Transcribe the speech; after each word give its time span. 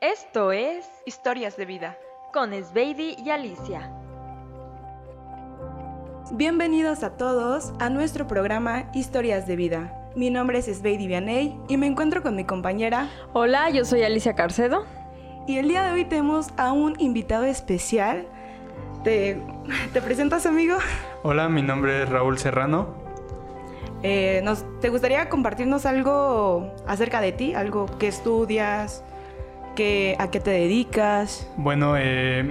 Esto 0.00 0.52
es 0.52 0.86
Historias 1.06 1.56
de 1.56 1.64
vida. 1.64 1.96
con 2.30 2.52
Sveidi 2.52 3.16
y 3.24 3.30
Alicia. 3.30 3.90
Bienvenidos 6.32 7.02
a 7.02 7.16
todos 7.16 7.72
a 7.78 7.88
nuestro 7.88 8.26
programa 8.26 8.90
Historias 8.92 9.46
de 9.46 9.56
Vida. 9.56 10.10
Mi 10.14 10.28
nombre 10.28 10.58
es 10.58 10.66
Sveidi 10.66 11.06
Vianey 11.06 11.58
y 11.68 11.78
me 11.78 11.86
encuentro 11.86 12.22
con 12.22 12.36
mi 12.36 12.44
compañera. 12.44 13.08
Hola, 13.32 13.70
yo 13.70 13.86
soy 13.86 14.02
Alicia 14.02 14.34
Carcedo. 14.34 14.84
Y 15.46 15.56
el 15.56 15.68
día 15.68 15.84
de 15.84 15.92
hoy 15.92 16.04
tenemos 16.04 16.48
a 16.58 16.72
un 16.72 17.00
invitado 17.00 17.44
especial. 17.44 18.26
¿Te, 19.02 19.40
te 19.94 20.02
presentas, 20.02 20.44
amigo? 20.44 20.76
Hola, 21.22 21.48
mi 21.48 21.62
nombre 21.62 22.02
es 22.02 22.08
Raúl 22.10 22.38
Serrano. 22.38 22.88
Eh, 24.02 24.42
nos, 24.44 24.62
¿Te 24.80 24.90
gustaría 24.90 25.30
compartirnos 25.30 25.86
algo 25.86 26.70
acerca 26.86 27.22
de 27.22 27.32
ti? 27.32 27.54
¿Algo 27.54 27.86
que 27.98 28.08
estudias? 28.08 29.02
Que, 29.76 30.16
¿A 30.18 30.30
qué 30.30 30.40
te 30.40 30.50
dedicas? 30.50 31.46
Bueno, 31.58 31.94
eh, 31.98 32.50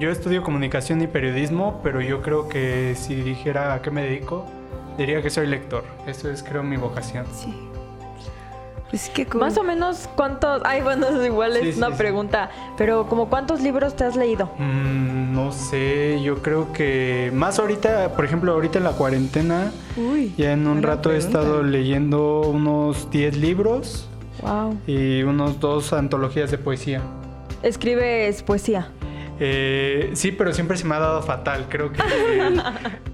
yo 0.00 0.10
estudio 0.10 0.42
comunicación 0.42 1.00
y 1.00 1.06
periodismo, 1.06 1.80
pero 1.84 2.00
yo 2.00 2.22
creo 2.22 2.48
que 2.48 2.94
si 2.96 3.14
dijera 3.14 3.72
a 3.72 3.82
qué 3.82 3.90
me 3.92 4.02
dedico, 4.02 4.44
diría 4.98 5.22
que 5.22 5.30
soy 5.30 5.46
lector. 5.46 5.84
Eso 6.08 6.28
es, 6.28 6.42
creo, 6.42 6.62
mi 6.64 6.76
vocación. 6.76 7.24
Sí. 7.32 7.54
Pues 8.90 9.08
qué 9.14 9.24
cool. 9.26 9.40
Más 9.42 9.56
o 9.56 9.62
menos 9.62 10.08
cuántos... 10.16 10.60
Ay, 10.64 10.80
bueno, 10.82 11.06
es 11.06 11.24
igual 11.24 11.56
es 11.56 11.74
Sí, 11.76 11.78
una 11.78 11.92
sí. 11.92 11.96
pregunta, 11.96 12.50
pero 12.76 13.06
como 13.06 13.28
cuántos 13.30 13.60
libros 13.60 13.94
te 13.94 14.02
has 14.02 14.16
leído? 14.16 14.50
Mm, 14.58 15.32
no 15.32 15.52
sé, 15.52 16.20
yo 16.20 16.42
creo 16.42 16.72
que 16.72 17.30
más 17.32 17.60
ahorita, 17.60 18.16
por 18.16 18.24
ejemplo, 18.24 18.50
ahorita 18.52 18.78
en 18.78 18.84
la 18.84 18.92
cuarentena, 18.92 19.70
Uy, 19.96 20.34
ya 20.36 20.50
en 20.52 20.66
un 20.66 20.82
rato 20.82 21.12
he 21.12 21.16
estado 21.16 21.62
leyendo 21.62 22.40
unos 22.40 23.08
10 23.12 23.36
libros 23.36 24.08
Wow. 24.42 24.78
y 24.86 25.22
unos 25.22 25.60
dos 25.60 25.92
antologías 25.92 26.50
de 26.50 26.58
poesía. 26.58 27.00
Escribes 27.62 28.42
poesía. 28.42 28.88
Eh, 29.42 30.10
sí, 30.14 30.32
pero 30.32 30.52
siempre 30.52 30.76
se 30.76 30.84
me 30.84 30.94
ha 30.94 30.98
dado 30.98 31.22
fatal, 31.22 31.66
creo 31.68 31.92
que... 31.92 32.02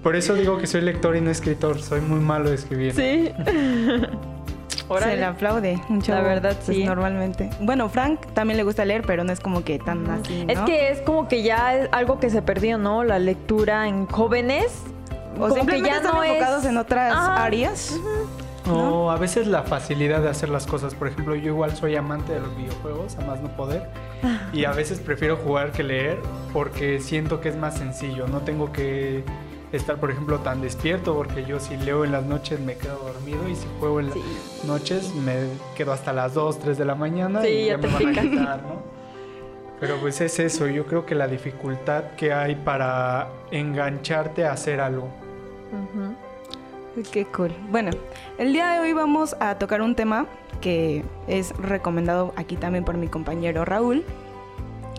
por 0.03 0.15
eso 0.15 0.33
digo 0.33 0.57
que 0.57 0.67
soy 0.67 0.81
lector 0.81 1.15
y 1.15 1.21
no 1.21 1.31
escritor, 1.31 1.81
soy 1.81 2.01
muy 2.01 2.19
malo 2.19 2.49
de 2.49 2.55
escribir. 2.55 2.93
Sí. 2.93 3.31
Se 4.99 5.17
le 5.17 5.25
aplaude 5.25 5.81
un 5.89 6.01
chavo, 6.01 6.23
verdad, 6.23 6.55
pues, 6.63 6.77
sí. 6.77 6.85
normalmente. 6.85 7.49
Bueno, 7.59 7.89
Frank 7.89 8.25
también 8.33 8.55
le 8.55 8.63
gusta 8.63 8.85
leer, 8.85 9.03
pero 9.05 9.25
no 9.25 9.33
es 9.33 9.39
como 9.41 9.63
que 9.63 9.79
tan 9.79 10.09
así, 10.09 10.45
¿no? 10.45 10.53
Es 10.53 10.59
que 10.61 10.91
es 10.91 11.01
como 11.01 11.27
que 11.27 11.43
ya 11.43 11.75
es 11.75 11.89
algo 11.91 12.19
que 12.19 12.29
se 12.29 12.41
perdió, 12.41 12.77
¿no? 12.77 13.03
La 13.03 13.19
lectura 13.19 13.87
en 13.87 14.05
jóvenes. 14.05 14.83
O 15.39 15.49
como 15.49 15.65
que 15.65 15.81
ya 15.81 15.97
están 15.97 16.15
no 16.15 16.23
enfocados 16.23 16.63
es... 16.63 16.69
en 16.69 16.77
otras 16.77 17.13
Ajá. 17.13 17.43
áreas. 17.43 17.99
O 18.69 19.11
a 19.11 19.17
veces 19.17 19.47
la 19.47 19.63
facilidad 19.63 20.21
de 20.21 20.29
hacer 20.29 20.49
las 20.49 20.65
cosas. 20.67 20.93
Por 20.95 21.07
ejemplo, 21.07 21.35
yo 21.35 21.47
igual 21.53 21.75
soy 21.75 21.95
amante 21.95 22.33
de 22.33 22.39
los 22.41 22.55
videojuegos, 22.57 23.17
a 23.17 23.21
más 23.21 23.41
no 23.41 23.49
poder. 23.55 23.83
Y 24.53 24.65
a 24.65 24.71
veces 24.71 24.99
prefiero 24.99 25.37
jugar 25.37 25.71
que 25.71 25.83
leer 25.83 26.17
porque 26.53 26.99
siento 26.99 27.39
que 27.39 27.49
es 27.49 27.55
más 27.57 27.77
sencillo. 27.77 28.27
No 28.27 28.39
tengo 28.41 28.71
que 28.71 29.23
estar, 29.71 29.97
por 29.97 30.11
ejemplo, 30.11 30.39
tan 30.39 30.61
despierto 30.61 31.13
porque 31.15 31.45
yo 31.45 31.59
si 31.59 31.75
leo 31.77 32.03
en 32.05 32.11
las 32.11 32.23
noches 32.23 32.59
me 32.59 32.75
quedo 32.77 32.97
dormido 32.99 33.47
y 33.49 33.55
si 33.55 33.67
juego 33.79 33.99
en 33.99 34.11
Sí. 34.13 34.21
las 34.59 34.65
noches 34.65 35.13
me 35.15 35.33
quedo 35.75 35.91
hasta 35.93 36.13
las 36.13 36.33
2, 36.33 36.59
3 36.59 36.77
de 36.77 36.85
la 36.85 36.95
mañana 36.95 37.41
Sí, 37.41 37.47
y 37.49 37.65
ya 37.67 37.77
me 37.77 37.87
van 37.87 38.07
a 38.17 38.21
quitar, 38.21 38.63
¿no? 38.63 38.97
Pero 39.79 39.97
pues 39.97 40.19
es 40.21 40.39
eso, 40.39 40.67
yo 40.67 40.85
creo 40.87 41.05
que 41.05 41.13
la 41.15 41.27
dificultad 41.27 42.05
que 42.17 42.33
hay 42.33 42.55
para 42.55 43.27
engancharte 43.51 44.45
a 44.45 44.53
hacer 44.53 44.79
algo. 44.81 45.09
Uy, 45.71 46.15
Qué 47.03 47.25
cool. 47.25 47.51
Bueno, 47.69 47.91
el 48.39 48.53
día 48.53 48.71
de 48.71 48.79
hoy 48.79 48.93
vamos 48.93 49.35
a 49.39 49.59
tocar 49.59 49.81
un 49.81 49.95
tema 49.95 50.25
que 50.61 51.03
es 51.27 51.55
recomendado 51.57 52.33
aquí 52.35 52.55
también 52.55 52.85
por 52.85 52.97
mi 52.97 53.07
compañero 53.07 53.65
Raúl. 53.65 54.03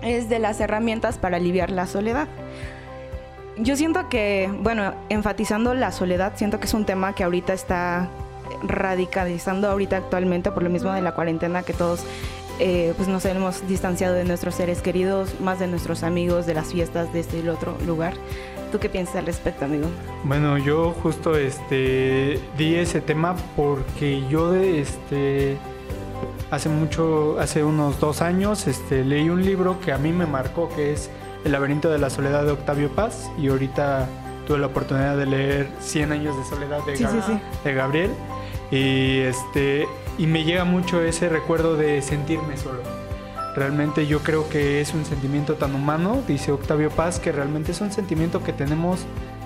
Es 0.02 0.28
de 0.28 0.38
las 0.38 0.60
herramientas 0.60 1.18
para 1.18 1.38
aliviar 1.38 1.70
la 1.70 1.86
soledad. 1.86 2.28
Yo 3.56 3.74
siento 3.74 4.08
que, 4.08 4.48
bueno, 4.60 4.94
enfatizando 5.08 5.74
la 5.74 5.90
soledad, 5.90 6.34
siento 6.36 6.60
que 6.60 6.66
es 6.66 6.74
un 6.74 6.84
tema 6.84 7.14
que 7.14 7.24
ahorita 7.24 7.52
está 7.52 8.08
radicalizando 8.62 9.68
ahorita 9.68 9.96
actualmente 9.96 10.52
por 10.52 10.62
lo 10.62 10.70
mismo 10.70 10.92
de 10.92 11.02
la 11.02 11.12
cuarentena 11.12 11.62
que 11.62 11.72
todos 11.72 12.04
eh, 12.60 12.94
pues 12.96 13.08
nos 13.08 13.24
hemos 13.24 13.66
distanciado 13.68 14.14
de 14.14 14.24
nuestros 14.24 14.54
seres 14.54 14.82
queridos, 14.82 15.40
más 15.40 15.58
de 15.58 15.66
nuestros 15.66 16.04
amigos, 16.04 16.46
de 16.46 16.54
las 16.54 16.72
fiestas 16.72 17.12
de 17.12 17.20
este 17.20 17.38
y 17.38 17.40
el 17.40 17.48
otro 17.48 17.76
lugar. 17.86 18.14
¿Tú 18.70 18.78
qué 18.78 18.88
piensas 18.88 19.16
al 19.16 19.26
respecto, 19.26 19.64
amigo? 19.64 19.86
Bueno, 20.24 20.58
yo 20.58 20.92
justo 21.02 21.36
este 21.36 22.38
di 22.56 22.74
ese 22.74 23.00
tema 23.00 23.34
porque 23.56 24.22
yo 24.28 24.52
de 24.52 24.80
este 24.80 25.56
hace 26.50 26.68
mucho, 26.68 27.38
hace 27.40 27.62
unos 27.64 27.98
dos 28.00 28.20
años, 28.22 28.66
este 28.66 29.04
leí 29.04 29.28
un 29.30 29.44
libro 29.44 29.78
que 29.80 29.92
a 29.92 29.98
mí 29.98 30.12
me 30.12 30.26
marcó 30.26 30.68
que 30.74 30.92
es 30.92 31.10
El 31.44 31.52
laberinto 31.52 31.88
de 31.90 31.98
la 31.98 32.10
soledad 32.10 32.44
de 32.44 32.52
Octavio 32.52 32.90
Paz 32.90 33.30
y 33.38 33.48
ahorita 33.48 34.06
tuve 34.46 34.58
la 34.58 34.66
oportunidad 34.66 35.16
de 35.16 35.26
leer 35.26 35.68
100 35.80 36.12
años 36.12 36.36
de 36.36 36.44
soledad 36.44 36.84
de, 36.86 36.96
Sí, 36.96 37.04
Gab- 37.04 37.10
sí, 37.12 37.18
sí. 37.26 37.38
de 37.64 37.74
Gabriel 37.74 38.10
y 38.70 39.18
este 39.20 39.86
y 40.18 40.26
me 40.26 40.44
llega 40.44 40.64
mucho 40.64 41.00
ese 41.02 41.28
recuerdo 41.28 41.76
de 41.76 42.02
sentirme 42.02 42.56
solo. 42.56 42.80
Realmente 43.58 44.06
yo 44.06 44.20
creo 44.20 44.48
que 44.48 44.80
es 44.80 44.94
un 44.94 45.04
sentimiento 45.04 45.54
tan 45.54 45.74
humano, 45.74 46.22
dice 46.28 46.52
Octavio 46.52 46.90
Paz, 46.90 47.18
que 47.18 47.32
realmente 47.32 47.72
es 47.72 47.80
un 47.80 47.90
sentimiento 47.90 48.44
que 48.44 48.52
tenemos 48.52 49.00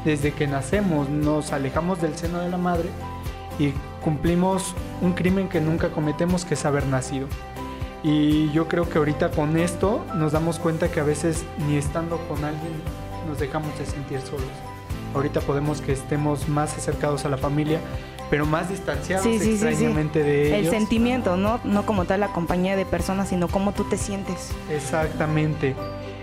desde 0.04 0.32
que 0.32 0.46
nacemos. 0.46 1.08
Nos 1.08 1.54
alejamos 1.54 2.02
del 2.02 2.14
seno 2.14 2.40
de 2.40 2.50
la 2.50 2.58
madre 2.58 2.90
y 3.58 3.72
cumplimos 4.04 4.74
un 5.00 5.14
crimen 5.14 5.48
que 5.48 5.62
nunca 5.62 5.88
cometemos, 5.88 6.44
que 6.44 6.52
es 6.52 6.64
haber 6.66 6.86
nacido. 6.88 7.26
Y 8.02 8.52
yo 8.52 8.68
creo 8.68 8.86
que 8.86 8.98
ahorita 8.98 9.30
con 9.30 9.56
esto 9.56 10.04
nos 10.14 10.32
damos 10.32 10.58
cuenta 10.58 10.90
que 10.90 11.00
a 11.00 11.04
veces 11.04 11.46
ni 11.66 11.76
estando 11.76 12.18
con 12.28 12.44
alguien 12.44 12.72
nos 13.26 13.38
dejamos 13.38 13.78
de 13.78 13.86
sentir 13.86 14.20
solos. 14.20 14.44
Ahorita 15.14 15.40
podemos 15.40 15.80
que 15.80 15.92
estemos 15.92 16.50
más 16.50 16.76
acercados 16.76 17.24
a 17.24 17.30
la 17.30 17.38
familia, 17.38 17.80
pero 18.32 18.46
más 18.46 18.70
distanciados 18.70 19.26
Sí, 19.26 19.38
sí, 19.38 19.44
sí, 19.44 19.58
sí. 19.58 19.66
extrañamente 19.66 20.22
de 20.22 20.54
El 20.54 20.60
ellos. 20.62 20.72
sentimiento, 20.74 21.36
¿no? 21.36 21.60
No 21.64 21.84
como 21.84 22.06
tal 22.06 22.20
la 22.20 22.28
compañía 22.28 22.76
de 22.76 22.86
personas, 22.86 23.28
sino 23.28 23.46
cómo 23.46 23.72
tú 23.72 23.84
te 23.84 23.98
sientes. 23.98 24.52
Exactamente. 24.70 25.76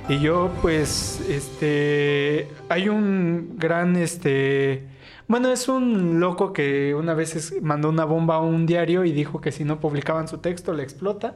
Y 0.08 0.18
yo 0.18 0.50
pues 0.64 1.24
este 1.30 2.48
hay 2.68 2.90
un 2.90 3.58
gran 3.60 3.96
este 3.96 4.88
bueno, 5.28 5.52
es 5.52 5.70
un 5.70 6.20
loco 6.20 6.52
que 6.52 6.96
una 6.96 7.14
vez 7.14 7.54
mandó 7.62 7.90
una 7.90 8.06
bomba 8.06 8.38
a 8.38 8.42
un 8.42 8.66
diario 8.66 9.06
y 9.06 9.12
dijo 9.12 9.40
que 9.40 9.52
si 9.52 9.64
no 9.64 9.80
publicaban 9.80 10.28
su 10.28 10.40
texto 10.40 10.74
le 10.74 10.82
explota. 10.82 11.36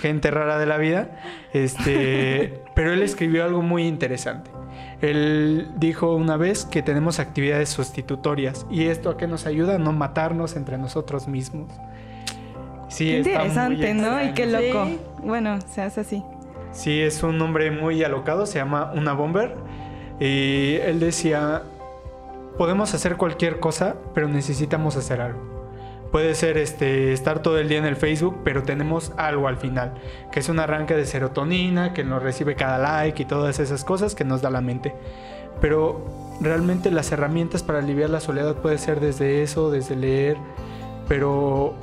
Gente 0.00 0.30
rara 0.30 0.58
de 0.58 0.64
la 0.64 0.78
vida. 0.78 1.20
Este, 1.52 2.62
pero 2.74 2.94
él 2.94 3.02
escribió 3.02 3.44
algo 3.44 3.60
muy 3.60 3.86
interesante. 3.86 4.50
Él 5.00 5.70
dijo 5.76 6.14
una 6.14 6.36
vez 6.36 6.64
que 6.64 6.82
tenemos 6.82 7.20
actividades 7.20 7.68
sustitutorias 7.68 8.66
y 8.70 8.86
esto 8.86 9.10
a 9.10 9.16
qué 9.16 9.28
nos 9.28 9.46
ayuda 9.46 9.76
a 9.76 9.78
no 9.78 9.92
matarnos 9.92 10.56
entre 10.56 10.76
nosotros 10.76 11.28
mismos. 11.28 11.70
Sí, 12.88 13.06
Qué 13.06 13.18
interesante, 13.18 13.94
¿no? 13.94 14.24
Y 14.24 14.32
qué 14.32 14.46
loco. 14.46 14.86
Sí. 14.86 15.00
Bueno, 15.22 15.60
se 15.60 15.82
hace 15.82 16.00
así. 16.00 16.22
Sí, 16.72 17.00
es 17.00 17.22
un 17.22 17.40
hombre 17.40 17.70
muy 17.70 18.02
alocado, 18.02 18.46
se 18.46 18.58
llama 18.58 18.92
Una 18.94 19.12
Bomber. 19.12 19.54
Y 20.18 20.76
él 20.82 20.98
decía, 20.98 21.62
podemos 22.56 22.92
hacer 22.94 23.16
cualquier 23.16 23.60
cosa, 23.60 23.96
pero 24.14 24.28
necesitamos 24.28 24.96
hacer 24.96 25.20
algo. 25.20 25.57
Puede 26.10 26.34
ser 26.34 26.56
este, 26.56 27.12
estar 27.12 27.42
todo 27.42 27.58
el 27.58 27.68
día 27.68 27.78
en 27.78 27.84
el 27.84 27.96
Facebook, 27.96 28.38
pero 28.42 28.62
tenemos 28.62 29.12
algo 29.18 29.46
al 29.46 29.58
final, 29.58 29.92
que 30.32 30.40
es 30.40 30.48
un 30.48 30.58
arranque 30.58 30.94
de 30.94 31.04
serotonina, 31.04 31.92
que 31.92 32.02
nos 32.02 32.22
recibe 32.22 32.54
cada 32.54 32.78
like 32.78 33.22
y 33.22 33.26
todas 33.26 33.58
esas 33.58 33.84
cosas 33.84 34.14
que 34.14 34.24
nos 34.24 34.40
da 34.40 34.50
la 34.50 34.62
mente. 34.62 34.94
Pero 35.60 36.06
realmente 36.40 36.90
las 36.90 37.12
herramientas 37.12 37.62
para 37.62 37.80
aliviar 37.80 38.08
la 38.08 38.20
soledad 38.20 38.56
puede 38.56 38.78
ser 38.78 39.00
desde 39.00 39.42
eso, 39.42 39.70
desde 39.70 39.96
leer, 39.96 40.38
pero 41.08 41.74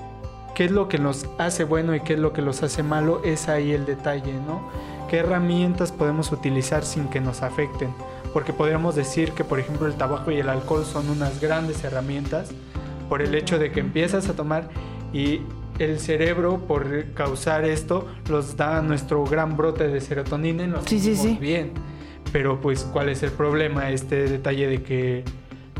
qué 0.55 0.65
es 0.65 0.71
lo 0.71 0.87
que 0.87 0.97
nos 0.97 1.27
hace 1.37 1.63
bueno 1.63 1.93
y 1.93 1.99
qué 1.99 2.13
es 2.13 2.19
lo 2.19 2.33
que 2.33 2.41
los 2.41 2.63
hace 2.63 2.81
malo, 2.81 3.21
es 3.23 3.47
ahí 3.47 3.73
el 3.73 3.85
detalle, 3.85 4.33
¿no? 4.33 4.69
¿Qué 5.07 5.17
herramientas 5.17 5.91
podemos 5.91 6.31
utilizar 6.31 6.83
sin 6.83 7.09
que 7.09 7.21
nos 7.21 7.43
afecten? 7.43 7.93
Porque 8.33 8.53
podríamos 8.53 8.95
decir 8.95 9.33
que, 9.33 9.43
por 9.43 9.59
ejemplo, 9.59 9.85
el 9.85 9.93
tabaco 9.93 10.31
y 10.31 10.39
el 10.39 10.49
alcohol 10.49 10.83
son 10.83 11.09
unas 11.09 11.39
grandes 11.39 11.83
herramientas 11.83 12.49
por 13.09 13.21
el 13.21 13.35
hecho 13.35 13.59
de 13.59 13.71
que 13.71 13.79
empiezas 13.79 14.29
a 14.29 14.33
tomar 14.35 14.69
y 15.13 15.41
el 15.79 15.99
cerebro, 15.99 16.59
por 16.67 17.05
causar 17.13 17.65
esto, 17.65 18.07
los 18.29 18.55
da 18.55 18.81
nuestro 18.81 19.23
gran 19.25 19.57
brote 19.57 19.87
de 19.87 19.99
serotonina 20.01 20.63
y 20.63 20.67
nos 20.67 20.85
Sí, 20.85 20.99
sí, 20.99 21.15
sentimos 21.15 21.37
sí. 21.37 21.37
bien. 21.41 21.71
Pero, 22.31 22.59
pues, 22.61 22.83
¿cuál 22.91 23.09
es 23.09 23.23
el 23.23 23.31
problema? 23.31 23.91
Este 23.91 24.27
detalle 24.27 24.67
de 24.67 24.81
que 24.83 25.23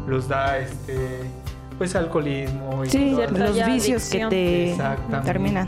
los 0.08 0.28
da, 0.28 0.60
este, 0.60 0.96
pues, 1.78 1.96
alcoholismo 1.96 2.84
y 2.86 2.90
Sí, 2.90 3.16
los 3.32 3.66
vicios 3.66 4.10
que 4.10 4.26
te 4.28 4.78
terminan. 5.24 5.68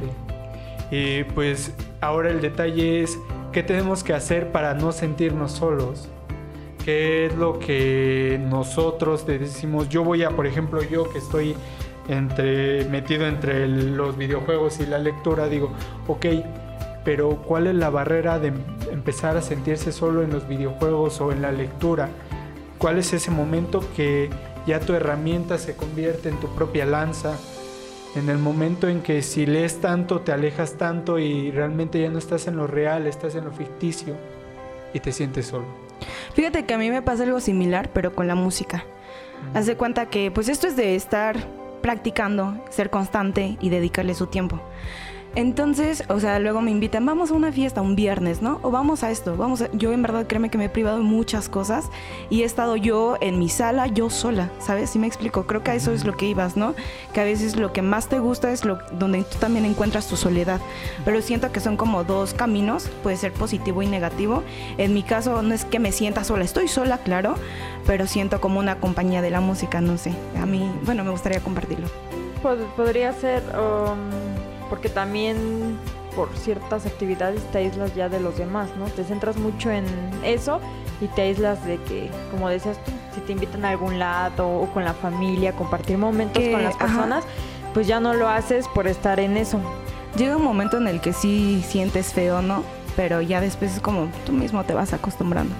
Y 0.91 1.23
pues 1.25 1.73
ahora 1.99 2.29
el 2.29 2.39
detalle 2.41 3.03
es 3.03 3.17
qué 3.51 3.61
tenemos 3.63 4.03
que 4.03 4.13
hacer 4.13 4.51
para 4.51 4.73
no 4.73 4.91
sentirnos 4.93 5.51
solos. 5.51 6.07
¿Qué 6.87 7.25
es 7.25 7.35
lo 7.35 7.59
que 7.59 8.39
nosotros 8.41 9.25
te 9.25 9.37
decimos? 9.37 9.89
Yo 9.89 10.05
voy 10.05 10.23
a, 10.23 10.29
por 10.29 10.47
ejemplo, 10.47 10.81
yo 10.81 11.11
que 11.11 11.17
estoy 11.17 11.53
entre, 12.07 12.85
metido 12.85 13.27
entre 13.27 13.67
los 13.67 14.15
videojuegos 14.15 14.79
y 14.79 14.85
la 14.85 14.97
lectura, 14.97 15.49
digo, 15.49 15.73
ok, 16.07 16.27
pero 17.03 17.41
¿cuál 17.45 17.67
es 17.67 17.75
la 17.75 17.89
barrera 17.89 18.39
de 18.39 18.53
empezar 18.89 19.35
a 19.35 19.41
sentirse 19.41 19.91
solo 19.91 20.23
en 20.23 20.31
los 20.31 20.47
videojuegos 20.47 21.19
o 21.19 21.33
en 21.33 21.41
la 21.41 21.51
lectura? 21.51 22.07
¿Cuál 22.77 22.99
es 22.99 23.11
ese 23.11 23.31
momento 23.31 23.83
que 23.97 24.29
ya 24.65 24.79
tu 24.79 24.93
herramienta 24.93 25.57
se 25.57 25.75
convierte 25.75 26.29
en 26.29 26.39
tu 26.39 26.47
propia 26.55 26.85
lanza? 26.85 27.37
En 28.15 28.29
el 28.29 28.37
momento 28.37 28.87
en 28.87 29.01
que 29.01 29.23
si 29.23 29.45
lees 29.45 29.81
tanto, 29.81 30.21
te 30.21 30.31
alejas 30.31 30.75
tanto 30.75 31.19
y 31.19 31.51
realmente 31.51 31.99
ya 31.99 32.09
no 32.09 32.17
estás 32.17 32.47
en 32.47 32.55
lo 32.55 32.65
real, 32.65 33.07
estás 33.07 33.35
en 33.35 33.43
lo 33.43 33.51
ficticio 33.51 34.15
y 34.93 35.01
te 35.01 35.11
sientes 35.11 35.47
solo. 35.47 35.86
Fíjate 36.33 36.65
que 36.65 36.73
a 36.73 36.77
mí 36.77 36.89
me 36.89 37.01
pasa 37.01 37.23
algo 37.23 37.39
similar, 37.39 37.89
pero 37.93 38.13
con 38.13 38.27
la 38.27 38.35
música. 38.35 38.85
Haz 39.53 39.65
de 39.65 39.77
cuenta 39.77 40.07
que 40.07 40.31
pues 40.31 40.49
esto 40.49 40.67
es 40.67 40.75
de 40.75 40.95
estar 40.95 41.37
practicando, 41.81 42.63
ser 42.69 42.89
constante 42.89 43.57
y 43.61 43.69
dedicarle 43.69 44.13
su 44.13 44.27
tiempo. 44.27 44.59
Entonces, 45.37 46.03
o 46.09 46.19
sea, 46.19 46.39
luego 46.39 46.61
me 46.61 46.71
invitan, 46.71 47.05
vamos 47.05 47.29
a 47.29 47.35
una 47.35 47.51
fiesta 47.51 47.79
un 47.79 47.95
viernes, 47.95 48.41
¿no? 48.41 48.59
O 48.63 48.71
vamos 48.71 49.03
a 49.03 49.11
esto, 49.11 49.37
vamos 49.37 49.61
a... 49.61 49.71
Yo 49.71 49.93
en 49.93 50.01
verdad 50.01 50.25
créeme 50.25 50.49
que 50.49 50.57
me 50.57 50.65
he 50.65 50.69
privado 50.69 50.97
de 50.97 51.03
muchas 51.03 51.47
cosas 51.47 51.91
y 52.31 52.41
he 52.41 52.43
estado 52.43 52.75
yo 52.75 53.17
en 53.21 53.37
mi 53.37 53.47
sala, 53.47 53.85
yo 53.85 54.09
sola, 54.09 54.49
¿sabes? 54.57 54.89
Si 54.89 54.97
me 54.97 55.05
explico, 55.05 55.45
creo 55.45 55.61
que 55.61 55.69
a 55.69 55.75
eso 55.75 55.91
es 55.91 56.05
lo 56.05 56.17
que 56.17 56.25
ibas, 56.25 56.57
¿no? 56.57 56.73
Que 57.13 57.21
a 57.21 57.23
veces 57.23 57.55
lo 57.55 57.71
que 57.71 57.83
más 57.83 58.09
te 58.09 58.17
gusta 58.17 58.51
es 58.51 58.63
donde 58.93 59.25
tú 59.25 59.37
también 59.37 59.65
encuentras 59.65 60.07
tu 60.07 60.15
soledad, 60.15 60.59
pero 61.05 61.21
siento 61.21 61.51
que 61.51 61.59
son 61.59 61.77
como 61.77 62.03
dos 62.03 62.33
caminos, 62.33 62.89
puede 63.03 63.17
ser 63.17 63.31
positivo 63.31 63.83
y 63.83 63.85
negativo. 63.85 64.41
En 64.79 64.95
mi 64.95 65.03
caso 65.03 65.43
no 65.43 65.53
es 65.53 65.65
que 65.65 65.77
me 65.77 65.91
sienta 65.91 66.23
sola, 66.23 66.45
estoy 66.45 66.67
sola, 66.67 66.97
claro, 66.97 67.35
pero 67.85 68.07
siento 68.07 68.41
como 68.41 68.59
una 68.59 68.79
compañía 68.79 69.21
de 69.21 69.29
la 69.29 69.39
música, 69.39 69.81
no 69.81 69.99
sé. 69.99 70.13
A 70.41 70.47
mí, 70.47 70.67
bueno, 70.83 71.03
me 71.03 71.11
gustaría 71.11 71.41
compartirlo. 71.41 71.89
podría 72.75 73.13
ser... 73.13 73.43
Um, 73.55 74.26
porque 74.69 74.89
también 74.89 75.77
por 76.15 76.29
ciertas 76.35 76.85
actividades 76.85 77.41
te 77.51 77.59
aíslas 77.59 77.93
ya 77.93 78.09
de 78.09 78.19
los 78.19 78.37
demás, 78.37 78.69
¿no? 78.77 78.85
Te 78.85 79.03
centras 79.03 79.37
mucho 79.37 79.69
en 79.69 79.85
eso 80.23 80.59
y 80.99 81.07
te 81.07 81.21
aíslas 81.21 81.63
de 81.65 81.77
que, 81.83 82.09
como 82.31 82.49
decías 82.49 82.83
tú, 82.83 82.91
si 83.13 83.21
te 83.21 83.33
invitan 83.33 83.65
a 83.65 83.69
algún 83.69 83.99
lado 83.99 84.49
o 84.49 84.65
con 84.73 84.83
la 84.83 84.93
familia, 84.93 85.51
compartir 85.53 85.97
momentos 85.97 86.43
con 86.43 86.63
las 86.63 86.75
personas, 86.75 87.23
pues 87.73 87.85
ya 87.85 87.99
no 87.99 88.15
lo 88.15 88.27
haces 88.27 88.67
por 88.69 88.87
estar 88.87 89.19
en 89.19 89.37
eso. 89.37 89.59
Llega 90.17 90.37
un 90.37 90.43
momento 90.43 90.77
en 90.77 90.87
el 90.87 91.01
que 91.01 91.13
sí 91.13 91.63
sientes 91.67 92.13
feo, 92.13 92.41
¿no? 92.41 92.63
Pero 92.95 93.21
ya 93.21 93.39
después 93.39 93.75
es 93.75 93.79
como 93.79 94.07
tú 94.25 94.31
mismo 94.31 94.63
te 94.63 94.73
vas 94.73 94.93
acostumbrando. 94.93 95.53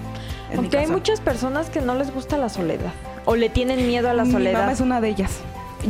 Aunque 0.56 0.78
hay 0.78 0.86
muchas 0.88 1.20
personas 1.20 1.70
que 1.70 1.80
no 1.80 1.94
les 1.94 2.12
gusta 2.12 2.36
la 2.36 2.48
soledad 2.48 2.92
o 3.26 3.36
le 3.36 3.48
tienen 3.48 3.86
miedo 3.86 4.08
a 4.10 4.14
la 4.14 4.24
soledad. 4.24 4.52
Mi 4.52 4.60
mamá 4.60 4.72
es 4.72 4.80
una 4.80 5.00
de 5.00 5.10
ellas 5.10 5.40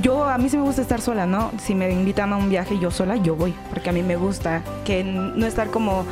yo 0.03 0.25
a 0.25 0.39
mí 0.39 0.49
sí 0.49 0.57
me 0.57 0.63
gusta 0.63 0.83
estar 0.83 1.01
sola, 1.01 1.27
¿no? 1.27 1.51
Si 1.59 1.75
me 1.75 1.91
invitan 1.91 2.33
a 2.33 2.37
un 2.37 2.51
viaje 2.51 2.79
yo 2.79 2.91
sola, 2.91 3.17
yo 3.17 3.35
voy, 3.35 3.55
porque 3.71 3.91
a 3.91 3.93
mí 3.93 4.03
me 4.03 4.17
gusta 4.17 4.63
que 4.85 5.03
no 5.05 5.47
estar 5.47 5.71
como 5.71 6.05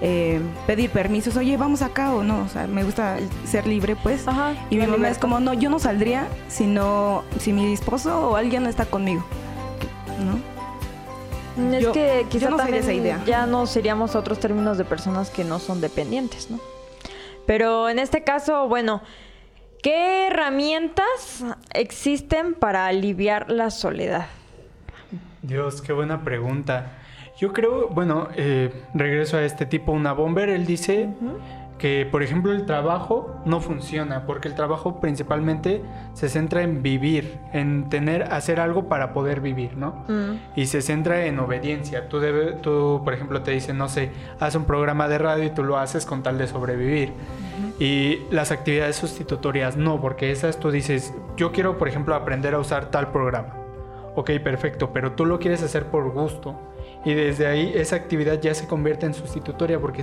eh, 0.00 0.40
pedir 0.66 0.90
permisos, 0.90 1.36
oye, 1.36 1.56
vamos 1.56 1.82
acá 1.82 2.14
o 2.14 2.22
no, 2.22 2.42
o 2.42 2.48
sea, 2.48 2.66
me 2.66 2.84
gusta 2.84 3.18
ser 3.44 3.66
libre, 3.66 3.96
pues. 3.96 4.26
Ajá, 4.28 4.54
y 4.70 4.76
mi 4.76 4.86
mamá 4.86 5.08
es 5.10 5.18
como, 5.18 5.40
no, 5.40 5.54
yo 5.54 5.70
no 5.70 5.78
saldría 5.78 6.26
si 6.48 6.66
no, 6.66 7.24
si 7.38 7.52
mi 7.52 7.72
esposo 7.72 8.30
o 8.30 8.36
alguien 8.36 8.62
no 8.62 8.68
está 8.68 8.86
conmigo, 8.86 9.24
¿no? 10.24 10.58
Es 11.76 11.88
que 11.88 12.26
quizá 12.28 12.50
no 12.50 12.62
esa 12.62 12.92
idea. 12.92 13.20
ya 13.26 13.44
no 13.46 13.66
seríamos 13.66 14.14
otros 14.14 14.38
términos 14.38 14.78
de 14.78 14.84
personas 14.84 15.30
que 15.30 15.42
no 15.42 15.58
son 15.58 15.80
dependientes, 15.80 16.50
¿no? 16.50 16.60
Pero 17.46 17.88
en 17.88 17.98
este 17.98 18.22
caso, 18.22 18.68
bueno, 18.68 19.02
¿Qué 19.82 20.26
herramientas 20.26 21.44
existen 21.72 22.54
para 22.54 22.86
aliviar 22.86 23.50
la 23.50 23.70
soledad? 23.70 24.26
Dios, 25.42 25.82
qué 25.82 25.92
buena 25.92 26.24
pregunta. 26.24 26.98
Yo 27.38 27.52
creo, 27.52 27.88
bueno, 27.88 28.28
eh, 28.34 28.72
regreso 28.94 29.36
a 29.36 29.44
este 29.44 29.66
tipo, 29.66 29.92
una 29.92 30.12
bomber, 30.12 30.48
él 30.48 30.66
dice 30.66 31.08
que, 31.78 32.06
por 32.10 32.22
ejemplo, 32.22 32.52
el 32.52 32.66
trabajo 32.66 33.40
no 33.44 33.60
funciona, 33.60 34.26
porque 34.26 34.48
el 34.48 34.54
trabajo 34.54 35.00
principalmente 35.00 35.82
se 36.12 36.28
centra 36.28 36.62
en 36.62 36.82
vivir, 36.82 37.38
en 37.52 37.88
tener, 37.88 38.24
hacer 38.24 38.58
algo 38.58 38.88
para 38.88 39.12
poder 39.12 39.40
vivir, 39.40 39.76
¿no? 39.76 40.04
Mm. 40.08 40.40
Y 40.56 40.66
se 40.66 40.82
centra 40.82 41.26
en 41.26 41.38
obediencia. 41.38 42.08
Tú, 42.08 42.18
debe, 42.18 42.52
tú, 42.54 43.02
por 43.04 43.14
ejemplo, 43.14 43.42
te 43.42 43.52
dicen, 43.52 43.78
no 43.78 43.88
sé, 43.88 44.10
haz 44.40 44.56
un 44.56 44.64
programa 44.64 45.08
de 45.08 45.18
radio 45.18 45.44
y 45.44 45.50
tú 45.50 45.62
lo 45.62 45.78
haces 45.78 46.04
con 46.04 46.22
tal 46.22 46.36
de 46.36 46.48
sobrevivir. 46.48 47.12
Y 47.78 48.22
las 48.30 48.50
actividades 48.50 48.96
sustitutorias 48.96 49.76
no, 49.76 50.00
porque 50.00 50.32
esas 50.32 50.58
tú 50.58 50.72
dices, 50.72 51.14
yo 51.36 51.52
quiero, 51.52 51.78
por 51.78 51.86
ejemplo, 51.86 52.16
aprender 52.16 52.54
a 52.54 52.58
usar 52.58 52.90
tal 52.90 53.12
programa. 53.12 53.54
Ok, 54.16 54.32
perfecto, 54.42 54.90
pero 54.92 55.12
tú 55.12 55.24
lo 55.24 55.38
quieres 55.38 55.62
hacer 55.62 55.86
por 55.86 56.10
gusto. 56.10 56.58
Y 57.04 57.14
desde 57.14 57.46
ahí 57.46 57.72
esa 57.76 57.94
actividad 57.94 58.40
ya 58.40 58.52
se 58.52 58.66
convierte 58.66 59.06
en 59.06 59.14
sustitutoria 59.14 59.78
porque 59.78 60.02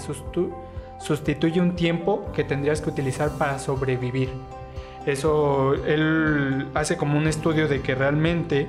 sustituye 1.00 1.62
un 1.62 1.76
tiempo 1.76 2.32
que 2.34 2.44
tendrías 2.44 2.82
que 2.82 2.90
utilizar 2.90 3.32
para 3.32 3.60
sobrevivir. 3.60 4.30
Eso, 5.06 5.76
él 5.86 6.68
hace 6.74 6.98
como 6.98 7.18
un 7.18 7.28
estudio 7.28 7.68
de 7.68 7.82
que 7.82 7.94
realmente 7.94 8.68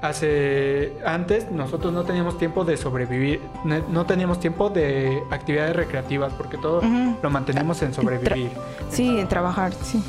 hace 0.00 0.92
antes 1.04 1.50
nosotros 1.50 1.92
no 1.92 2.04
teníamos 2.04 2.38
tiempo 2.38 2.64
de 2.64 2.76
sobrevivir, 2.76 3.40
no 3.64 4.06
teníamos 4.06 4.38
tiempo 4.38 4.70
de 4.70 5.20
actividades 5.30 5.74
recreativas 5.74 6.32
porque 6.34 6.56
todo 6.58 6.82
lo 7.20 7.30
manteníamos 7.30 7.82
en 7.82 7.92
sobrevivir. 7.92 8.50
sí, 8.90 9.18
en 9.18 9.26
trabajar, 9.26 9.72
sí. 9.72 10.02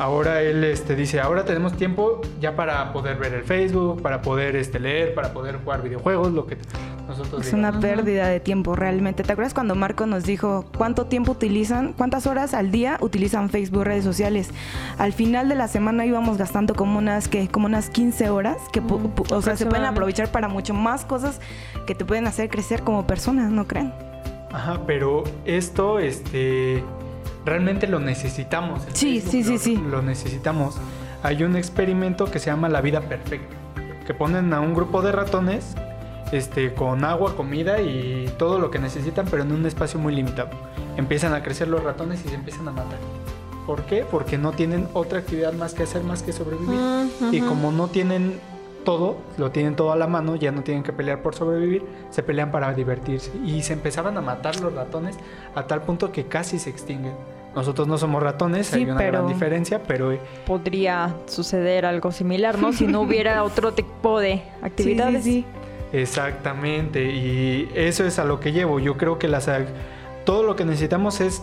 Ahora 0.00 0.40
él 0.40 0.64
este, 0.64 0.96
dice, 0.96 1.20
ahora 1.20 1.44
tenemos 1.44 1.76
tiempo 1.76 2.22
ya 2.40 2.56
para 2.56 2.90
poder 2.90 3.18
ver 3.18 3.34
el 3.34 3.44
Facebook, 3.44 4.00
para 4.00 4.22
poder 4.22 4.56
este, 4.56 4.80
leer, 4.80 5.14
para 5.14 5.34
poder 5.34 5.58
jugar 5.62 5.82
videojuegos, 5.82 6.32
lo 6.32 6.46
que 6.46 6.56
nosotros 7.20 7.46
Es 7.46 7.52
una 7.52 7.78
pérdida 7.80 8.28
de 8.28 8.40
tiempo 8.40 8.74
realmente. 8.74 9.22
¿Te 9.22 9.32
acuerdas 9.32 9.54
cuando 9.54 9.74
Marco 9.74 10.06
nos 10.06 10.24
dijo 10.24 10.64
cuánto 10.76 11.06
tiempo 11.06 11.32
utilizan, 11.32 11.92
cuántas 11.92 12.26
horas 12.26 12.54
al 12.54 12.70
día 12.70 12.98
utilizan 13.00 13.50
Facebook, 13.50 13.84
redes 13.84 14.04
sociales? 14.04 14.50
Al 14.98 15.12
final 15.12 15.48
de 15.48 15.54
la 15.54 15.68
semana 15.68 16.06
íbamos 16.06 16.38
gastando 16.38 16.74
como 16.74 16.98
unas, 16.98 17.28
que 17.28 17.48
como 17.48 17.66
unas 17.66 17.90
15 17.90 18.30
horas, 18.30 18.56
que 18.72 18.80
o 19.30 19.42
sea, 19.42 19.56
se 19.56 19.66
pueden 19.66 19.84
aprovechar 19.84 20.30
para 20.32 20.48
mucho 20.48 20.74
más 20.74 21.04
cosas 21.04 21.40
que 21.86 21.94
te 21.94 22.04
pueden 22.04 22.26
hacer 22.26 22.48
crecer 22.50 22.82
como 22.82 23.06
persona, 23.06 23.48
¿no 23.48 23.66
creen? 23.66 23.92
Ajá, 24.52 24.80
pero 24.86 25.24
esto, 25.44 25.98
este 25.98 26.82
realmente 27.44 27.86
lo 27.86 28.00
necesitamos. 28.00 28.82
Sí, 28.92 29.20
sí, 29.20 29.44
sí, 29.44 29.58
sí. 29.58 29.76
Lo 29.76 30.02
necesitamos. 30.02 30.78
Hay 31.22 31.42
un 31.42 31.56
experimento 31.56 32.30
que 32.30 32.38
se 32.38 32.46
llama 32.46 32.68
La 32.68 32.80
vida 32.80 33.02
perfecta, 33.02 33.54
que 34.06 34.14
ponen 34.14 34.52
a 34.52 34.60
un 34.60 34.74
grupo 34.74 35.02
de 35.02 35.12
ratones 35.12 35.74
este, 36.32 36.74
con 36.74 37.04
agua, 37.04 37.36
comida 37.36 37.80
y 37.80 38.32
todo 38.38 38.58
lo 38.58 38.70
que 38.70 38.78
necesitan, 38.78 39.26
pero 39.30 39.42
en 39.42 39.52
un 39.52 39.66
espacio 39.66 39.98
muy 39.98 40.14
limitado. 40.14 40.50
Empiezan 40.96 41.34
a 41.34 41.42
crecer 41.42 41.68
los 41.68 41.82
ratones 41.82 42.24
y 42.24 42.28
se 42.28 42.34
empiezan 42.34 42.68
a 42.68 42.72
matar. 42.72 42.98
¿Por 43.66 43.82
qué? 43.82 44.04
Porque 44.10 44.38
no 44.38 44.52
tienen 44.52 44.88
otra 44.94 45.20
actividad 45.20 45.52
más 45.52 45.74
que 45.74 45.84
hacer 45.84 46.02
más 46.02 46.22
que 46.22 46.32
sobrevivir. 46.32 46.80
Y 47.30 47.40
como 47.40 47.72
no 47.72 47.88
tienen 47.88 48.40
todo, 48.84 49.18
lo 49.38 49.50
tienen 49.50 49.76
todo 49.76 49.92
a 49.92 49.96
la 49.96 50.06
mano, 50.06 50.36
ya 50.36 50.50
no 50.52 50.62
tienen 50.62 50.82
que 50.82 50.92
pelear 50.92 51.22
por 51.22 51.34
sobrevivir, 51.34 51.84
se 52.10 52.22
pelean 52.22 52.50
para 52.50 52.72
divertirse. 52.72 53.30
Y 53.44 53.62
se 53.62 53.72
empezaban 53.72 54.16
a 54.16 54.20
matar 54.20 54.58
los 54.60 54.74
ratones 54.74 55.16
a 55.54 55.66
tal 55.66 55.82
punto 55.82 56.12
que 56.12 56.26
casi 56.26 56.58
se 56.58 56.70
extinguen. 56.70 57.14
Nosotros 57.54 57.88
no 57.88 57.98
somos 57.98 58.22
ratones, 58.22 58.72
hay 58.72 58.84
una 58.84 59.02
gran 59.02 59.26
diferencia, 59.26 59.82
pero... 59.82 60.12
Eh, 60.12 60.20
podría 60.46 61.14
suceder 61.26 61.84
algo 61.84 62.12
similar, 62.12 62.58
¿no? 62.58 62.72
Si 62.72 62.86
no 62.86 63.00
hubiera 63.00 63.42
otro 63.44 63.72
tipo 63.72 64.20
de 64.20 64.42
actividades. 64.62 65.24
Sí, 65.24 65.44
Exactamente, 65.92 67.04
y 67.04 67.70
eso 67.74 68.04
es 68.04 68.18
a 68.18 68.24
lo 68.24 68.38
que 68.40 68.52
llevo. 68.52 68.78
Yo 68.78 68.96
creo 68.96 69.18
que 69.18 69.28
las, 69.28 69.50
todo 70.24 70.42
lo 70.42 70.56
que 70.56 70.64
necesitamos 70.64 71.20
es 71.20 71.42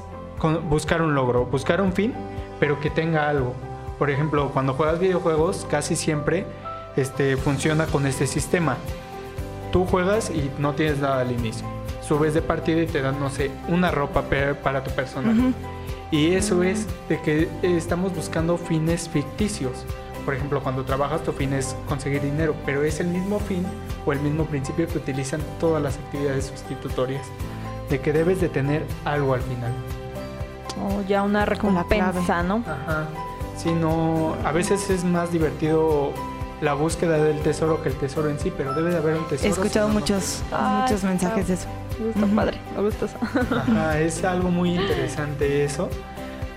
buscar 0.70 1.01
un 1.01 1.16
logro, 1.16 1.46
buscar 1.46 1.82
un 1.82 1.94
fin, 1.94 2.13
pero 2.60 2.80
que 2.80 2.89
tenga 2.89 3.30
algo. 3.30 3.54
Por 4.00 4.10
ejemplo, 4.10 4.51
cuando 4.54 4.74
juegas 4.74 5.00
videojuegos, 5.00 5.66
casi 5.70 5.96
siempre 5.96 6.46
este, 6.96 7.36
funciona 7.36 7.88
con 7.88 8.06
este 8.06 8.27
sistema. 8.27 8.77
Tú 9.72 9.86
juegas 9.86 10.30
y 10.30 10.50
no 10.60 10.74
tienes 10.74 11.00
nada 11.00 11.22
al 11.22 11.32
inicio. 11.32 11.68
Subes 12.01 12.34
de 12.34 12.42
partida 12.42 12.82
y 12.82 12.86
te 12.86 13.01
dan, 13.01 13.20
no 13.20 13.30
sé, 13.30 13.51
una 13.68 13.92
ropa 13.92 14.24
para 14.63 14.84
tu 14.84 14.92
personaje. 14.92 15.54
Y 16.10 16.36
eso 16.36 16.63
es 16.63 16.88
de 17.10 17.20
que 17.20 17.50
estamos 17.63 18.16
buscando 18.16 18.58
fines 18.58 19.10
ficticios. 19.10 19.86
Por 20.27 20.36
ejemplo, 20.36 20.62
cuando 20.62 20.84
trabajas 20.84 21.24
tu 21.24 21.31
fin 21.31 21.53
es 21.53 21.74
conseguir 21.88 22.22
dinero, 22.22 22.53
pero 22.65 22.84
es 22.84 23.00
el 23.00 23.07
mismo 23.07 23.39
fin 23.39 23.65
o 24.05 24.12
el 24.12 24.19
mismo 24.19 24.43
principio 24.43 24.86
que 24.86 24.98
utilizan 24.98 25.39
todas 25.57 25.81
las 25.81 25.96
actividades 25.96 26.48
sustitutorias, 26.48 27.25
de 27.89 28.01
que 28.01 28.12
debes 28.12 28.41
de 28.41 28.50
tener 28.50 28.84
algo 29.05 29.36
al 29.36 29.39
final. 29.39 29.72
O 30.84 31.01
ya 31.07 31.24
una 31.24 31.46
recompensa, 31.46 32.43
¿no? 32.43 32.62
Ajá. 32.67 33.07
Sí, 33.55 33.72
no, 33.72 34.36
a 34.43 34.51
veces 34.51 34.89
es 34.89 35.05
más 35.05 35.31
divertido 35.31 36.12
la 36.60 36.74
búsqueda 36.74 37.24
del 37.24 37.39
tesoro 37.39 37.81
que 37.81 37.88
el 37.88 37.96
tesoro 37.96 38.29
en 38.29 38.38
sí, 38.38 38.51
pero 38.51 38.74
debe 38.74 38.91
de 38.91 38.98
haber 38.98 39.15
un 39.15 39.24
tesoro. 39.29 39.48
He 39.48 39.51
escuchado 39.53 39.88
muchos, 39.88 40.43
muchos 40.81 41.05
mensajes 41.05 41.48
de 41.48 41.53
eso. 41.53 41.67
Me 42.00 42.07
gusta, 42.07 42.36
padre, 42.36 42.57
me 42.75 42.84
gusta 42.84 43.05
eso. 43.05 43.17
Ajá, 43.55 43.98
es 44.01 44.25
algo 44.25 44.50
muy 44.50 44.75
interesante 44.75 45.63
eso, 45.63 45.88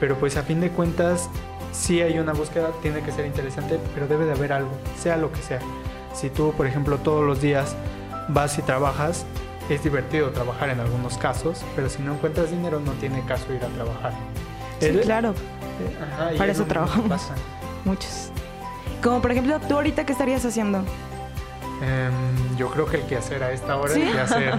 pero 0.00 0.16
pues 0.16 0.36
a 0.36 0.42
fin 0.42 0.60
de 0.60 0.70
cuentas 0.70 1.30
sí 1.72 2.00
hay 2.02 2.18
una 2.18 2.32
búsqueda, 2.32 2.70
tiene 2.82 3.00
que 3.02 3.12
ser 3.12 3.26
interesante, 3.26 3.78
pero 3.94 4.06
debe 4.06 4.24
de 4.26 4.32
haber 4.32 4.52
algo, 4.52 4.70
sea 4.98 5.16
lo 5.16 5.30
que 5.32 5.40
sea. 5.42 5.60
Si 6.14 6.30
tú, 6.30 6.52
por 6.56 6.66
ejemplo, 6.66 6.98
todos 6.98 7.24
los 7.24 7.40
días 7.40 7.76
vas 8.28 8.58
y 8.58 8.62
trabajas, 8.62 9.24
es 9.68 9.82
divertido 9.84 10.30
trabajar 10.30 10.68
en 10.70 10.80
algunos 10.80 11.16
casos, 11.18 11.62
pero 11.76 11.88
si 11.88 12.02
no 12.02 12.14
encuentras 12.14 12.50
dinero 12.50 12.80
no 12.80 12.92
tiene 12.92 13.24
caso 13.24 13.52
ir 13.52 13.64
a 13.64 13.68
trabajar. 13.68 14.12
Sí, 14.80 14.86
El- 14.86 15.00
claro, 15.02 15.34
ajá, 16.00 16.30
Para 16.36 16.50
es 16.52 16.58
eso 16.58 16.66
trabajamos. 16.66 17.22
muchos. 17.84 18.30
Como 19.02 19.22
por 19.22 19.30
ejemplo, 19.30 19.58
tú 19.68 19.74
ahorita 19.76 20.04
qué 20.04 20.12
estarías 20.12 20.44
haciendo? 20.44 20.78
Em, 21.82 22.56
yo 22.58 22.68
creo 22.70 22.84
que 22.86 22.96
el 22.98 23.02
que 23.04 23.16
hacer 23.16 23.42
a 23.42 23.52
esta 23.52 23.76
hora 23.76 23.94
¿Sí? 23.94 24.02
es 24.02 24.10
que 24.12 24.20
hacer. 24.20 24.54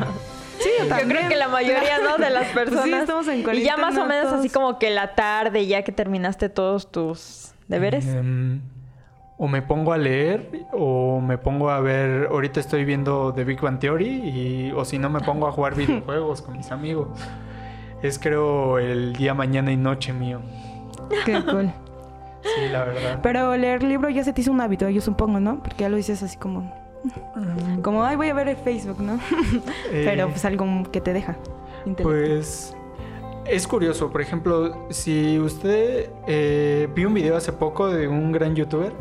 Sí, 0.62 0.70
yo 0.80 0.86
Yo 0.86 1.08
creo 1.08 1.30
que 1.30 1.36
la 1.36 1.48
mayoría, 1.48 2.00
¿no? 2.00 2.18
De 2.18 2.30
las 2.30 2.48
personas. 2.54 2.86
Sí, 2.86 2.94
estamos 2.94 3.28
en 3.28 3.56
y 3.56 3.64
ya 3.64 3.78
más 3.78 3.98
o 3.98 4.06
menos 4.06 4.32
así 4.32 4.50
como 4.50 4.80
que 4.80 4.90
la 4.90 5.16
tarde, 5.16 5.66
ya 5.68 5.84
que 5.84 5.92
terminaste 5.92 6.50
todos 6.50 6.92
tus 6.92 7.54
deberes. 7.68 8.08
Em, 8.08 8.62
o 9.38 9.48
me 9.48 9.64
pongo 9.64 9.92
a 9.92 9.98
leer 9.98 10.68
o 10.72 11.20
me 11.20 11.38
pongo 11.40 11.72
a 11.72 11.80
ver, 11.80 12.28
ahorita 12.30 12.60
estoy 12.60 12.86
viendo 12.86 13.34
The 13.34 13.44
Big 13.44 13.60
Bang 13.60 13.80
Theory 13.80 14.08
y, 14.08 14.72
o 14.72 14.86
si 14.86 15.00
no 15.00 15.10
me 15.10 15.20
pongo 15.20 15.48
a 15.48 15.52
jugar 15.52 15.76
videojuegos 15.78 16.42
con 16.42 16.58
mis 16.58 16.72
amigos. 16.72 17.08
Es 18.04 18.20
creo 18.20 18.78
el 18.80 19.14
día 19.14 19.34
mañana 19.34 19.72
y 19.72 19.78
noche 19.78 20.14
mío. 20.14 20.42
Qué 21.26 21.44
cool. 21.46 21.72
Sí, 22.44 22.70
la 22.72 22.86
verdad. 22.86 23.20
Pero 23.22 23.56
leer 23.58 23.84
libro 23.84 24.10
ya 24.10 24.24
se 24.24 24.34
te 24.34 24.42
hizo 24.42 24.52
un 24.52 24.62
hábito, 24.62 24.90
yo 24.90 25.02
supongo, 25.02 25.40
¿no? 25.40 25.62
Porque 25.62 25.82
ya 25.82 25.90
lo 25.90 25.98
dices 25.98 26.22
así 26.24 26.38
como... 26.38 26.81
Como, 27.82 28.04
ay, 28.04 28.16
voy 28.16 28.30
a 28.30 28.34
ver 28.34 28.48
el 28.48 28.58
Facebook, 28.58 29.00
¿no? 29.00 29.20
Eh, 29.92 30.04
Pero 30.06 30.30
pues 30.30 30.46
algo 30.46 30.66
que 30.92 31.02
te 31.02 31.14
deja. 31.14 31.36
Pues 32.02 32.76
es 33.46 33.68
curioso, 33.68 34.12
por 34.12 34.22
ejemplo, 34.22 34.88
si 34.90 35.40
usted 35.40 36.10
eh, 36.28 36.88
vi 36.94 37.06
un 37.06 37.14
video 37.14 37.36
hace 37.36 37.52
poco 37.52 37.88
de 37.88 38.08
un 38.08 38.32
gran 38.32 38.56
youtuber 38.56 38.94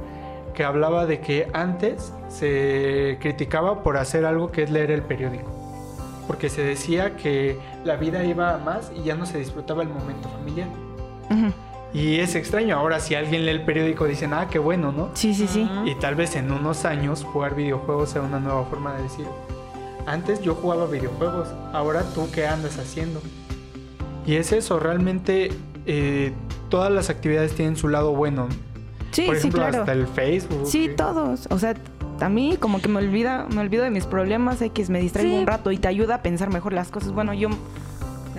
que 0.54 0.64
hablaba 0.64 1.06
de 1.06 1.20
que 1.20 1.48
antes 1.52 2.12
se 2.28 3.18
criticaba 3.20 3.82
por 3.82 3.96
hacer 3.96 4.24
algo 4.24 4.50
que 4.50 4.62
es 4.62 4.70
leer 4.70 4.90
el 4.90 5.02
periódico, 5.02 5.50
porque 6.26 6.48
se 6.48 6.62
decía 6.62 7.16
que 7.16 7.58
la 7.84 7.96
vida 7.96 8.24
iba 8.24 8.54
a 8.54 8.58
más 8.58 8.90
y 8.96 9.02
ya 9.02 9.14
no 9.14 9.26
se 9.26 9.38
disfrutaba 9.38 9.82
el 9.82 9.88
momento 9.90 10.28
familiar. 10.28 10.68
Ujú. 11.30 11.52
Y 11.92 12.20
es 12.20 12.34
extraño, 12.36 12.76
ahora 12.76 13.00
si 13.00 13.14
alguien 13.16 13.44
lee 13.44 13.50
el 13.50 13.62
periódico 13.64 14.04
dicen, 14.06 14.32
ah, 14.32 14.46
qué 14.48 14.58
bueno, 14.60 14.92
¿no? 14.92 15.10
Sí, 15.14 15.34
sí, 15.34 15.46
sí. 15.48 15.68
Y 15.86 15.94
tal 15.96 16.14
vez 16.14 16.36
en 16.36 16.52
unos 16.52 16.84
años 16.84 17.24
jugar 17.24 17.56
videojuegos 17.56 18.10
sea 18.10 18.22
una 18.22 18.38
nueva 18.38 18.64
forma 18.66 18.94
de 18.94 19.02
decir, 19.02 19.26
antes 20.06 20.40
yo 20.40 20.54
jugaba 20.54 20.86
videojuegos, 20.86 21.48
ahora 21.72 22.02
tú 22.14 22.28
qué 22.32 22.46
andas 22.46 22.78
haciendo. 22.78 23.20
Y 24.24 24.36
es 24.36 24.52
eso, 24.52 24.78
realmente 24.78 25.50
eh, 25.86 26.32
todas 26.68 26.92
las 26.92 27.10
actividades 27.10 27.54
tienen 27.56 27.76
su 27.76 27.88
lado 27.88 28.14
bueno. 28.14 28.46
Sí, 29.10 29.22
Por 29.26 29.34
sí, 29.34 29.38
ejemplo, 29.40 29.62
claro. 29.62 29.78
hasta 29.80 29.92
el 29.92 30.06
Facebook. 30.06 30.60
Sí, 30.66 30.84
eh, 30.84 30.88
todos. 30.90 31.48
O 31.50 31.58
sea, 31.58 31.74
a 32.20 32.28
mí 32.28 32.56
como 32.60 32.80
que 32.80 32.86
me 32.88 32.98
olvida, 32.98 33.46
me 33.52 33.60
olvido 33.62 33.82
de 33.82 33.90
mis 33.90 34.06
problemas, 34.06 34.62
X, 34.62 34.90
me 34.90 35.00
distraigo 35.00 35.32
Sí. 35.32 35.38
un 35.40 35.46
rato 35.48 35.72
y 35.72 35.78
te 35.78 35.88
ayuda 35.88 36.16
a 36.16 36.22
pensar 36.22 36.50
mejor 36.52 36.72
las 36.72 36.90
cosas. 36.92 37.10
Bueno, 37.10 37.34
yo 37.34 37.48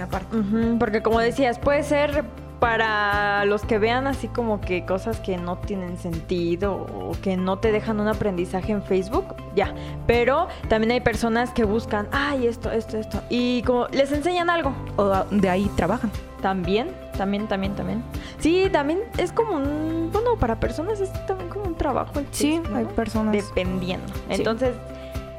aparte. 0.01 0.37
Ujú, 0.37 0.77
Porque 0.79 1.01
como 1.01 1.19
decías, 1.19 1.59
puede 1.59 1.83
ser 1.83 2.23
para 2.61 3.43
los 3.45 3.63
que 3.63 3.79
vean 3.79 4.05
así 4.05 4.27
como 4.27 4.61
que 4.61 4.85
cosas 4.85 5.19
que 5.19 5.35
no 5.35 5.57
tienen 5.57 5.97
sentido 5.97 6.73
o 6.75 7.13
que 7.23 7.35
no 7.35 7.57
te 7.57 7.71
dejan 7.71 7.99
un 7.99 8.07
aprendizaje 8.07 8.71
en 8.71 8.83
Facebook, 8.83 9.35
ya. 9.55 9.73
Pero 10.05 10.47
también 10.69 10.91
hay 10.91 11.01
personas 11.01 11.49
que 11.49 11.63
buscan, 11.63 12.07
ay, 12.11 12.45
esto, 12.45 12.69
esto, 12.69 12.99
esto. 12.99 13.19
Y 13.29 13.63
como 13.63 13.87
les 13.87 14.11
enseñan 14.11 14.51
algo. 14.51 14.75
O 14.95 15.09
de 15.31 15.49
ahí 15.49 15.71
trabajan. 15.75 16.11
También, 16.43 16.89
también, 17.17 17.47
también, 17.47 17.75
también. 17.75 18.03
Sí, 18.37 18.69
también 18.71 18.99
es 19.17 19.31
como 19.31 19.55
un, 19.55 20.11
bueno, 20.13 20.35
para 20.35 20.59
personas 20.59 21.01
es 21.01 21.11
también 21.25 21.49
como 21.49 21.65
un 21.65 21.75
trabajo. 21.75 22.19
el 22.19 22.27
Sí, 22.29 22.51
Facebook, 22.57 22.69
¿no? 22.69 22.77
hay 22.77 22.85
personas. 22.85 23.33
Dependiendo. 23.33 24.13
Sí. 24.13 24.35
Entonces, 24.35 24.75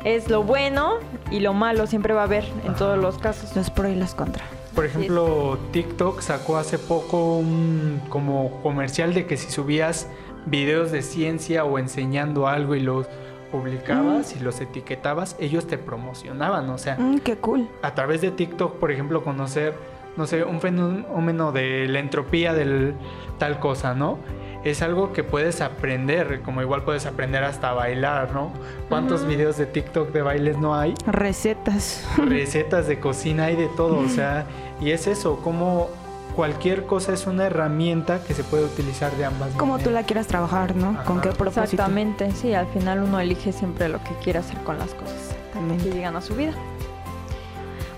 es 0.03 0.29
lo 0.29 0.43
bueno 0.43 0.95
y 1.31 1.39
lo 1.39 1.53
malo 1.53 1.87
siempre 1.87 2.15
va 2.15 2.23
a 2.23 2.25
haber 2.25 2.45
en 2.67 2.75
todos 2.75 2.99
los 2.99 3.19
casos. 3.19 3.55
Los 3.55 3.71
pro 3.71 3.89
y 3.89 3.95
los 3.95 4.13
contra. 4.17 4.45
Por 4.75 4.85
ejemplo, 4.87 5.59
TikTok 5.73 6.21
sacó 6.21 6.57
hace 6.57 6.79
poco 6.79 7.37
un 7.37 8.01
como 8.09 8.61
comercial 8.63 9.13
de 9.15 9.27
que 9.27 9.37
si 9.37 9.51
subías 9.51 10.09
videos 10.47 10.91
de 10.91 11.03
ciencia 11.03 11.65
o 11.65 11.79
enseñando 11.79 12.49
algo 12.49 12.75
y 12.75 12.81
los 12.81 13.07
publicabas 13.51 14.35
y 14.35 14.41
los 14.41 14.61
etiquetabas, 14.61 15.37
ellos 15.39 15.67
te 15.67 15.77
promocionaban, 15.77 16.71
o 16.71 16.79
sea, 16.79 16.97
Mm, 16.99 17.19
qué 17.19 17.37
cool. 17.37 17.69
a 17.83 17.95
través 17.95 18.23
de 18.23 18.31
TikTok, 18.31 18.77
por 18.77 18.91
ejemplo, 18.91 19.23
conocer, 19.23 19.75
no 20.17 20.27
sé, 20.27 20.43
un 20.43 20.61
fenómeno 20.61 21.53
de 21.53 21.87
la 21.87 22.01
entropía 22.01 22.55
del 22.55 22.95
tal 23.39 23.59
cosa, 23.59 23.95
¿no? 23.95 24.19
Es 24.65 24.81
algo 24.81 25.13
que 25.13 25.25
puedes 25.25 25.61
aprender, 25.61 26.41
como 26.43 26.63
igual 26.63 26.83
puedes 26.83 27.05
aprender 27.07 27.43
hasta 27.43 27.71
a 27.71 27.73
bailar, 27.75 28.33
¿no? 28.33 28.53
¿Cuántos 28.89 29.23
Ujú. 29.23 29.31
videos 29.31 29.57
de 29.57 29.67
TikTok 29.67 30.11
de 30.13 30.23
bailes 30.23 30.57
no 30.59 30.75
hay? 30.77 30.95
Recetas. 31.07 32.07
Recetas 32.17 32.87
de 32.87 33.01
cocina 33.01 33.47
hay 33.47 33.57
de 33.57 33.67
todo, 33.77 33.99
o 33.99 34.09
sea, 34.09 34.47
y 34.81 34.91
es 34.93 35.09
eso, 35.09 35.39
como 35.43 35.89
cualquier 36.37 36.87
cosa 36.87 37.13
es 37.13 37.27
una 37.27 37.47
herramienta 37.47 38.23
que 38.23 38.35
se 38.35 38.45
puede 38.45 38.65
utilizar 38.65 39.11
de 39.17 39.25
ambas 39.25 39.51
Como 39.57 39.75
tú 39.79 39.87
la 39.87 39.91
maneras. 39.91 40.07
quieras 40.07 40.27
trabajar, 40.29 40.77
¿no? 40.77 40.97
¿Con 41.05 41.21
qué 41.21 41.31
propósito? 41.31 41.63
Exactamente, 41.65 42.31
sí, 42.31 42.55
al 42.55 42.69
final 42.69 43.03
uno 43.03 43.19
elige 43.19 43.53
siempre 43.53 43.89
lo 43.89 43.99
que 44.05 44.15
quiere 44.23 44.39
hacer 44.39 44.59
con 44.63 44.79
las 44.79 44.95
cosas 44.95 45.13
que 45.13 45.59
Exactamente. 45.59 45.91
llegan 45.91 46.15
a 46.17 46.21
su 46.23 46.35
vida. 46.37 46.53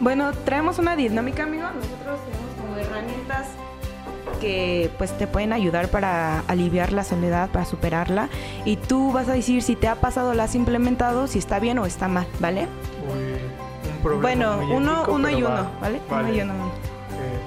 Bueno, 0.01 0.33
traemos 0.45 0.79
una 0.79 0.97
dinámica, 0.97 1.45
amigo. 1.45 1.65
Nosotros 1.65 2.21
tenemos 2.25 2.55
como 2.61 2.77
herramientas 2.77 3.49
que 4.41 4.91
pues 4.99 5.17
te 5.17 5.27
pueden 5.27 5.53
ayudar 5.53 5.89
para 5.89 6.41
aliviar 6.49 6.93
la 6.93 7.05
soledad, 7.05 7.51
para 7.51 7.65
superarla. 7.65 8.29
Y 8.65 8.77
tú 8.77 9.13
vas 9.13 9.29
a 9.29 9.33
decir 9.33 9.63
si 9.63 9.77
te 9.77 9.89
ha 9.89 9.97
pasado, 9.97 10.35
la 10.35 10.45
has 10.45 10.55
implementado, 10.55 11.27
si 11.27 11.39
está 11.39 11.59
bien 11.59 11.79
o 11.79 11.87
está 11.87 12.09
mal, 12.09 12.27
¿vale? 12.41 12.63
Uy, 13.09 13.91
un 13.97 14.03
problema 14.03 14.23
bueno, 14.23 14.57
muy 14.67 14.77
uno, 14.77 14.93
ético, 14.99 15.13
uno 15.15 15.31
y 15.31 15.35
uno, 15.37 15.49
va. 15.51 15.71
¿vale? 15.81 16.01
Vale. 16.11 16.29
Uno 16.29 16.37
y 16.37 16.41
uno. 16.43 16.53
Eh, 16.55 17.39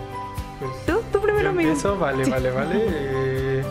pues, 0.60 0.72
Tú, 0.86 1.01
tú 1.12 1.22
primero, 1.22 1.50
amigo. 1.50 1.69
empiezo, 1.69 1.98
vale, 1.98 2.25
Sí. 2.25 2.31
vale, 2.31 2.51
vale. 2.51 2.75
Eh, 2.88 3.63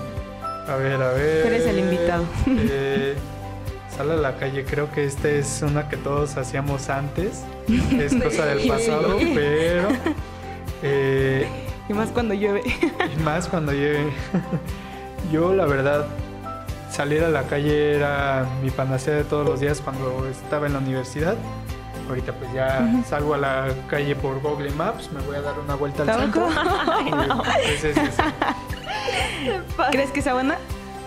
a 0.68 0.74
ver, 0.76 1.02
a 1.02 1.12
ver. 1.12 1.42
Tú 1.42 1.48
eres 1.48 1.66
el 1.66 1.78
invitado. 1.78 2.24
Eh, 2.46 3.14
sal 3.96 4.10
a 4.10 4.16
la 4.16 4.36
calle, 4.36 4.64
creo 4.64 4.90
que 4.92 5.04
esta 5.04 5.28
es 5.28 5.62
una 5.62 5.88
que 5.88 5.96
todos 5.96 6.36
hacíamos 6.36 6.88
antes. 6.90 7.44
Es 7.98 8.14
cosa 8.22 8.46
del 8.46 8.68
pasado, 8.68 9.16
pero. 9.34 9.88
eh, 10.82 11.48
Y 11.88 11.94
más 11.94 12.10
cuando 12.10 12.34
llueve. 12.34 12.62
y 13.16 13.22
más 13.22 13.48
cuando 13.48 13.72
llegue. 13.72 14.12
Yo, 15.32 15.54
la 15.54 15.66
verdad, 15.66 16.06
salir 16.90 17.22
a 17.24 17.28
la 17.28 17.44
calle 17.44 17.96
era 17.96 18.46
mi 18.62 18.70
panacea 18.70 19.14
de 19.14 19.24
todos 19.24 19.46
los 19.46 19.60
días 19.60 19.80
cuando 19.80 20.26
estaba 20.28 20.66
en 20.66 20.74
la 20.74 20.78
universidad. 20.78 21.36
Ahorita 22.08 22.32
pues 22.32 22.52
ya 22.52 22.88
salgo 23.06 23.34
a 23.34 23.38
la 23.38 23.66
calle 23.88 24.14
por 24.14 24.40
Google 24.40 24.70
Maps, 24.70 25.10
me 25.12 25.20
voy 25.22 25.36
a 25.36 25.40
dar 25.40 25.58
una 25.58 25.74
vuelta 25.74 26.04
al 26.04 26.20
centro. 26.20 26.48
Pues 27.44 27.84
es 27.84 27.96
eso. 27.96 28.22
¿Crees 29.90 30.10
que 30.10 30.22
sea 30.22 30.34
buena? 30.34 30.56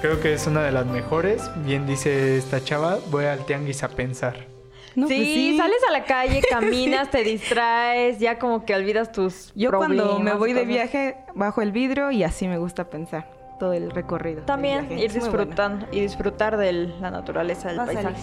Creo 0.01 0.19
que 0.19 0.33
es 0.33 0.45
una 0.47 0.61
de 0.61 0.71
las 0.71 0.85
mejores. 0.85 1.49
Bien 1.65 1.87
dice 1.87 2.37
esta 2.37 2.63
chava, 2.63 2.99
voy 3.09 3.25
al 3.25 3.45
tianguis 3.45 3.83
a 3.83 3.89
pensar. 3.89 4.58
No, 4.95 5.07
sí, 5.07 5.55
pues 5.55 5.57
sales 5.57 5.81
a 5.87 5.91
la 5.91 6.03
calle, 6.05 6.41
caminas, 6.49 7.09
te 7.09 7.23
distraes, 7.23 8.19
ya 8.19 8.39
como 8.39 8.65
que 8.65 8.75
olvidas 8.75 9.11
tus 9.11 9.51
Yo 9.55 9.71
cuando 9.71 10.19
me 10.19 10.33
voy 10.33 10.53
de 10.53 10.61
cosas. 10.61 10.67
viaje, 10.67 11.17
bajo 11.35 11.61
el 11.61 11.71
vidrio 11.71 12.11
y 12.11 12.23
así 12.23 12.47
me 12.47 12.57
gusta 12.57 12.89
pensar 12.89 13.27
todo 13.59 13.73
el 13.73 13.91
recorrido. 13.91 14.43
También 14.43 14.85
ir 14.85 15.11
bueno. 15.11 15.13
disfrutando 15.13 15.85
y 15.91 15.99
disfrutar 16.01 16.57
de 16.57 16.71
la 16.73 17.11
naturaleza, 17.11 17.69
del 17.69 17.77
paisaje. 17.77 18.21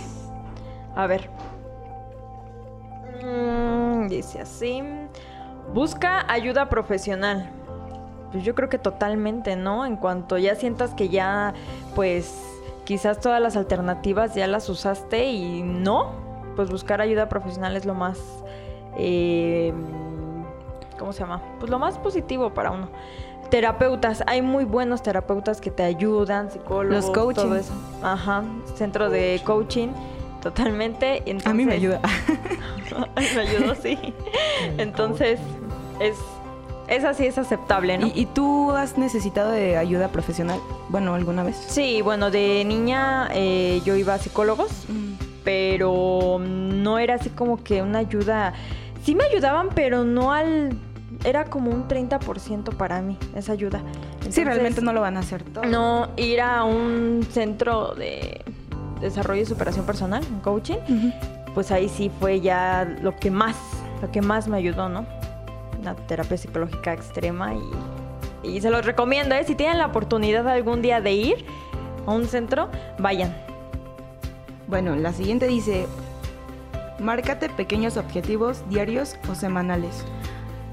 A 0.96 1.06
ver. 1.06 1.28
Mm, 3.22 4.08
dice 4.08 4.40
así. 4.40 4.82
Busca 5.72 6.30
ayuda 6.30 6.68
profesional. 6.68 7.50
Pues 8.32 8.44
yo 8.44 8.54
creo 8.54 8.68
que 8.68 8.78
totalmente, 8.78 9.56
¿no? 9.56 9.84
En 9.84 9.96
cuanto 9.96 10.38
ya 10.38 10.54
sientas 10.54 10.94
que 10.94 11.08
ya, 11.08 11.54
pues, 11.94 12.34
quizás 12.84 13.20
todas 13.20 13.40
las 13.40 13.56
alternativas 13.56 14.34
ya 14.34 14.46
las 14.46 14.68
usaste 14.68 15.26
y 15.26 15.62
no, 15.62 16.25
pues 16.56 16.70
buscar 16.70 17.00
ayuda 17.00 17.28
profesional 17.28 17.76
es 17.76 17.84
lo 17.84 17.94
más, 17.94 18.18
eh, 18.98 19.72
¿cómo 20.98 21.12
se 21.12 21.20
llama? 21.20 21.40
Pues 21.60 21.70
lo 21.70 21.78
más 21.78 21.98
positivo 21.98 22.50
para 22.54 22.70
uno. 22.72 22.88
Terapeutas, 23.50 24.24
hay 24.26 24.42
muy 24.42 24.64
buenos 24.64 25.02
terapeutas 25.02 25.60
que 25.60 25.70
te 25.70 25.84
ayudan, 25.84 26.50
psicólogos, 26.50 27.04
Los 27.06 27.10
coaching. 27.14 27.42
todo 27.42 27.56
eso. 27.56 27.72
Ajá, 28.02 28.42
centro 28.74 29.08
de 29.08 29.40
coaching, 29.44 29.88
totalmente. 30.42 31.22
A 31.44 31.54
mí 31.54 31.64
me 31.64 31.74
ayuda. 31.74 32.00
me 33.36 33.40
ayudó, 33.40 33.74
sí. 33.76 33.96
Entonces, 34.78 35.38
es, 36.00 36.16
es 36.88 37.04
así, 37.04 37.26
es 37.26 37.38
aceptable, 37.38 37.98
¿no? 37.98 38.08
¿Y, 38.08 38.12
y 38.16 38.26
tú 38.26 38.72
has 38.72 38.98
necesitado 38.98 39.52
de 39.52 39.76
ayuda 39.76 40.08
profesional? 40.08 40.58
Bueno, 40.88 41.14
¿alguna 41.14 41.44
vez? 41.44 41.56
Sí, 41.68 42.02
bueno, 42.02 42.32
de 42.32 42.64
niña 42.64 43.28
eh, 43.32 43.80
yo 43.84 43.94
iba 43.94 44.14
a 44.14 44.18
psicólogos, 44.18 44.86
pero 45.46 46.40
no 46.40 46.98
era 46.98 47.14
así 47.14 47.30
como 47.30 47.62
que 47.62 47.80
una 47.80 48.00
ayuda. 48.00 48.52
Sí 49.04 49.14
me 49.14 49.22
ayudaban, 49.22 49.68
pero 49.72 50.02
no 50.02 50.32
al. 50.32 50.76
Era 51.22 51.44
como 51.44 51.70
un 51.70 51.86
30% 51.86 52.76
para 52.76 53.00
mí, 53.00 53.16
esa 53.36 53.52
ayuda. 53.52 53.80
sí, 54.28 54.42
realmente 54.42 54.82
no 54.82 54.92
lo 54.92 55.00
van 55.00 55.16
a 55.16 55.20
hacer 55.20 55.44
todo. 55.44 55.64
No, 55.64 56.08
ir 56.16 56.40
a 56.40 56.64
un 56.64 57.24
centro 57.30 57.94
de 57.94 58.44
desarrollo 59.00 59.42
y 59.42 59.46
superación 59.46 59.86
personal, 59.86 60.24
un 60.28 60.40
coaching, 60.40 60.78
pues 61.54 61.70
ahí 61.70 61.88
sí 61.88 62.10
fue 62.18 62.40
ya 62.40 62.84
lo 63.00 63.14
que 63.14 63.30
más 63.30 63.56
lo 64.02 64.10
que 64.10 64.22
más 64.22 64.48
me 64.48 64.56
ayudó, 64.56 64.88
¿no? 64.88 65.06
Una 65.80 65.94
terapia 65.94 66.36
psicológica 66.36 66.92
extrema 66.92 67.54
y, 67.54 68.48
y 68.56 68.60
se 68.60 68.70
los 68.70 68.84
recomiendo, 68.84 69.36
¿eh? 69.36 69.44
Si 69.44 69.54
tienen 69.54 69.78
la 69.78 69.86
oportunidad 69.86 70.46
algún 70.48 70.82
día 70.82 71.00
de 71.00 71.12
ir 71.12 71.46
a 72.04 72.10
un 72.10 72.26
centro, 72.26 72.68
vayan. 72.98 73.45
Bueno, 74.68 74.96
la 74.96 75.12
siguiente 75.12 75.46
dice, 75.46 75.86
márcate 76.98 77.48
pequeños 77.48 77.96
objetivos 77.96 78.68
diarios 78.68 79.16
o 79.30 79.34
semanales. 79.34 80.04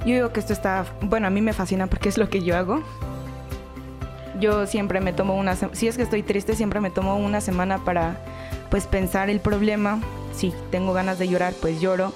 Yo 0.02 0.16
digo 0.16 0.34
que 0.34 0.40
esto 0.40 0.54
está, 0.54 0.86
bueno, 1.02 1.28
a 1.28 1.30
mí 1.30 1.42
me 1.42 1.54
fascina 1.54 1.88
porque 1.88 2.10
es 2.10 2.18
lo 2.18 2.30
que 2.30 2.42
yo 2.42 2.58
hago. 2.58 2.82
Yo 4.40 4.66
siempre 4.66 5.00
me 5.00 5.14
tomo 5.14 5.36
una, 5.36 5.56
se- 5.56 5.74
si 5.76 5.88
es 5.88 5.96
que 5.96 6.04
estoy 6.04 6.24
triste, 6.24 6.56
siempre 6.56 6.80
me 6.82 6.90
tomo 6.90 7.16
una 7.18 7.40
semana 7.40 7.78
para 7.86 8.18
pues 8.70 8.88
pensar 8.88 9.30
el 9.30 9.40
problema. 9.40 10.00
Si 10.34 10.52
tengo 10.72 10.94
ganas 10.94 11.20
de 11.20 11.28
llorar, 11.30 11.54
pues 11.62 11.80
lloro. 11.80 12.12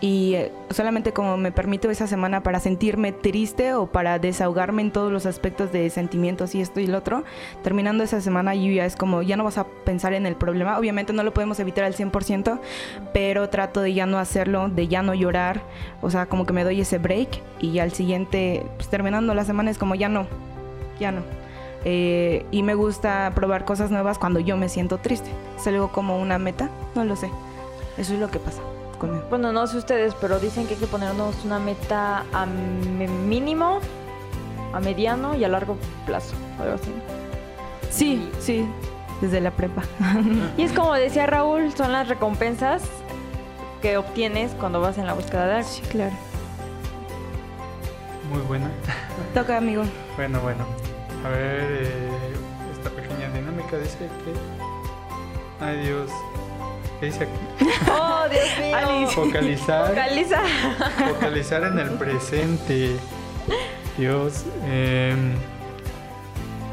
Y 0.00 0.34
eh, 0.34 0.52
solamente 0.70 1.12
como 1.12 1.36
me 1.36 1.52
permito 1.52 1.90
esa 1.90 2.06
semana 2.06 2.42
para 2.42 2.58
sentirme 2.58 3.12
triste 3.12 3.74
o 3.74 3.86
para 3.86 4.18
desahogarme 4.18 4.80
en 4.80 4.90
todos 4.92 5.12
los 5.12 5.26
aspectos 5.26 5.72
de 5.72 5.90
sentimientos 5.90 6.54
y 6.54 6.62
esto 6.62 6.80
y 6.80 6.86
lo 6.86 6.98
otro, 6.98 7.24
terminando 7.62 8.02
esa 8.02 8.22
semana 8.22 8.54
yo 8.54 8.72
ya 8.72 8.86
es 8.86 8.96
como, 8.96 9.20
ya 9.20 9.36
no 9.36 9.44
vas 9.44 9.58
a 9.58 9.64
pensar 9.64 10.14
en 10.14 10.24
el 10.24 10.36
problema. 10.36 10.78
Obviamente 10.78 11.12
no 11.12 11.22
lo 11.22 11.34
podemos 11.34 11.60
evitar 11.60 11.84
al 11.84 11.94
100%, 11.94 12.60
pero 13.12 13.50
trato 13.50 13.82
de 13.82 13.92
ya 13.92 14.06
no 14.06 14.18
hacerlo, 14.18 14.70
de 14.70 14.88
ya 14.88 15.02
no 15.02 15.12
llorar. 15.12 15.60
O 16.00 16.10
sea, 16.10 16.26
como 16.26 16.46
que 16.46 16.54
me 16.54 16.64
doy 16.64 16.80
ese 16.80 16.96
break 16.96 17.42
y 17.60 17.78
al 17.78 17.92
siguiente, 17.92 18.64
pues 18.76 18.88
terminando 18.88 19.34
la 19.34 19.44
semana 19.44 19.70
es 19.70 19.76
como, 19.76 19.94
ya 19.96 20.08
no, 20.08 20.26
ya 20.98 21.12
no. 21.12 21.22
Eh, 21.84 22.46
y 22.50 22.62
me 22.62 22.74
gusta 22.74 23.32
probar 23.34 23.64
cosas 23.66 23.90
nuevas 23.90 24.18
cuando 24.18 24.40
yo 24.40 24.56
me 24.56 24.70
siento 24.70 24.96
triste. 24.96 25.30
Es 25.58 25.66
algo 25.66 25.92
como 25.92 26.18
una 26.18 26.38
meta, 26.38 26.70
no 26.94 27.04
lo 27.04 27.16
sé. 27.16 27.30
Eso 27.98 28.14
es 28.14 28.20
lo 28.20 28.30
que 28.30 28.38
pasa 28.38 28.62
Bueno, 29.30 29.52
no 29.52 29.66
sé 29.66 29.78
ustedes, 29.78 30.14
pero 30.20 30.38
dicen 30.38 30.66
que 30.66 30.74
hay 30.74 30.80
que 30.80 30.86
ponernos 30.86 31.44
una 31.44 31.58
meta 31.58 32.24
a 32.32 32.46
mínimo, 32.46 33.80
a 34.72 34.80
mediano 34.80 35.34
y 35.34 35.44
a 35.44 35.48
largo 35.48 35.76
plazo, 36.06 36.34
algo 36.58 36.74
así. 36.74 36.92
Sí, 37.90 38.30
sí, 38.40 38.66
desde 39.20 39.40
la 39.40 39.50
prepa. 39.50 39.82
Y 40.56 40.62
es 40.62 40.72
como 40.72 40.94
decía 40.94 41.26
Raúl, 41.26 41.72
son 41.74 41.92
las 41.92 42.08
recompensas 42.08 42.82
que 43.80 43.96
obtienes 43.96 44.52
cuando 44.58 44.80
vas 44.80 44.98
en 44.98 45.06
la 45.06 45.14
búsqueda 45.14 45.46
de 45.46 45.54
algo. 45.54 45.68
Sí, 45.68 45.82
claro. 45.82 46.12
Muy 48.30 48.42
buena. 48.42 48.70
Toca, 49.34 49.56
amigo. 49.56 49.82
Bueno, 50.16 50.40
bueno. 50.40 50.64
A 51.24 51.28
ver, 51.28 51.66
eh, 51.70 52.10
esta 52.72 52.90
pequeña 52.90 53.28
dinámica 53.30 53.76
dice 53.78 53.98
que... 53.98 55.64
Ay, 55.64 55.78
Dios. 55.80 56.10
¿Qué 57.00 57.06
dice 57.06 57.24
aquí? 57.24 57.66
¡Oh, 57.90 58.28
Dios 58.30 58.44
mío! 58.60 58.76
Alice. 58.76 59.14
Focalizar. 59.14 59.88
Focaliza. 59.88 60.40
Focalizar 61.08 61.64
en 61.64 61.78
el 61.78 61.90
presente. 61.90 62.96
Dios. 63.96 64.44
eh, 64.66 65.14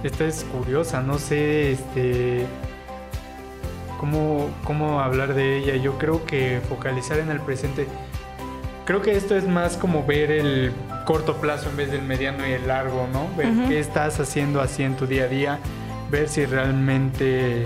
esta 0.03 0.25
es 0.25 0.43
curiosa, 0.43 1.01
no 1.01 1.17
sé 1.17 1.71
este 1.71 2.45
cómo, 3.99 4.49
cómo 4.63 5.01
hablar 5.01 5.33
de 5.33 5.57
ella. 5.57 5.75
Yo 5.75 5.97
creo 5.97 6.25
que 6.25 6.61
focalizar 6.69 7.19
en 7.19 7.29
el 7.29 7.39
presente. 7.39 7.87
Creo 8.85 9.01
que 9.01 9.17
esto 9.17 9.35
es 9.35 9.47
más 9.47 9.75
como 9.75 10.05
ver 10.05 10.31
el 10.31 10.71
corto 11.05 11.37
plazo 11.37 11.69
en 11.69 11.77
vez 11.77 11.91
del 11.91 12.03
mediano 12.03 12.47
y 12.47 12.51
el 12.51 12.67
largo, 12.67 13.07
¿no? 13.11 13.27
Ver 13.35 13.51
qué 13.67 13.79
estás 13.79 14.19
haciendo 14.19 14.61
así 14.61 14.83
en 14.83 14.95
tu 14.95 15.07
día 15.07 15.23
a 15.23 15.27
día, 15.27 15.59
ver 16.09 16.29
si 16.29 16.45
realmente 16.45 17.65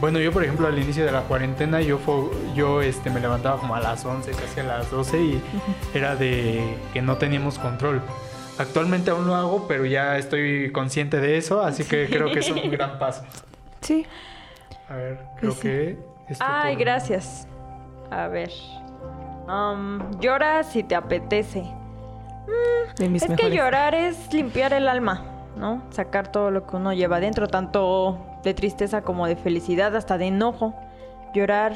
bueno, 0.00 0.18
yo 0.18 0.32
por 0.32 0.42
ejemplo 0.44 0.66
al 0.66 0.78
inicio 0.78 1.04
de 1.04 1.12
la 1.12 1.22
cuarentena 1.22 1.80
yo 1.80 1.98
fo- 1.98 2.30
yo 2.54 2.82
este 2.82 3.10
me 3.10 3.20
levantaba 3.20 3.58
como 3.58 3.74
a 3.74 3.80
las 3.80 4.04
11, 4.04 4.30
casi 4.32 4.60
a 4.60 4.64
las 4.64 4.90
12 4.90 5.20
y 5.22 5.42
era 5.94 6.16
de 6.16 6.76
que 6.92 7.00
no 7.02 7.16
teníamos 7.16 7.58
control. 7.58 8.02
Actualmente 8.58 9.10
aún 9.10 9.26
lo 9.26 9.34
hago, 9.34 9.66
pero 9.66 9.84
ya 9.84 10.16
estoy 10.16 10.70
consciente 10.72 11.18
de 11.20 11.36
eso, 11.38 11.62
así 11.62 11.84
que 11.84 12.08
creo 12.08 12.30
que 12.30 12.38
es 12.40 12.50
un 12.50 12.70
gran 12.70 12.98
paso. 12.98 13.24
Sí. 13.80 14.06
A 14.88 14.94
ver, 14.94 15.18
creo 15.38 15.52
sí. 15.52 15.60
que 15.60 15.98
esto 16.28 16.44
Ay, 16.46 16.74
por- 16.74 16.84
gracias. 16.84 17.48
A 18.10 18.28
ver. 18.28 18.50
Um, 19.48 20.20
llora 20.20 20.62
si 20.62 20.82
te 20.82 20.94
apetece. 20.94 21.64
De 22.96 23.08
mis 23.08 23.22
es 23.22 23.36
que 23.36 23.50
llorar 23.50 23.94
es 23.94 24.32
limpiar 24.32 24.72
el 24.72 24.88
alma, 24.88 25.24
¿no? 25.56 25.82
Sacar 25.90 26.30
todo 26.30 26.50
lo 26.50 26.66
que 26.66 26.76
uno 26.76 26.92
lleva 26.92 27.16
adentro, 27.16 27.48
tanto 27.48 28.24
de 28.44 28.54
tristeza 28.54 29.02
como 29.02 29.26
de 29.26 29.36
felicidad, 29.36 29.96
hasta 29.96 30.18
de 30.18 30.26
enojo. 30.26 30.74
Llorar. 31.34 31.72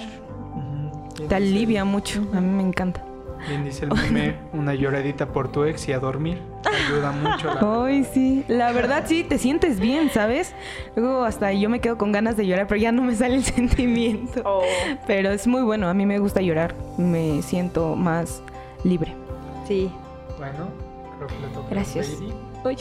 Te 1.28 1.34
alivia 1.34 1.84
mucho. 1.84 2.20
A 2.34 2.40
mí 2.40 2.48
me 2.48 2.62
encanta. 2.62 3.02
Bien 3.48 3.64
dice 3.64 3.84
el 3.84 3.94
meme, 3.94 4.34
una 4.52 4.74
lloradita 4.74 5.26
por 5.26 5.50
tu 5.50 5.62
ex 5.64 5.88
y 5.88 5.92
a 5.92 6.00
dormir. 6.00 6.38
Ayuda 6.64 7.12
mucho. 7.12 7.46
La... 7.54 7.84
Ay, 7.84 8.04
sí. 8.04 8.44
La 8.48 8.72
verdad, 8.72 9.04
sí, 9.06 9.22
te 9.24 9.38
sientes 9.38 9.78
bien, 9.78 10.10
¿sabes? 10.10 10.54
Luego 10.96 11.22
hasta 11.24 11.52
yo 11.52 11.68
me 11.70 11.80
quedo 11.80 11.96
con 11.98 12.10
ganas 12.10 12.36
de 12.36 12.46
llorar, 12.46 12.66
pero 12.66 12.80
ya 12.80 12.90
no 12.90 13.02
me 13.02 13.14
sale 13.14 13.36
el 13.36 13.44
sentimiento. 13.56 14.42
Oh, 14.44 14.62
Pero 15.06 15.30
es 15.30 15.46
muy 15.46 15.62
bueno. 15.62 15.88
A 15.88 15.94
mí 15.94 16.04
me 16.04 16.18
gusta 16.18 16.40
llorar. 16.40 16.74
Me 16.96 17.40
siento 17.42 17.94
más 17.96 18.42
libre. 18.84 19.14
sí. 19.66 19.90
Bueno, 20.36 20.68
creo 21.16 21.26
que 21.28 21.34
le 21.40 21.48
toca 21.52 21.66
a 21.66 21.70
Gracias. 21.70 22.16
Uy. 22.64 22.76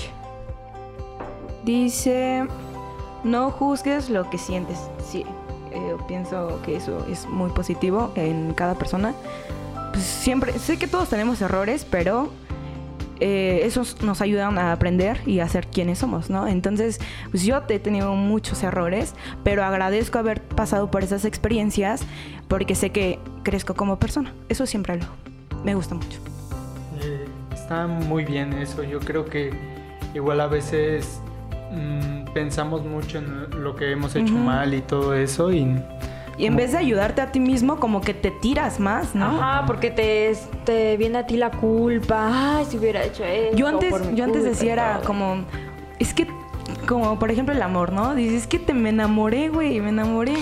Dice, 1.64 2.46
no 3.24 3.52
juzgues 3.52 4.10
lo 4.10 4.30
que 4.30 4.38
sientes. 4.38 4.78
Sí, 5.10 5.26
eh, 5.72 5.96
pienso 6.08 6.60
que 6.66 6.76
eso 6.76 7.06
es 7.10 7.26
muy 7.28 7.50
positivo 7.52 8.12
en 8.16 8.54
cada 8.54 8.76
persona. 8.76 9.14
Pues 9.92 10.04
siempre, 10.04 10.58
sé 10.60 10.78
que 10.78 10.88
todos 10.88 11.10
tenemos 11.10 11.42
errores, 11.42 11.86
pero 11.86 12.30
eh, 13.20 13.62
esos 13.64 14.02
nos 14.04 14.22
ayudan 14.22 14.58
a 14.58 14.72
aprender 14.72 15.20
y 15.26 15.40
a 15.40 15.50
ser 15.50 15.68
quienes 15.68 16.00
somos, 16.00 16.30
¿no? 16.30 16.48
Entonces, 16.48 17.00
pues 17.32 17.44
yo 17.44 17.62
he 17.68 17.80
tenido 17.80 18.14
muchos 18.14 18.62
errores, 18.64 19.16
pero 19.44 19.64
agradezco 19.64 20.20
haber 20.20 20.42
pasado 20.42 20.92
por 20.92 21.04
esas 21.04 21.26
experiencias 21.26 22.02
porque 22.48 22.76
sé 22.76 22.92
que 22.92 23.20
crezco 23.44 23.74
como 23.74 23.98
persona. 23.98 24.34
Eso 24.50 24.66
siempre 24.66 24.98
lo 24.98 25.06
me 25.64 25.74
gusta 25.76 25.96
mucho. 25.96 26.20
Eh, 27.02 27.26
está 27.54 27.88
muy 27.88 28.24
bien 28.24 28.54
eso. 28.54 28.84
Yo 28.84 29.00
creo 29.00 29.26
que 29.26 29.52
igual 30.14 30.40
a 30.40 30.48
veces 30.48 31.20
mm, 31.72 32.17
pensamos 32.38 32.86
mucho 32.86 33.18
en 33.18 33.64
lo 33.64 33.76
que 33.76 33.92
hemos 33.92 34.16
hecho 34.16 34.34
mal 34.34 34.76
y 34.76 34.82
todo 34.82 35.16
eso 35.16 35.52
y 35.52 35.76
Y 36.38 36.46
en 36.46 36.56
vez 36.56 36.72
de 36.72 36.78
ayudarte 36.78 37.20
a 37.20 37.32
ti 37.32 37.40
mismo, 37.40 37.80
como 37.80 38.00
que 38.02 38.14
te 38.14 38.30
tiras 38.30 38.80
más, 38.80 39.16
¿no? 39.16 39.26
Ajá, 39.26 39.66
porque 39.66 39.90
te, 39.90 40.38
te 40.64 40.98
viene 40.98 41.18
a 41.18 41.26
ti 41.26 41.36
la 41.36 41.50
culpa. 41.50 42.58
Ay, 42.58 42.66
si 42.66 42.78
hubiera 42.78 43.04
hecho 43.04 43.24
eso. 43.24 43.58
Yo 43.58 43.68
antes, 43.68 43.90
por 43.90 44.06
mi 44.06 44.16
yo 44.16 44.24
antes 44.24 44.44
decía 44.44 44.74
era 44.74 45.02
como, 45.04 45.46
es 45.98 46.14
que, 46.14 46.28
como 46.88 47.18
por 47.18 47.32
ejemplo 47.32 47.56
el 47.56 47.62
amor, 47.64 47.92
¿no? 47.92 48.14
Dices, 48.14 48.44
es 48.44 48.48
que 48.48 48.60
te 48.60 48.76
me 48.76 48.90
enamoré, 48.90 49.50
güey, 49.50 49.82
me 49.82 49.90
enamoré. 49.90 50.36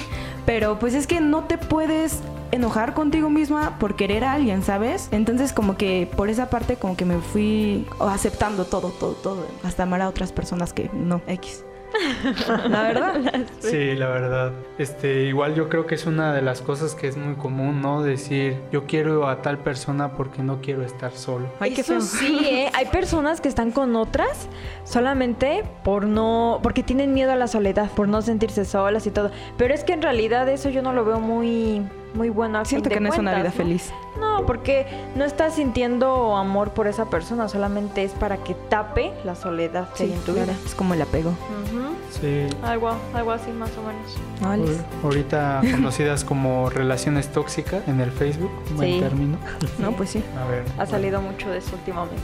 Pero 0.45 0.77
pues 0.77 0.95
es 0.95 1.08
que 1.08 1.21
no 1.21 1.45
te 1.45 1.58
puedes 1.58 2.21
enojar 2.51 2.93
contigo 2.93 3.29
misma 3.29 3.79
por 3.79 3.95
querer 3.95 4.25
a 4.25 4.34
alguien, 4.34 4.63
¿sabes? 4.63 5.08
Entonces 5.12 5.53
como 5.53 5.77
que 5.77 6.10
por 6.13 6.29
esa 6.29 6.49
parte 6.49 6.75
como 6.75 6.97
que 6.97 7.05
me 7.05 7.19
fui 7.19 7.88
aceptando 8.01 8.65
todo, 8.65 8.89
todo, 8.89 9.13
todo. 9.13 9.47
Hasta 9.63 9.84
amar 9.84 10.01
a 10.01 10.10
otras 10.10 10.34
personas 10.34 10.73
que 10.73 10.89
no, 10.93 11.21
X. 11.27 11.63
La 12.69 12.81
verdad. 12.84 13.21
sí, 13.60 13.95
la 13.95 14.08
verdad. 14.08 14.51
Este, 14.77 15.23
igual 15.23 15.55
yo 15.55 15.69
creo 15.69 15.86
que 15.86 15.95
es 15.95 16.05
una 16.05 16.34
de 16.34 16.41
las 16.41 16.62
cosas 16.62 16.95
que 16.95 17.08
es 17.08 17.17
muy 17.17 17.36
común, 17.36 17.81
¿no? 17.81 18.03
Decir, 18.03 18.58
yo 18.71 18.86
quiero 18.86 19.27
a 19.27 19.41
tal 19.41 19.58
persona 19.60 20.13
porque 20.13 20.43
no 20.43 20.62
quiero 20.62 20.84
estar 20.84 21.12
solo. 21.12 21.47
Ay, 21.60 21.73
Eso 21.77 22.01
sí, 22.01 22.39
¿eh? 22.43 22.71
Hay 22.73 22.88
personas 22.88 23.41
que 23.41 23.47
están 23.47 23.71
con 23.71 23.95
otras 23.95 24.47
solamente 24.84 25.63
por 25.84 26.05
no, 26.05 26.60
porque 26.62 26.84
tienen 26.84 27.13
miedo 27.13 27.31
a 27.31 27.36
la 27.36 27.47
soledad, 27.47 27.89
por 27.91 28.08
no 28.08 28.21
sentirse 28.21 28.65
solas 28.65 29.08
y 29.08 29.12
todo. 29.12 29.31
Pero 29.58 29.73
es 29.73 29.84
que 29.84 29.93
en 29.93 30.01
realidad 30.01 30.47
eso 30.49 30.69
yo 30.69 30.81
no 30.81 30.93
lo 30.93 31.05
veo 31.05 31.19
muy, 31.19 31.86
muy 32.15 32.30
bueno. 32.30 32.63
Siento 32.65 32.89
fin 32.89 32.97
que 32.97 32.99
no 33.01 33.10
es 33.13 33.19
una 33.19 33.36
vida 33.36 33.51
feliz. 33.51 33.91
No, 34.19 34.45
porque 34.45 34.88
no 35.15 35.25
estás 35.25 35.56
sintiendo 35.56 36.36
amor 36.36 36.71
por 36.71 36.88
esa 36.88 37.06
persona, 37.10 37.47
solamente 37.49 38.04
es 38.04 38.12
para 38.13 38.38
que 38.38 38.54
tape 38.54 39.13
la 39.25 39.36
soledad 39.36 39.89
que 39.93 40.04
hay 40.04 40.13
en 40.13 40.19
tu 40.21 40.34
claro, 40.34 40.47
vida. 40.51 40.56
Es 40.65 40.73
como 40.75 40.93
el 40.93 41.01
apego. 41.01 41.30
Ujú. 41.32 41.95
Sí. 42.21 42.47
Algo, 42.63 42.91
algo 43.13 43.32
así 43.32 43.51
más 43.51 43.71
o 43.78 43.82
menos. 43.84 44.75
Ahorita 45.04 45.62
conocidas 45.71 46.23
como 46.23 46.69
relaciones 46.69 47.28
tóxicas 47.32 47.86
en 47.88 47.99
el 47.99 48.12
Facebook, 48.12 48.51
buen 48.75 48.93
Sí. 48.93 48.99
término. 49.01 49.38
No, 49.80 49.91
pues 49.91 50.12
sí. 50.12 50.23
A 50.41 50.45
ver. 50.49 50.63
Ha 50.78 50.86
salido 50.86 51.21
mucho 51.21 51.49
de 51.49 51.58
eso 51.58 51.75
últimamente. 51.75 52.15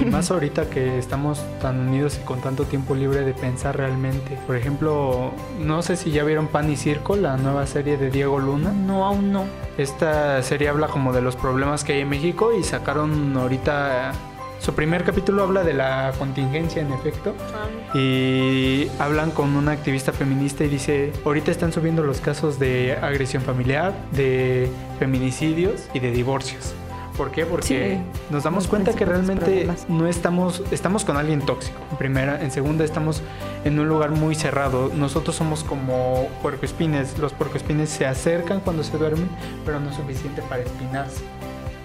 Y 0.00 0.04
más 0.06 0.30
ahorita 0.30 0.70
que 0.70 0.98
estamos 0.98 1.42
tan 1.60 1.88
unidos 1.88 2.18
y 2.20 2.24
con 2.24 2.40
tanto 2.40 2.64
tiempo 2.64 2.94
libre 2.94 3.20
de 3.22 3.32
pensar 3.34 3.76
realmente. 3.76 4.38
Por 4.46 4.56
ejemplo, 4.56 5.32
no 5.60 5.82
sé 5.82 5.96
si 5.96 6.10
ya 6.10 6.24
vieron 6.24 6.46
Pan 6.48 6.70
y 6.70 6.76
Circo, 6.76 7.16
la 7.16 7.36
nueva 7.36 7.66
serie 7.66 7.96
de 7.96 8.10
Diego 8.10 8.38
Luna. 8.38 8.72
No, 8.72 9.04
aún 9.06 9.32
no. 9.32 9.44
Esta 9.78 10.42
serie 10.42 10.68
habla 10.68 10.88
como 10.88 11.12
de 11.12 11.22
los 11.22 11.36
problemas 11.36 11.84
que 11.84 11.94
hay 11.94 12.00
en 12.00 12.08
México 12.08 12.52
y 12.58 12.62
sacaron 12.62 13.36
ahorita 13.36 14.12
su 14.60 14.74
primer 14.74 15.04
capítulo 15.04 15.42
habla 15.44 15.64
de 15.64 15.72
la 15.72 16.12
contingencia 16.18 16.82
en 16.82 16.92
efecto 16.92 17.34
Ah. 17.54 17.96
y 17.96 18.88
hablan 18.98 19.30
con 19.30 19.56
una 19.56 19.72
activista 19.72 20.12
feminista 20.12 20.64
y 20.64 20.68
dice, 20.68 21.12
ahorita 21.24 21.50
están 21.50 21.72
subiendo 21.72 22.02
los 22.02 22.20
casos 22.20 22.58
de 22.58 22.98
agresión 23.00 23.42
familiar, 23.42 23.94
de 24.12 24.68
feminicidios 24.98 25.88
y 25.94 26.00
de 26.00 26.10
divorcios. 26.10 26.74
¿Por 27.20 27.32
qué? 27.32 27.44
Porque 27.44 27.66
Sí, 27.66 28.32
nos 28.32 28.44
damos 28.44 28.66
cuenta 28.66 28.94
que 28.94 29.04
realmente 29.04 29.44
problemas. 29.44 29.86
no 29.90 30.06
estamos, 30.06 30.62
estamos 30.70 31.04
con 31.04 31.18
alguien 31.18 31.42
tóxico. 31.42 31.76
En 31.90 31.98
primera, 31.98 32.42
en 32.42 32.50
segunda 32.50 32.82
estamos 32.82 33.20
en 33.66 33.78
un 33.78 33.90
lugar 33.90 34.10
muy 34.12 34.34
cerrado. 34.34 34.90
Nosotros 34.94 35.36
somos 35.36 35.62
como 35.62 36.28
puercoespines. 36.40 37.18
Los 37.18 37.34
puercoespines 37.34 37.90
se 37.90 38.06
acercan 38.06 38.60
cuando 38.60 38.82
se 38.82 38.96
duermen, 38.96 39.28
pero 39.66 39.80
no 39.80 39.90
es 39.90 39.96
suficiente 39.96 40.40
para 40.48 40.62
espinarse. 40.62 41.20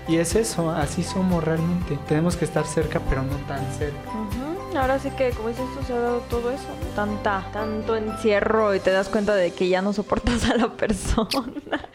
Y 0.07 0.19
es 0.19 0.35
eso, 0.35 0.71
así 0.71 1.03
somos 1.03 1.43
realmente. 1.43 1.99
Tenemos 2.07 2.37
que 2.37 2.45
estar 2.45 2.65
cerca, 2.65 3.01
pero 3.09 3.21
no 3.23 3.35
tan 3.45 3.59
cerca. 3.73 4.09
Ahora 4.75 4.99
sí 4.99 5.09
que, 5.11 5.29
como 5.31 5.49
dices 5.49 5.65
tú, 5.77 5.83
se 5.85 5.93
ha 5.93 5.99
dado 5.99 6.19
todo 6.29 6.51
eso. 6.51 6.67
¿no? 6.81 6.95
Tanta, 6.95 7.45
tanto 7.53 7.95
encierro 7.95 8.75
y 8.75 8.79
te 8.79 8.91
das 8.91 9.09
cuenta 9.09 9.33
de 9.35 9.51
que 9.51 9.69
ya 9.69 9.81
no 9.81 9.93
soportas 9.93 10.49
a 10.49 10.55
la 10.57 10.67
persona. 10.77 11.29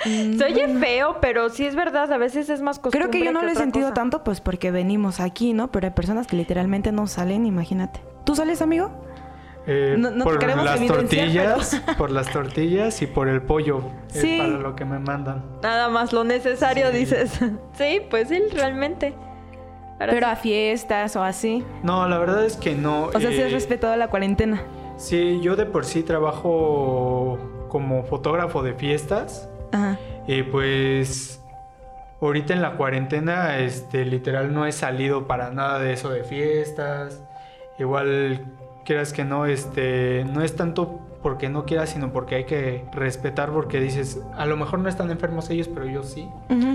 Se 0.05 0.45
oye 0.45 0.66
feo, 0.79 1.19
pero 1.21 1.51
sí 1.51 1.66
es 1.66 1.75
verdad. 1.77 2.12
A 2.12 2.19
veces 2.19 2.49
es 2.51 2.61
más 2.62 2.79
costumbre 2.79 3.09
Creo 3.09 3.11
que 3.11 3.25
yo 3.25 3.33
no 3.33 3.43
lo 3.43 3.49
he 3.51 3.55
sentido 3.55 3.87
cosa. 3.88 3.95
tanto 3.95 4.25
pues 4.25 4.40
porque 4.40 4.71
venimos 4.71 5.21
aquí, 5.21 5.53
¿no? 5.53 5.71
Pero 5.71 5.87
hay 5.88 5.93
personas 5.93 6.27
que 6.27 6.37
literalmente 6.37 6.90
no 6.93 7.07
salen, 7.07 7.47
imagínate. 7.47 8.01
¿Tú 8.25 8.35
sales, 8.35 8.62
amigo? 8.62 8.90
Eh, 9.66 9.95
No- 9.99 10.11
no 10.11 10.25
por 10.25 10.43
las 10.43 10.87
tortillas, 10.87 11.83
por 11.99 12.11
las 12.11 12.31
tortillas 12.33 13.03
y 13.03 13.07
por 13.07 13.29
el 13.29 13.43
pollo. 13.43 13.83
Es 14.14 14.23
Sí. 14.23 14.38
para 14.38 14.51
lo 14.59 14.75
que 14.75 14.85
me 14.87 14.99
mandan. 14.99 15.45
Nada 15.62 15.90
más 15.90 16.12
lo 16.14 16.25
necesario, 16.25 16.90
Sí. 16.90 16.97
dices. 16.97 17.38
sí, 17.79 18.01
pues 18.11 18.29
sí, 18.29 18.40
realmente. 18.53 19.14
Ahora 20.01 20.13
Pero 20.13 20.27
sí. 20.27 20.33
a 20.33 20.37
fiestas 20.37 21.15
o 21.17 21.23
así. 21.23 21.65
No, 21.83 22.09
la 22.09 22.19
verdad 22.19 22.45
es 22.45 22.57
que 22.57 22.75
no. 22.75 23.05
O 23.05 23.21
sea, 23.21 23.31
si 23.31 23.39
eh, 23.39 23.45
has 23.45 23.53
respetado 23.53 23.95
la 23.97 24.09
cuarentena. 24.09 24.63
Sí, 24.97 25.41
yo 25.43 25.57
de 25.57 25.67
por 25.67 25.85
sí 25.85 26.03
trabajo 26.03 27.39
como 27.69 28.03
fotógrafo 28.05 28.63
de 28.63 28.73
fiestas. 28.75 29.49
Ajá. 29.73 29.99
Y 30.27 30.43
pues 30.43 31.43
ahorita 32.21 32.55
en 32.55 32.63
la 32.63 32.73
cuarentena, 32.77 33.59
este, 33.59 34.05
literal 34.05 34.53
no 34.55 34.67
he 34.67 34.73
salido 34.73 35.27
para 35.27 35.51
nada 35.51 35.79
de 35.79 35.93
eso 35.93 36.11
de 36.11 36.25
fiestas. 36.25 37.23
Igual 37.79 38.47
quieras 38.85 39.13
que 39.13 39.25
no, 39.25 39.47
este, 39.47 40.25
no 40.33 40.43
es 40.43 40.57
tanto 40.57 40.99
porque 41.22 41.48
no 41.48 41.64
quieras, 41.64 41.90
sino 41.90 42.12
porque 42.12 42.35
hay 42.37 42.44
que 42.44 42.85
respetar 42.92 43.50
porque 43.50 43.80
dices, 43.80 44.20
a 44.37 44.46
lo 44.46 44.56
mejor 44.56 44.78
no 44.78 44.88
están 44.88 45.11
enfermos 45.11 45.50
ellos, 45.50 45.68
pero 45.68 45.87
yo 45.87 46.02
sí. 46.02 46.28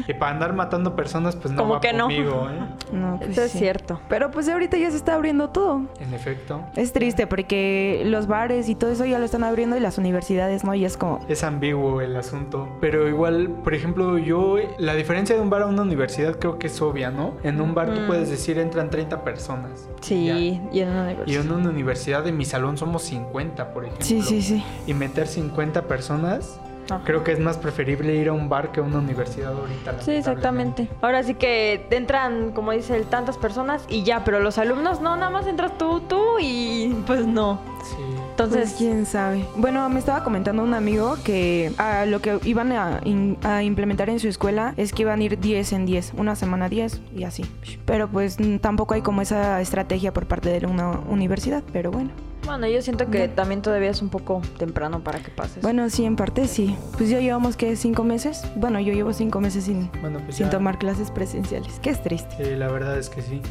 Y 0.07 0.13
para 0.13 0.31
andar 0.33 0.53
matando 0.53 0.95
personas, 0.95 1.35
pues 1.35 1.53
no 1.53 1.61
Como 1.61 1.73
va 1.75 1.81
que 1.81 1.93
no. 1.93 2.05
conmigo, 2.05 2.47
¿eh? 2.49 2.59
No, 2.91 3.17
pues 3.17 3.31
Eso 3.31 3.41
es 3.43 3.51
cierto. 3.51 3.99
Pero 4.09 4.31
pues 4.31 4.47
ahorita 4.47 4.77
ya 4.77 4.89
se 4.91 4.97
está 4.97 5.15
abriendo 5.15 5.49
todo. 5.49 5.81
En 5.99 6.13
efecto. 6.13 6.61
Es 6.75 6.93
triste 6.93 7.27
porque 7.27 8.03
los 8.05 8.27
bares 8.27 8.69
y 8.69 8.75
todo 8.75 8.91
eso 8.91 9.05
ya 9.05 9.19
lo 9.19 9.25
están 9.25 9.43
abriendo 9.43 9.75
y 9.77 9.79
las 9.79 9.97
universidades, 9.97 10.63
¿no? 10.63 10.73
Y 10.75 10.85
es 10.85 10.97
como... 10.97 11.25
Es 11.27 11.43
ambiguo 11.43 12.01
el 12.01 12.15
asunto. 12.15 12.67
Pero 12.81 13.07
igual, 13.07 13.49
por 13.63 13.73
ejemplo, 13.73 14.17
yo, 14.17 14.57
la 14.77 14.93
diferencia 14.95 15.35
de 15.35 15.41
un 15.41 15.49
bar 15.49 15.63
a 15.63 15.65
una 15.67 15.81
universidad 15.81 16.37
creo 16.37 16.59
que 16.59 16.67
es 16.67 16.81
obvia, 16.81 17.09
¿no? 17.09 17.33
En 17.43 17.59
un 17.61 17.73
bar 17.73 17.93
tú 17.93 18.01
Mm. 18.01 18.07
puedes 18.07 18.29
decir 18.29 18.57
entran 18.59 18.89
30 18.89 19.23
personas. 19.23 19.89
Sí, 20.01 20.25
Ya. 20.25 20.37
y 20.37 20.79
en 20.81 20.89
una 20.89 21.01
Y 21.11 21.13
universidad. 21.15 21.45
en 21.45 21.51
una 21.51 21.69
universidad 21.69 22.23
de 22.23 22.31
mi 22.31 22.45
salón 22.45 22.77
somos 22.77 23.01
50, 23.03 23.73
por 23.73 23.85
ejemplo. 23.85 24.05
Sí, 24.05 24.21
sí, 24.21 24.34
sí. 24.41 24.63
Y 24.87 24.93
meter 24.93 25.27
50 25.27 25.83
personas, 25.83 26.59
Ajá. 26.89 27.01
creo 27.03 27.23
que 27.23 27.31
es 27.31 27.39
más 27.39 27.57
preferible 27.57 28.13
ir 28.15 28.29
a 28.29 28.33
un 28.33 28.47
bar 28.49 28.71
que 28.71 28.79
a 28.79 28.83
una 28.83 28.99
universidad 28.99 29.53
ahorita. 29.53 30.01
Sí, 30.01 30.11
exactamente. 30.11 30.87
Ahora 31.01 31.23
sí 31.23 31.33
que 31.33 31.85
entran, 31.89 32.51
como 32.51 32.71
dice 32.71 32.95
él, 32.95 33.05
tantas 33.05 33.37
personas 33.37 33.83
y 33.89 34.03
ya, 34.03 34.23
pero 34.23 34.39
los 34.39 34.57
alumnos 34.57 35.01
no, 35.01 35.15
nada 35.15 35.29
más 35.31 35.47
entras 35.47 35.77
tú, 35.77 36.01
tú 36.01 36.21
y 36.39 36.95
pues 37.07 37.25
no. 37.25 37.59
Sí. 37.83 37.95
Entonces, 38.31 38.63
Pues 38.71 38.73
quién 38.77 39.05
sabe. 39.05 39.45
Bueno, 39.55 39.87
me 39.89 39.97
estaba 39.99 40.23
comentando 40.23 40.61
un 40.61 40.73
amigo 40.73 41.15
que 41.23 41.71
a 41.77 42.05
lo 42.05 42.19
que 42.21 42.37
iban 42.43 42.71
a, 42.73 42.99
in- 43.05 43.37
a 43.43 43.63
implementar 43.63 44.09
en 44.09 44.19
su 44.19 44.27
escuela 44.27 44.73
es 44.75 44.91
que 44.91 45.03
iban 45.03 45.21
a 45.21 45.23
ir 45.23 45.39
10 45.39 45.71
en 45.71 45.85
10, 45.85 46.13
una 46.17 46.35
semana 46.35 46.67
10 46.67 46.99
y 47.15 47.23
así. 47.23 47.45
Pero 47.85 48.09
pues 48.09 48.37
tampoco 48.59 48.93
hay 48.93 49.01
como 49.01 49.21
esa 49.21 49.61
estrategia 49.61 50.11
por 50.13 50.25
parte 50.25 50.49
de 50.49 50.65
una 50.67 50.91
universidad, 51.09 51.63
pero 51.71 51.91
bueno. 51.91 52.09
Bueno, 52.45 52.67
yo 52.67 52.81
siento 52.81 53.09
que 53.09 53.27
también 53.27 53.61
todavía 53.61 53.89
es 53.89 54.01
un 54.01 54.09
poco 54.09 54.41
temprano 54.57 55.03
para 55.03 55.19
que 55.19 55.29
pases. 55.31 55.61
Bueno, 55.61 55.89
sí, 55.89 56.05
en 56.05 56.15
parte 56.15 56.47
sí. 56.47 56.75
Pues 56.97 57.09
ya 57.09 57.19
llevamos 57.19 57.55
que 57.57 57.75
cinco 57.75 58.03
meses. 58.03 58.43
Bueno, 58.55 58.79
yo 58.79 58.93
llevo 58.93 59.13
cinco 59.13 59.41
meses 59.41 59.65
sin, 59.65 59.89
Bueno, 60.01 60.19
pues 60.23 60.35
sin 60.35 60.45
ya- 60.47 60.51
tomar 60.51 60.77
clases 60.77 61.11
presenciales. 61.11 61.79
Que 61.79 61.89
es 61.89 62.01
triste. 62.01 62.35
Sí, 62.43 62.55
la 62.55 62.67
verdad 62.67 62.97
es 62.97 63.09
que 63.09 63.21
sí. 63.21 63.41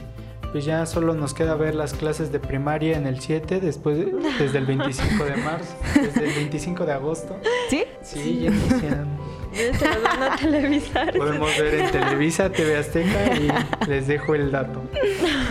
Pues 0.52 0.64
ya 0.64 0.87
solo 0.87 1.14
nos 1.14 1.35
queda 1.35 1.57
ver 1.57 1.74
las 1.74 1.94
clases 1.94 2.30
de 2.30 2.38
primaria 2.38 2.96
en 2.96 3.09
el 3.09 3.18
7, 3.20 3.59
después 3.61 3.98
de- 3.98 4.12
desde 4.38 4.59
el 4.59 4.66
25 4.66 5.24
de 5.24 5.37
marzo, 5.38 5.74
desde 5.96 6.28
el 6.28 6.33
25 6.35 6.87
de 6.87 6.92
agosto. 6.92 7.37
¿Sí? 7.68 7.83
Sí, 8.02 8.40
ya 8.42 8.50
inician. 8.50 9.09
Se 9.52 9.70
los 9.88 10.02
van 10.02 10.22
a 10.33 10.37
televisar. 10.37 11.16
Podemos 11.16 11.50
ver 11.59 11.74
en 11.74 11.90
Televisa, 11.90 12.50
TV 12.50 12.76
Azteca 12.76 13.35
y 13.37 13.48
les 13.88 14.07
dejo 14.07 14.35
el 14.37 14.50
dato. 14.52 14.80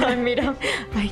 Ay, 0.05 0.15
mira. 0.17 0.55
Ay. 0.95 1.11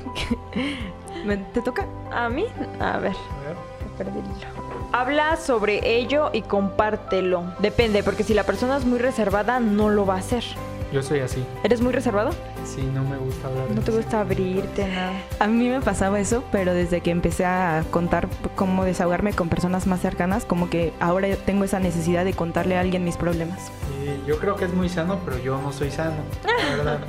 ¿Me- 1.25 1.37
¿Te 1.37 1.61
toca? 1.61 1.85
A 2.11 2.29
mí, 2.29 2.45
a 2.79 2.97
ver. 2.97 3.13
A 3.13 3.47
ver. 3.47 3.55
perdí 3.97 4.19
el 4.19 4.25
hilo. 4.25 4.47
Habla 4.93 5.37
sobre 5.37 5.97
ello 5.97 6.29
y 6.33 6.41
compártelo. 6.41 7.43
Depende, 7.59 8.03
porque 8.03 8.23
si 8.23 8.33
la 8.33 8.43
persona 8.43 8.77
es 8.77 8.85
muy 8.85 8.99
reservada, 8.99 9.59
no 9.59 9.89
lo 9.89 10.05
va 10.05 10.15
a 10.15 10.19
hacer. 10.19 10.43
Yo 10.91 11.01
soy 11.01 11.19
así. 11.19 11.43
¿Eres 11.63 11.81
muy 11.81 11.93
reservado? 11.93 12.31
Sí, 12.65 12.81
no 12.93 13.03
me 13.03 13.17
gusta 13.17 13.47
hablar. 13.47 13.71
No 13.71 13.81
te 13.81 13.91
gusta 13.91 14.19
abrirte, 14.19 14.87
nada. 14.87 15.13
A 15.39 15.47
mí 15.47 15.69
me 15.69 15.79
pasaba 15.79 16.19
eso, 16.19 16.43
pero 16.51 16.73
desde 16.73 16.99
que 16.99 17.11
empecé 17.11 17.45
a 17.45 17.83
contar 17.91 18.27
cómo 18.55 18.83
desahogarme 18.83 19.31
con 19.31 19.47
personas 19.47 19.87
más 19.87 20.01
cercanas, 20.01 20.43
como 20.43 20.69
que 20.69 20.91
ahora 20.99 21.29
tengo 21.45 21.63
esa 21.63 21.79
necesidad 21.79 22.25
de 22.25 22.33
contarle 22.33 22.75
a 22.77 22.81
alguien 22.81 23.05
mis 23.05 23.15
problemas. 23.15 23.71
Sí, 24.01 24.21
yo 24.27 24.37
creo 24.37 24.57
que 24.57 24.65
es 24.65 24.73
muy 24.73 24.89
sano, 24.89 25.19
pero 25.23 25.37
yo 25.39 25.61
no 25.61 25.71
soy 25.71 25.91
sano. 25.91 26.17
La 26.43 26.75
verdad. 26.75 26.99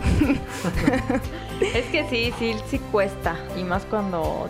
Es 1.61 1.87
que 1.87 2.09
sí, 2.09 2.33
sí, 2.38 2.55
sí 2.68 2.79
cuesta. 2.92 3.37
Y 3.59 3.64
más 3.64 3.85
cuando, 3.85 4.47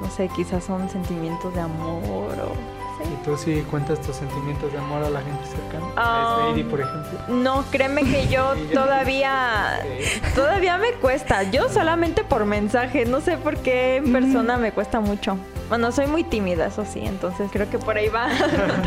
no 0.00 0.10
sé, 0.10 0.28
quizás 0.36 0.62
son 0.62 0.88
sentimientos 0.88 1.52
de 1.54 1.60
amor 1.60 2.32
o... 2.40 2.81
¿Y 3.00 3.24
tú 3.24 3.36
sí 3.36 3.64
cuentas 3.70 4.00
tus 4.00 4.16
sentimientos 4.16 4.72
de 4.72 4.78
amor 4.78 5.02
a 5.02 5.10
la 5.10 5.20
gente 5.20 5.44
cercana? 5.46 5.86
Ah. 5.96 6.36
A 6.36 6.52
Sveidi, 6.52 6.62
por 6.68 6.80
ejemplo. 6.80 7.18
No, 7.28 7.64
créeme 7.70 8.02
que 8.04 8.28
yo 8.28 8.54
todavía... 8.72 9.80
Todavía 10.34 10.78
me 10.78 10.92
cuesta. 10.94 11.42
Yo 11.44 11.68
solamente 11.68 12.24
por 12.24 12.44
mensaje. 12.44 13.04
No 13.04 13.20
sé 13.20 13.36
por 13.38 13.56
qué 13.58 13.96
en 13.96 14.12
persona 14.12 14.56
me 14.56 14.72
cuesta 14.72 15.00
mucho. 15.00 15.36
Bueno, 15.68 15.90
soy 15.90 16.06
muy 16.06 16.22
tímida, 16.24 16.66
eso 16.66 16.84
sí. 16.84 17.00
Entonces 17.04 17.48
creo 17.52 17.68
que 17.70 17.78
por 17.78 17.96
ahí 17.96 18.08
va. 18.08 18.28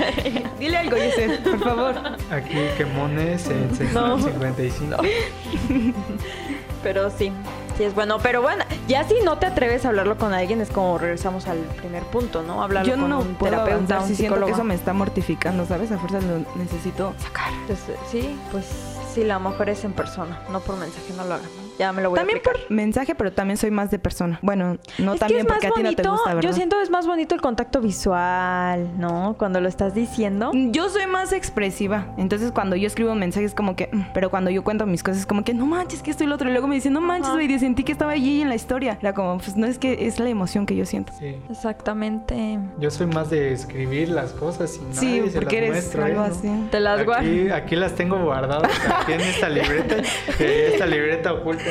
Dile 0.59 0.77
algo, 0.77 0.97
Yusef, 0.97 1.39
por 1.39 1.59
favor. 1.59 1.95
Aquí 2.31 2.55
quemones 2.77 3.47
en 3.47 3.93
No. 3.93 4.19
55. 4.19 4.97
Pero 6.83 7.09
sí, 7.09 7.31
sí 7.77 7.83
es 7.83 7.95
bueno. 7.95 8.19
Pero 8.21 8.41
bueno, 8.43 8.63
ya 8.87 9.03
si 9.03 9.15
no 9.23 9.37
te 9.37 9.47
atreves 9.47 9.85
a 9.85 9.89
hablarlo 9.89 10.17
con 10.17 10.33
alguien, 10.33 10.61
es 10.61 10.69
como 10.69 10.97
regresamos 10.97 11.47
al 11.47 11.57
primer 11.57 12.03
punto, 12.03 12.43
¿no? 12.43 12.61
Hablarlo 12.61 12.91
Yo 12.91 12.99
con 12.99 13.09
no 13.09 13.19
un 13.19 13.35
puedo 13.35 13.51
terapeuta, 13.51 14.01
un 14.01 14.07
si 14.07 14.15
siento 14.15 14.45
que 14.45 14.51
eso 14.51 14.63
me 14.63 14.75
está 14.75 14.93
mortificando, 14.93 15.65
¿sabes? 15.65 15.91
A 15.91 15.97
fuerza 15.97 16.19
lo 16.21 16.45
necesito 16.55 17.13
sacar. 17.19 17.51
Entonces, 17.53 17.95
sí, 18.09 18.39
pues 18.51 18.65
sí, 19.13 19.23
la 19.23 19.39
mejor 19.39 19.69
es 19.69 19.83
en 19.83 19.93
persona, 19.93 20.41
no 20.51 20.59
por 20.59 20.77
mensaje, 20.77 21.13
no 21.15 21.25
lo 21.25 21.35
hagan. 21.35 21.64
Ya 21.77 21.91
me 21.91 22.01
lo 22.01 22.09
voy 22.09 22.17
También 22.17 22.37
a 22.37 22.39
aplicar. 22.39 22.61
por 22.67 22.71
mensaje, 22.75 23.15
pero 23.15 23.31
también 23.31 23.57
soy 23.57 23.71
más 23.71 23.91
de 23.91 23.99
persona. 23.99 24.39
Bueno, 24.41 24.77
no 24.97 25.13
es 25.13 25.19
también 25.19 25.45
que 25.45 25.47
es 25.47 25.53
porque 25.53 25.67
más 25.67 25.73
a 25.73 25.75
ti 25.77 25.83
no 25.83 25.95
te 25.95 26.09
gusta, 26.09 26.33
¿verdad? 26.33 26.49
yo 26.49 26.55
siento 26.55 26.79
es 26.81 26.89
más 26.89 27.05
bonito 27.07 27.35
el 27.35 27.41
contacto 27.41 27.81
visual, 27.81 28.97
¿no? 28.97 29.35
Cuando 29.37 29.59
lo 29.61 29.67
estás 29.67 29.93
diciendo. 29.93 30.51
Yo 30.53 30.89
soy 30.89 31.07
más 31.07 31.33
expresiva, 31.33 32.13
entonces 32.17 32.51
cuando 32.51 32.75
yo 32.75 32.87
escribo 32.87 33.11
un 33.11 33.19
mensaje 33.19 33.45
es 33.45 33.53
como 33.53 33.75
que, 33.75 33.89
mm, 33.91 34.01
pero 34.13 34.29
cuando 34.29 34.49
yo 34.51 34.63
cuento 34.63 34.85
mis 34.85 35.03
cosas 35.03 35.21
es 35.21 35.25
como 35.25 35.43
que, 35.43 35.53
no 35.53 35.65
manches, 35.65 36.01
que 36.01 36.11
esto 36.11 36.23
y 36.23 36.27
lo 36.27 36.35
otro, 36.35 36.49
y 36.49 36.51
luego 36.51 36.67
me 36.67 36.75
dicen, 36.75 36.93
no 36.93 37.01
manches, 37.01 37.33
güey, 37.33 37.59
sentí 37.59 37.83
que 37.83 37.91
estaba 37.91 38.11
allí 38.13 38.41
en 38.41 38.49
la 38.49 38.55
historia. 38.55 38.97
Era 39.01 39.13
como, 39.13 39.37
pues 39.37 39.55
no 39.55 39.65
es 39.67 39.77
que 39.77 40.07
es 40.07 40.19
la 40.19 40.29
emoción 40.29 40.65
que 40.65 40.75
yo 40.75 40.85
siento. 40.85 41.13
Sí. 41.19 41.35
Exactamente. 41.49 42.59
Yo 42.79 42.89
soy 42.91 43.07
más 43.07 43.29
de 43.29 43.51
escribir 43.51 44.09
las 44.09 44.31
cosas 44.31 44.77
y 44.77 44.95
Sí, 44.95 45.21
se 45.29 45.39
porque 45.39 45.55
las 45.61 45.69
eres 45.69 45.71
muestro, 45.71 46.05
algo 46.05 46.23
¿eh? 46.25 46.27
¿no? 46.29 46.33
así. 46.33 46.67
Te 46.71 46.79
las 46.79 47.05
guardo. 47.05 47.27
Aquí, 47.27 47.49
aquí 47.49 47.75
las 47.75 47.95
tengo 47.95 48.17
guardadas, 48.23 48.71
aquí 49.01 49.13
en 49.13 49.21
esta 49.21 49.49
libreta. 49.49 49.95
esta 50.39 50.85
libreta 50.85 51.33
oculta 51.33 51.64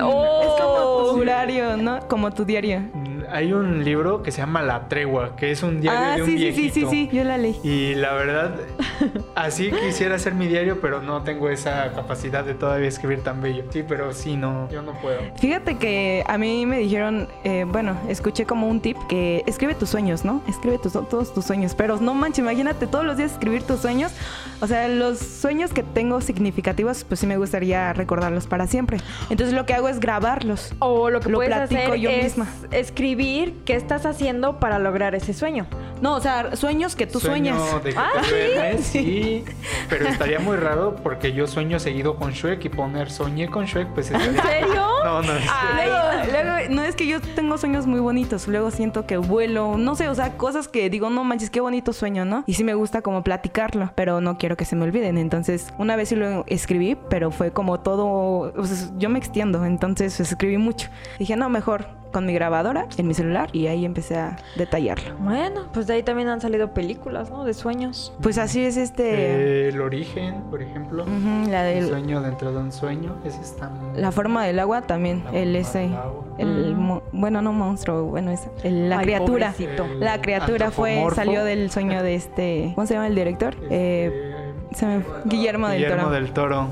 ¡Oh! 0.00 1.10
Tu 1.12 1.20
horario, 1.20 1.76
¿no? 1.76 2.00
Como 2.08 2.30
tu 2.32 2.44
diario. 2.44 2.80
Mm, 2.80 3.17
hay 3.30 3.52
un 3.52 3.84
libro 3.84 4.22
que 4.22 4.30
se 4.32 4.38
llama 4.38 4.62
La 4.62 4.88
Tregua, 4.88 5.36
que 5.36 5.50
es 5.50 5.62
un 5.62 5.80
diario 5.80 6.00
Ah, 6.00 6.16
de 6.16 6.22
un 6.22 6.28
sí, 6.28 6.32
sí, 6.38 6.44
viejito. 6.44 6.74
sí, 6.74 6.80
sí, 6.82 7.08
sí, 7.10 7.16
yo 7.16 7.24
la 7.24 7.36
leí. 7.38 7.56
Y 7.62 7.94
la 7.94 8.12
verdad, 8.14 8.54
así 9.34 9.70
quisiera 9.70 10.14
hacer 10.16 10.34
mi 10.34 10.46
diario, 10.46 10.80
pero 10.80 11.02
no 11.02 11.22
tengo 11.22 11.48
esa 11.50 11.92
capacidad 11.92 12.44
de 12.44 12.54
todavía 12.54 12.88
escribir 12.88 13.22
tan 13.22 13.40
bello. 13.42 13.64
Sí, 13.70 13.84
pero 13.86 14.12
sí, 14.12 14.36
no, 14.36 14.68
yo 14.70 14.82
no 14.82 14.92
puedo. 15.00 15.18
Fíjate 15.38 15.76
que 15.76 16.24
a 16.26 16.38
mí 16.38 16.66
me 16.66 16.78
dijeron, 16.78 17.28
eh, 17.44 17.64
bueno, 17.68 17.96
escuché 18.08 18.46
como 18.46 18.68
un 18.68 18.80
tip 18.80 18.96
que 19.08 19.42
escribe 19.46 19.74
tus 19.74 19.90
sueños, 19.90 20.24
¿no? 20.24 20.42
Escribe 20.48 20.78
tus, 20.78 20.92
todos 20.92 21.34
tus 21.34 21.44
sueños, 21.44 21.74
pero 21.74 21.98
no 22.00 22.14
manches, 22.14 22.38
imagínate 22.40 22.86
todos 22.86 23.04
los 23.04 23.16
días 23.16 23.32
escribir 23.32 23.62
tus 23.62 23.80
sueños. 23.80 24.12
O 24.60 24.66
sea, 24.66 24.88
los 24.88 25.18
sueños 25.18 25.72
que 25.72 25.82
tengo 25.82 26.20
significativos, 26.20 27.04
pues 27.04 27.20
sí 27.20 27.26
me 27.26 27.36
gustaría 27.36 27.92
recordarlos 27.92 28.46
para 28.46 28.66
siempre. 28.66 28.98
Entonces 29.30 29.54
lo 29.54 29.66
que 29.66 29.74
hago 29.74 29.88
es 29.88 30.00
grabarlos. 30.00 30.72
O 30.80 31.10
lo 31.10 31.20
que 31.20 31.28
Lo 31.28 31.38
puedes 31.38 31.54
platico 31.54 31.80
hacer 31.80 32.00
yo 32.00 32.10
es 32.10 32.24
misma. 32.38 32.46
escribir 32.72 33.17
qué 33.64 33.74
estás 33.74 34.06
haciendo 34.06 34.60
para 34.60 34.78
lograr 34.78 35.16
ese 35.16 35.34
sueño. 35.34 35.66
No, 36.00 36.14
o 36.16 36.20
sea, 36.20 36.54
sueños 36.56 36.94
que 36.96 37.06
tú 37.06 37.20
Sueño 37.20 37.56
sueñas. 37.58 37.84
de 37.84 37.90
que 37.92 37.98
Ah, 37.98 38.10
te 38.20 38.24
¿sí? 38.24 38.30
duermes, 38.54 38.86
sí. 38.86 39.44
Pero 39.88 40.08
estaría 40.08 40.38
muy 40.38 40.56
raro 40.56 40.96
porque 41.02 41.32
yo 41.32 41.46
sueño 41.46 41.78
seguido 41.78 42.16
con 42.16 42.32
Shrek 42.32 42.64
y 42.64 42.68
poner 42.68 43.10
soñé 43.10 43.48
con 43.48 43.64
Shrek, 43.66 43.88
pues 43.94 44.10
¿En 44.10 44.20
estaría... 44.20 44.60
serio? 44.66 44.84
No, 45.04 45.22
no, 45.22 45.32
es 45.32 45.44
Ay, 45.48 45.86
Luego, 45.88 46.32
luego, 46.32 46.74
no 46.74 46.82
es 46.82 46.96
que 46.96 47.06
yo 47.06 47.20
tengo 47.20 47.56
sueños 47.56 47.86
muy 47.86 48.00
bonitos, 48.00 48.48
luego 48.48 48.70
siento 48.72 49.06
que 49.06 49.16
vuelo, 49.16 49.76
no 49.78 49.94
sé, 49.94 50.08
o 50.08 50.14
sea, 50.14 50.36
cosas 50.36 50.66
que 50.66 50.90
digo, 50.90 51.08
no 51.08 51.22
manches, 51.22 51.50
qué 51.50 51.60
bonito 51.60 51.92
sueño, 51.92 52.24
¿no? 52.24 52.42
Y 52.46 52.54
sí 52.54 52.64
me 52.64 52.74
gusta 52.74 53.00
como 53.00 53.22
platicarlo, 53.22 53.92
pero 53.94 54.20
no 54.20 54.38
quiero 54.38 54.56
que 54.56 54.64
se 54.64 54.74
me 54.74 54.82
olviden. 54.84 55.16
Entonces, 55.16 55.72
una 55.78 55.94
vez 55.94 56.08
sí 56.08 56.16
lo 56.16 56.44
escribí, 56.48 56.96
pero 57.08 57.30
fue 57.30 57.52
como 57.52 57.78
todo, 57.80 58.52
o 58.56 58.64
sea, 58.64 58.88
yo 58.98 59.08
me 59.08 59.18
extiendo, 59.20 59.64
entonces 59.64 60.18
escribí 60.18 60.58
mucho. 60.58 60.88
Dije, 61.18 61.36
no, 61.36 61.48
mejor 61.48 61.86
con 62.12 62.24
mi 62.24 62.32
grabadora 62.32 62.86
en 62.96 63.06
mi 63.06 63.12
celular 63.12 63.50
y 63.52 63.66
ahí 63.66 63.84
empecé 63.84 64.16
a 64.16 64.36
detallarlo. 64.56 65.14
Bueno, 65.18 65.68
pues 65.74 65.86
de 65.88 65.94
ahí 65.94 66.02
también 66.04 66.28
han 66.28 66.40
salido 66.40 66.72
películas, 66.72 67.30
¿no? 67.30 67.44
De 67.44 67.52
sueños. 67.54 68.12
Pues 68.22 68.38
así 68.38 68.64
es 68.64 68.76
este... 68.76 69.66
Eh, 69.66 69.68
el 69.70 69.80
origen, 69.80 70.42
por 70.50 70.62
ejemplo. 70.62 71.02
ujú, 71.02 71.50
la 71.50 71.68
El 71.70 71.80
del... 71.80 71.88
sueño 71.90 72.20
dentro 72.22 72.52
de 72.52 72.58
un 72.58 72.70
sueño. 72.72 73.16
Ese 73.24 73.40
está 73.40 73.68
muy... 73.68 74.00
La 74.00 74.12
forma 74.12 74.44
del 74.44 74.58
agua 74.60 74.82
también, 74.82 75.24
La 75.32 75.38
el 75.38 75.56
ese, 75.56 75.78
del 75.80 75.96
el, 76.38 76.74
Mm. 76.76 77.00
bueno, 77.12 77.42
no 77.42 77.52
monstruo, 77.52 78.04
bueno, 78.04 78.30
es 78.30 78.42
el- 78.62 78.88
la 78.88 78.98
Ay, 79.00 79.04
criatura. 79.06 79.54
El 79.58 80.00
La 80.00 80.20
criatura 80.20 80.70
fue, 80.70 81.04
salió 81.14 81.42
del 81.44 81.70
sueño 81.70 82.02
de 82.02 82.14
este, 82.14 82.72
¿cómo 82.74 82.86
se 82.86 82.94
llama 82.94 83.08
el 83.08 83.14
director? 83.14 83.56
Eh, 83.70 84.34
Este, 84.70 84.76
se 84.78 84.86
me- 84.86 85.02
Guillermo 85.24 85.68
del 85.68 85.78
Guillermo 85.78 86.02
Toro. 86.04 86.14
del 86.14 86.32
Toro. 86.32 86.68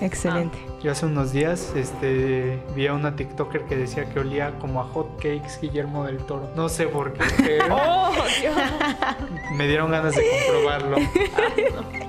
Excelente. 0.00 0.58
Yo 0.82 0.92
hace 0.92 1.06
unos 1.06 1.32
días 1.32 1.72
este, 1.74 2.62
vi 2.76 2.86
a 2.86 2.94
una 2.94 3.16
TikToker 3.16 3.62
que 3.62 3.76
decía 3.76 4.08
que 4.08 4.20
olía 4.20 4.52
como 4.60 4.80
a 4.80 4.84
hot 4.84 5.16
cakes 5.16 5.58
Guillermo 5.60 6.04
del 6.04 6.18
Toro. 6.18 6.50
No 6.54 6.68
sé 6.68 6.86
por 6.86 7.12
qué, 7.14 7.24
pero 7.38 7.76
¡Oh, 7.76 8.12
Dios! 8.40 8.56
me 9.56 9.66
dieron 9.66 9.90
ganas 9.90 10.14
de 10.14 10.22
comprobarlo. 10.46 10.96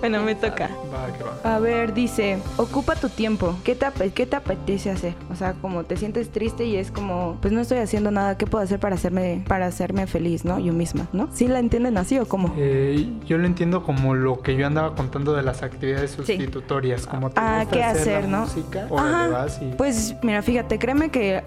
Bueno, 0.00 0.22
me 0.22 0.34
toca. 0.34 0.68
Va, 0.92 1.06
que 1.16 1.24
va. 1.24 1.54
A 1.56 1.58
ver, 1.58 1.94
dice, 1.94 2.38
ocupa 2.58 2.94
tu 2.94 3.08
tiempo. 3.08 3.56
¿Qué 3.64 3.74
te, 3.74 3.86
¿Qué 4.10 4.26
te 4.26 4.36
apetece 4.36 4.90
hacer? 4.90 5.14
O 5.32 5.34
sea, 5.34 5.54
como 5.54 5.84
te 5.84 5.96
sientes 5.96 6.30
triste 6.30 6.66
y 6.66 6.76
es 6.76 6.90
como, 6.90 7.38
pues 7.40 7.52
no 7.54 7.60
estoy 7.60 7.78
haciendo 7.78 8.10
nada. 8.10 8.36
¿Qué 8.36 8.46
puedo 8.46 8.62
hacer 8.62 8.78
para 8.78 8.96
hacerme, 8.96 9.42
para 9.48 9.66
hacerme 9.66 10.06
feliz, 10.06 10.44
no? 10.44 10.58
Yo 10.58 10.72
misma, 10.74 11.08
¿no? 11.12 11.28
¿Sí 11.32 11.48
la 11.48 11.58
entienden 11.58 11.96
así 11.96 12.18
o 12.18 12.26
cómo? 12.26 12.54
Eh, 12.58 13.08
yo 13.26 13.38
lo 13.38 13.46
entiendo 13.46 13.82
como 13.82 14.14
lo 14.14 14.40
que 14.42 14.56
yo 14.56 14.66
andaba 14.66 14.94
contando 14.94 15.32
de 15.32 15.42
las 15.42 15.62
actividades 15.62 16.10
sustitutorias, 16.10 17.06
como 17.06 17.30
te 17.30 17.40
Ah, 17.40 17.43
¿qué 17.70 17.82
hacer, 17.82 18.28
no? 18.28 18.42
música, 18.42 18.86
Ajá. 18.96 19.28
vas 19.28 19.58
y 19.62 19.66
Pues 19.76 20.14
mira, 20.22 20.42
fíjate, 20.42 20.78
créeme 20.78 21.10
que 21.10 21.42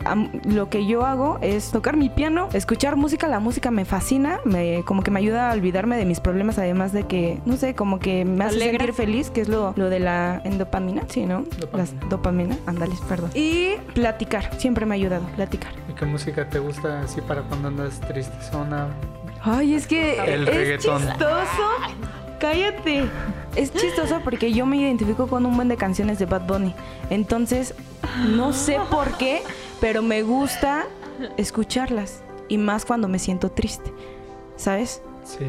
lo 0.46 0.70
que 0.70 0.86
yo 0.86 1.06
hago 1.06 1.38
es 1.42 1.72
tocar 1.72 1.98
mi 1.98 2.10
piano, 2.10 2.50
escuchar 2.54 2.96
música, 2.96 3.28
la 3.28 3.40
música 3.40 3.72
me 3.72 3.86
fascina, 3.86 4.40
me 4.46 4.84
como 4.86 5.04
que 5.04 5.12
me 5.12 5.20
ayuda 5.20 5.50
a 5.50 5.54
olvidarme 5.54 5.98
de 5.98 6.06
mis 6.06 6.20
problemas, 6.20 6.58
además 6.58 6.92
de 6.94 7.04
que, 7.04 7.40
no 7.46 7.58
sé, 7.58 7.76
como 7.76 8.00
que 8.00 8.26
me 8.26 8.44
hace 8.46 8.56
¿Alegra? 8.56 8.78
sentir 8.80 8.94
feliz, 8.94 9.30
que 9.30 9.42
es 9.42 9.48
lo, 9.50 9.74
lo 9.76 9.90
de 9.90 10.00
la 10.00 10.42
endopamina, 10.44 11.04
sí, 11.10 11.26
¿no? 11.26 11.44
Dopamina. 11.60 11.78
Las 11.78 12.10
dopamina, 12.10 12.58
ándales, 12.66 13.00
perdón. 13.08 13.32
Y 13.34 13.72
platicar, 13.94 14.50
siempre 14.58 14.86
me 14.86 14.96
ha 14.96 14.98
ayudado, 14.98 15.24
platicar. 15.36 15.72
¿Y 15.90 15.94
qué 15.94 16.06
música 16.06 16.48
te 16.50 16.60
gusta 16.60 17.02
así 17.02 17.22
para 17.22 17.42
cuando 17.44 17.68
andas 17.70 18.00
triste? 18.02 18.36
Zona. 18.52 18.88
Ay, 19.44 19.76
es 19.76 19.88
que 19.88 20.14
El 20.34 20.48
es 20.48 20.56
reggaetón. 20.56 21.02
chistoso. 21.08 21.64
Cállate. 22.40 23.10
Es 23.56 23.74
chistoso 23.74 24.22
porque 24.24 24.54
yo 24.54 24.66
me 24.66 24.78
identifico 24.78 25.28
con 25.28 25.46
un 25.46 25.56
buen 25.56 25.68
de 25.68 25.78
canciones 25.78 26.20
de 26.20 26.26
Bad 26.26 26.46
Bunny. 26.46 26.76
Entonces, 27.10 27.74
no 28.36 28.54
sé 28.54 28.78
por 28.92 29.18
qué, 29.18 29.42
pero 29.82 30.02
me 30.02 30.22
gusta 30.22 30.86
escucharlas. 31.38 32.22
Y 32.50 32.58
más 32.58 32.86
cuando 32.86 33.08
me 33.08 33.20
siento 33.20 33.50
triste. 33.50 33.92
¿Sabes? 34.56 35.02
Sí. 35.24 35.46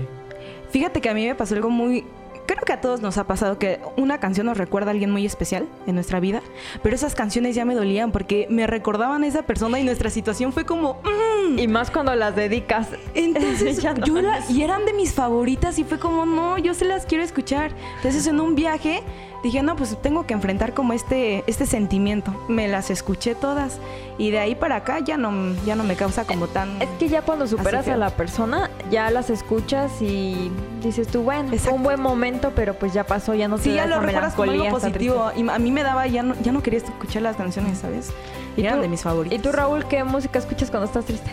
Fíjate 0.71 1.01
que 1.01 1.09
a 1.09 1.15
mí 1.15 1.27
me 1.27 1.35
pasó 1.35 1.55
algo 1.55 1.71
muy... 1.71 2.05
Creo 2.49 2.63
que 2.65 2.73
a 2.73 2.81
todos 2.81 3.03
nos 3.03 3.19
ha 3.19 3.27
pasado 3.27 3.59
que 3.59 3.79
una 3.99 4.19
canción 4.21 4.47
nos 4.47 4.57
recuerda 4.57 4.89
a 4.91 4.93
alguien 4.93 5.11
muy 5.11 5.27
especial 5.27 5.69
en 5.87 5.95
nuestra 5.95 6.19
vida, 6.19 6.41
pero 6.83 6.95
esas 6.97 7.15
canciones 7.15 7.55
ya 7.55 7.67
me 7.67 7.75
dolían 7.75 8.11
porque 8.11 8.47
me 8.49 8.67
recordaban 8.67 9.23
a 9.23 9.27
esa 9.27 9.43
persona 9.43 9.79
y 9.79 9.85
nuestra 9.85 10.09
situación 10.09 10.53
fue 10.55 10.65
como... 10.65 10.95
"Mm". 11.05 11.59
Y 11.59 11.69
más 11.69 11.91
cuando 11.91 12.15
las 12.15 12.35
dedicas. 12.35 12.89
Entonces, 13.15 13.77
Ya 13.83 13.93
no 13.93 14.07
yo 14.07 14.15
van 14.15 14.25
la- 14.27 14.35
así. 14.37 14.55
y 14.59 14.63
eran 14.63 14.87
de 14.87 14.95
mis 14.95 15.13
favoritas 15.13 15.79
y 15.79 15.85
fue 15.85 15.99
como, 15.99 16.25
no, 16.25 16.57
yo 16.57 16.73
se 16.73 16.87
las 16.87 17.05
quiero 17.05 17.23
escuchar. 17.23 17.71
Entonces, 17.97 18.27
en 18.27 18.41
un 18.41 18.55
viaje 18.55 19.03
dije, 19.43 19.63
no, 19.63 19.77
pues 19.77 19.97
tengo 20.03 20.27
que 20.27 20.35
enfrentar 20.35 20.75
como 20.75 20.93
este, 20.93 21.45
este 21.47 21.67
sentimiento. 21.67 22.33
Me 22.49 22.69
las 22.69 22.91
escuché 22.91 23.35
todas 23.35 23.79
y 24.19 24.31
de 24.31 24.39
ahí 24.39 24.55
para 24.55 24.77
acá 24.77 24.99
ya 25.01 25.17
no, 25.17 25.55
ya 25.65 25.77
no 25.77 25.85
me 25.85 25.95
causa 25.97 26.25
como 26.25 26.47
tan... 26.49 26.81
Es 26.83 26.89
que 26.99 27.09
ya 27.09 27.23
cuando 27.23 27.47
superas 27.47 27.87
a 27.89 27.97
la 27.97 28.11
persona, 28.11 28.71
ya 28.91 29.11
las 29.11 29.31
escuchas 29.31 30.03
y 30.03 30.51
dices 30.83 31.09
tú, 31.09 31.23
bueno, 31.23 31.53
fue 31.59 31.73
un 31.73 31.83
buen 31.83 32.01
momento, 32.01 32.53
pero 32.55 32.75
pues 32.75 32.93
ya 32.93 33.05
pasó, 33.05 33.35
ya 33.35 33.49
no 33.49 33.59
Sí, 33.59 33.71
te 33.71 33.75
ya 33.77 33.87
da 33.87 33.97
lo 33.97 34.01
recuerdas 34.01 34.35
como 34.35 34.51
algo 34.51 34.69
positivo. 34.71 35.31
Y 35.37 35.49
a 35.49 35.59
mí 35.59 35.71
me 35.71 35.83
daba, 35.83 36.07
ya 36.07 36.23
no, 36.23 36.35
ya 36.43 36.53
no 36.53 36.63
quería 36.63 36.79
escuchar 36.81 37.23
las 37.23 37.37
canciones, 37.37 37.79
¿sabes? 37.79 38.11
Y 38.57 38.63
¿Y 38.63 38.65
eran 38.65 38.77
tú- 38.79 38.83
de 38.83 38.89
mis 38.89 39.03
favoritas. 39.03 39.39
¿Y 39.39 39.43
tú, 39.43 39.53
Raúl, 39.53 39.87
qué 39.87 40.03
música 40.05 40.39
escuchas 40.39 40.71
cuando 40.71 40.87
estás 40.87 41.05
triste? 41.05 41.31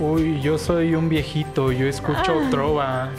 Uy, 0.00 0.40
yo 0.42 0.58
soy 0.58 0.94
un 0.94 1.08
viejito, 1.08 1.72
yo 1.72 1.86
escucho 1.86 2.40
Ah. 2.44 2.48
trova. 2.50 3.10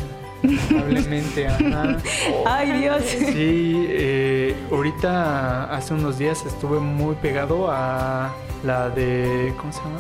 Lamentablemente, 0.44 1.48
ajá. 1.48 1.98
Ay, 2.46 2.72
Dios. 2.82 3.04
Sí, 3.04 3.86
eh, 3.90 4.56
ahorita 4.72 5.74
hace 5.76 5.94
unos 5.94 6.18
días 6.18 6.46
estuve 6.46 6.80
muy 6.80 7.16
pegado 7.16 7.70
a 7.70 8.34
la 8.64 8.90
de. 8.90 9.54
¿Cómo 9.58 9.72
se 9.72 9.80
llama? 9.80 10.00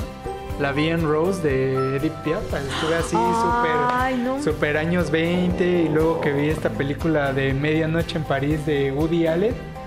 La 0.59 0.71
Bien 0.71 1.07
Rose 1.07 1.41
de 1.41 1.97
Edith 1.97 2.13
Piaf. 2.23 2.41
Estuve 2.43 2.95
así 2.95 3.15
súper. 3.15 4.17
no. 4.19 4.41
Super 4.41 4.77
años 4.77 5.11
20 5.11 5.63
y 5.83 5.89
luego 5.89 6.19
que 6.21 6.31
vi 6.31 6.49
esta 6.49 6.69
película 6.69 7.33
de 7.33 7.53
Medianoche 7.53 8.17
en 8.17 8.23
París 8.23 8.65
de 8.65 8.91
Woody 8.91 9.27
Allen 9.27 9.77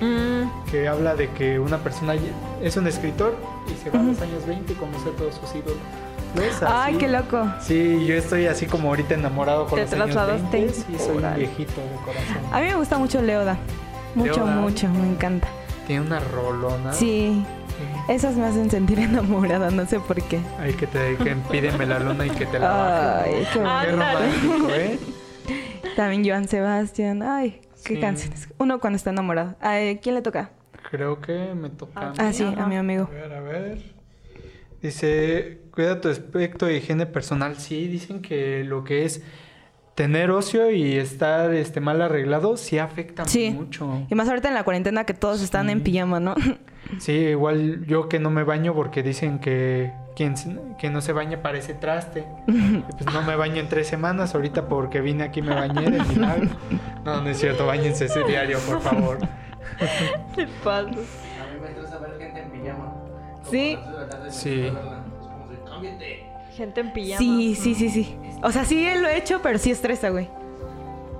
Mm, 0.00 0.70
que 0.70 0.88
habla 0.88 1.14
de 1.14 1.30
que 1.30 1.58
una 1.58 1.78
persona 1.78 2.14
es 2.62 2.76
un 2.76 2.86
escritor 2.86 3.36
y 3.66 3.82
se 3.82 3.90
va 3.90 4.00
a 4.00 4.02
los 4.02 4.20
años 4.20 4.46
20 4.46 4.72
y 4.72 4.76
conoce 4.76 5.08
a 5.08 5.12
todos 5.12 5.34
sus 5.36 5.54
ídolos. 5.54 5.76
¿Ves? 6.34 6.60
Ay, 6.66 6.96
qué 6.96 7.08
loco. 7.08 7.46
Sí, 7.60 8.04
yo 8.06 8.14
estoy 8.14 8.46
así 8.46 8.66
como 8.66 8.88
ahorita 8.88 9.14
enamorado 9.14 9.66
con 9.66 9.76
Te 9.78 9.82
los 9.84 9.92
años 9.92 10.10
trasladaste. 10.14 10.56
20 10.58 10.78
y 10.92 10.98
soy 10.98 11.10
un 11.12 11.18
Órale. 11.18 11.38
viejito 11.38 11.80
de 11.80 11.96
corazón. 12.04 12.36
A 12.52 12.60
mí 12.60 12.66
me 12.66 12.74
gusta 12.74 12.98
mucho 12.98 13.22
Leoda. 13.22 13.56
Mucho, 14.14 14.32
Leoda. 14.44 14.56
mucho, 14.56 14.88
me 14.88 15.08
encanta. 15.10 15.48
Tiene 15.86 16.06
una 16.06 16.18
rolona. 16.20 16.92
Sí, 16.92 17.44
Sí. 17.76 18.12
esas 18.12 18.36
me 18.36 18.46
hacen 18.46 18.70
sentir 18.70 18.98
enamorada, 19.00 19.70
no 19.70 19.84
sé 19.86 20.00
por 20.00 20.20
qué. 20.22 20.40
Ay, 20.60 20.72
que 20.74 20.86
te 20.86 20.98
dediquen, 20.98 21.40
pídeme 21.42 21.86
la 21.86 21.98
luna 22.00 22.26
y 22.26 22.30
que 22.30 22.46
te 22.46 22.58
la 22.58 22.68
baje. 22.68 23.30
Ay, 23.30 23.46
qué 23.52 23.52
Qué 23.52 23.58
bonito. 23.58 23.90
romántico, 23.96 24.74
¿eh? 24.74 24.98
También 25.96 26.24
Joan 26.26 26.48
Sebastián. 26.48 27.22
Ay, 27.22 27.60
qué 27.84 27.94
Sí. 27.94 28.00
canciones. 28.00 28.48
Uno 28.58 28.80
cuando 28.80 28.96
está 28.96 29.10
enamorado. 29.10 29.56
Ay, 29.60 29.98
¿Quién 30.02 30.14
le 30.16 30.22
toca? 30.22 30.50
Creo 30.90 31.20
que 31.20 31.54
me 31.54 31.70
toca. 31.70 32.00
a. 32.00 32.12
Ah, 32.18 32.32
sí, 32.32 32.42
a 32.44 32.66
mi 32.66 32.76
A 32.76 32.80
amigo. 32.80 33.08
ver, 33.12 33.32
a 33.32 33.40
ver. 33.40 33.78
Dice, 34.82 35.60
cuida 35.74 36.00
tu 36.00 36.08
aspecto 36.08 36.66
de 36.66 36.76
higiene 36.76 37.06
personal. 37.06 37.56
Sí, 37.56 37.88
dicen 37.88 38.22
que 38.22 38.62
lo 38.64 38.84
que 38.84 39.04
es 39.04 39.22
tener 39.94 40.30
ocio 40.30 40.70
y 40.70 40.94
estar 40.96 41.52
este, 41.54 41.80
mal 41.80 42.00
arreglado 42.02 42.56
sí 42.56 42.78
afecta 42.78 43.24
Sí. 43.26 43.50
mucho. 43.50 44.02
Y 44.10 44.14
más 44.14 44.28
ahorita 44.28 44.48
en 44.48 44.54
la 44.54 44.64
cuarentena 44.64 45.04
que 45.04 45.14
todos 45.14 45.40
están 45.42 45.66
Sí. 45.66 45.72
en 45.72 45.80
pijama, 45.82 46.20
¿no? 46.20 46.34
Sí, 46.98 47.12
igual 47.12 47.86
yo 47.86 48.08
que 48.10 48.18
no 48.20 48.28
me 48.30 48.44
baño 48.44 48.74
porque 48.74 49.02
dicen 49.02 49.38
que 49.38 49.90
quien, 50.14 50.34
que 50.78 50.90
no 50.90 51.00
se 51.00 51.12
baña 51.12 51.42
parece 51.42 51.74
traste. 51.74 52.24
Pues 52.46 53.12
no 53.12 53.22
me 53.22 53.34
baño 53.36 53.56
en 53.56 53.68
tres 53.68 53.88
semanas, 53.88 54.34
ahorita 54.34 54.68
porque 54.68 55.00
vine 55.00 55.24
aquí 55.24 55.42
me 55.42 55.54
bañé 55.54 55.90
de 55.90 56.02
milagro. 56.14 56.50
No, 57.04 57.20
no 57.22 57.28
es 57.30 57.38
cierto, 57.38 57.66
bañense 57.66 58.04
ese 58.04 58.22
diario, 58.24 58.58
por 58.60 58.80
favor. 58.80 59.18
te 60.36 60.46
paso. 60.62 60.88
A 60.88 60.92
mí 60.92 60.96
me 61.60 61.68
estresa 61.68 61.98
ver 61.98 62.18
gente 62.18 62.40
en 62.42 62.50
pijama. 62.50 62.94
Sí. 63.50 63.78
Sí. 64.30 64.72
Gente 66.56 66.80
en 66.80 66.92
pijama. 66.92 67.18
Sí, 67.18 67.54
sí, 67.56 67.74
sí, 67.74 67.88
sí. 67.90 68.16
O 68.42 68.52
sea, 68.52 68.64
sí 68.64 68.86
lo 69.00 69.08
he 69.08 69.16
hecho, 69.18 69.40
pero 69.42 69.58
sí 69.58 69.70
estresa, 69.70 70.10
güey. 70.10 70.28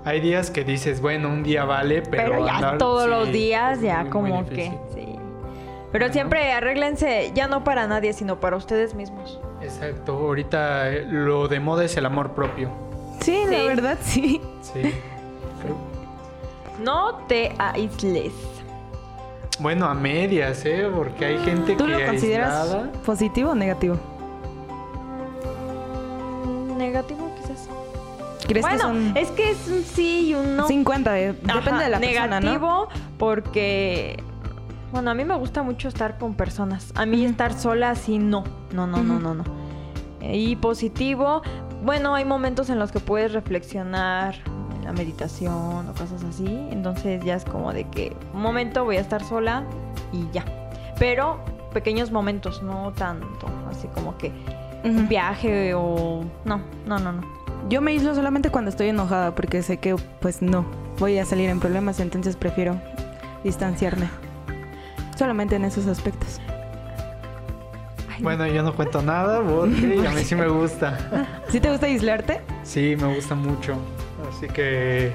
Hay 0.05 0.21
días 0.21 0.51
que 0.51 0.65
dices, 0.65 1.01
bueno, 1.01 1.29
un 1.29 1.43
día 1.43 1.65
vale, 1.65 2.03
pero... 2.03 2.33
Pero, 2.33 2.47
ya 2.47 2.53
andar- 2.59 2.79
todos 2.79 3.05
sí, 3.05 3.11
los 3.11 3.33
días, 3.33 3.81
ya 3.81 4.03
muy, 4.03 4.11
como 4.11 4.43
muy 4.43 4.45
que. 4.45 4.71
Sí. 4.95 5.07
Pero 5.91 6.05
Bueno. 6.07 6.13
siempre 6.13 6.53
arréglense, 6.53 7.33
ya 7.35 7.49
no 7.49 7.65
para 7.65 7.87
nadie, 7.87 8.13
sino 8.13 8.39
para 8.39 8.57
ustedes 8.57 8.95
mismos. 8.95 9.41
Exacto, 9.63 10.13
ahorita 10.13 10.91
eh, 10.91 11.07
lo 11.09 11.49
de 11.49 11.59
moda 11.61 11.85
es 11.85 11.97
el 11.97 12.05
amor 12.07 12.33
propio. 12.33 12.69
Sí, 13.21 13.45
la 13.51 13.63
verdad, 13.63 13.99
sí. 14.03 14.41
Sí. 14.61 14.93
No 16.83 17.19
te 17.29 17.53
aísles. 17.59 18.33
Bueno, 19.61 19.87
a 19.87 19.95
medias, 19.95 20.65
¿eh? 20.67 20.87
Porque 20.95 21.25
hay 21.27 21.39
gente 21.39 21.77
¿Tú 21.77 21.87
que 21.87 21.93
lo 21.93 22.07
consideras 22.07 22.53
aislada- 22.73 22.93
positivo 23.07 23.51
o 23.53 23.55
negativo? 23.55 23.97
Negativo, 26.87 27.31
quizás. 27.41 27.69
¿Crees 28.47 28.65
que 28.67 28.73
Bueno, 28.77 28.83
son 28.89 29.17
es 29.17 29.31
que 29.31 29.51
es 29.53 29.69
un 29.69 29.83
sí 29.85 30.29
y 30.31 30.35
un 30.35 30.57
no. 30.57 30.69
50? 30.69 31.19
eh, 31.19 31.35
Ajá, 31.49 31.59
Depende 31.61 31.85
de 31.85 31.91
la 31.91 31.99
persona, 32.01 32.41
¿no? 32.41 32.47
Negativo 32.53 32.89
porque... 33.19 34.23
Bueno, 34.93 35.11
a 35.11 35.15
mí 35.15 35.25
me 35.25 35.35
gusta 35.35 35.63
mucho 35.63 35.89
estar 35.89 36.19
con 36.19 36.35
personas. 36.35 36.93
A 36.95 37.05
mí 37.07 37.25
estar 37.25 37.53
sola 37.59 37.91
así 37.91 38.19
no. 38.19 38.45
No, 38.73 38.87
no, 38.87 39.03
no, 39.03 39.19
no, 39.19 39.35
no. 39.35 39.45
Eh, 40.21 40.37
Y 40.37 40.57
positivo, 40.57 41.43
bueno, 41.83 42.15
hay 42.15 42.25
momentos 42.25 42.71
en 42.71 42.79
los 42.79 42.93
que 42.93 43.01
puedes 43.01 43.33
reflexionar 43.33 44.37
en 44.77 44.85
la 44.85 44.93
meditación 44.93 45.89
o 45.89 45.93
cosas 45.95 46.23
así. 46.23 46.47
Entonces 46.71 47.25
ya 47.25 47.35
es 47.35 47.45
como 47.45 47.73
de 47.73 47.89
que 47.89 48.15
un 48.35 48.43
momento 48.43 48.85
voy 48.85 48.99
a 48.99 49.01
estar 49.01 49.25
sola 49.25 49.65
y 50.13 50.27
ya. 50.33 50.45
Pero 50.99 51.41
pequeños 51.73 52.13
momentos, 52.13 52.63
no 52.63 52.93
tanto. 52.93 53.49
Así 53.69 53.89
como 53.89 54.17
que 54.17 54.31
un 54.85 54.99
Ujú. 54.99 55.09
viaje 55.09 55.75
o... 55.75 56.25
No, 56.45 56.61
no, 56.87 56.99
no, 56.99 57.13
no. 57.13 57.23
Yo 57.69 57.81
me 57.81 57.93
aíslo 57.93 58.15
solamente 58.15 58.51
cuando 58.51 58.71
estoy 58.71 58.89
enojada 58.91 59.35
porque 59.35 59.63
sé 59.63 59.79
que 59.79 59.97
pues 60.21 60.43
no 60.43 60.65
voy 60.99 61.19
a 61.19 61.25
salir 61.25 61.49
en 61.51 61.61
problemas, 61.61 61.99
entonces 62.01 62.37
prefiero 62.37 62.81
distanciarme. 63.43 64.09
Solamente 65.17 65.57
en 65.57 65.65
esos 65.65 65.87
aspectos. 65.87 66.41
Ay, 68.15 68.23
Bueno, 68.23 68.47
yo 68.47 68.63
no 68.63 68.75
cuento 68.75 69.01
nada 69.03 69.41
porque 69.43 70.07
a 70.07 70.11
mí 70.11 70.23
sí 70.25 70.35
me 70.35 70.49
gusta. 70.49 70.99
¿Sí 71.49 71.61
te 71.61 71.71
gusta 71.71 71.87
aislarte? 71.87 72.41
Sí, 72.63 72.97
me 73.01 73.15
gusta 73.15 73.35
mucho. 73.35 73.77
Así 74.29 74.47
que 74.49 75.13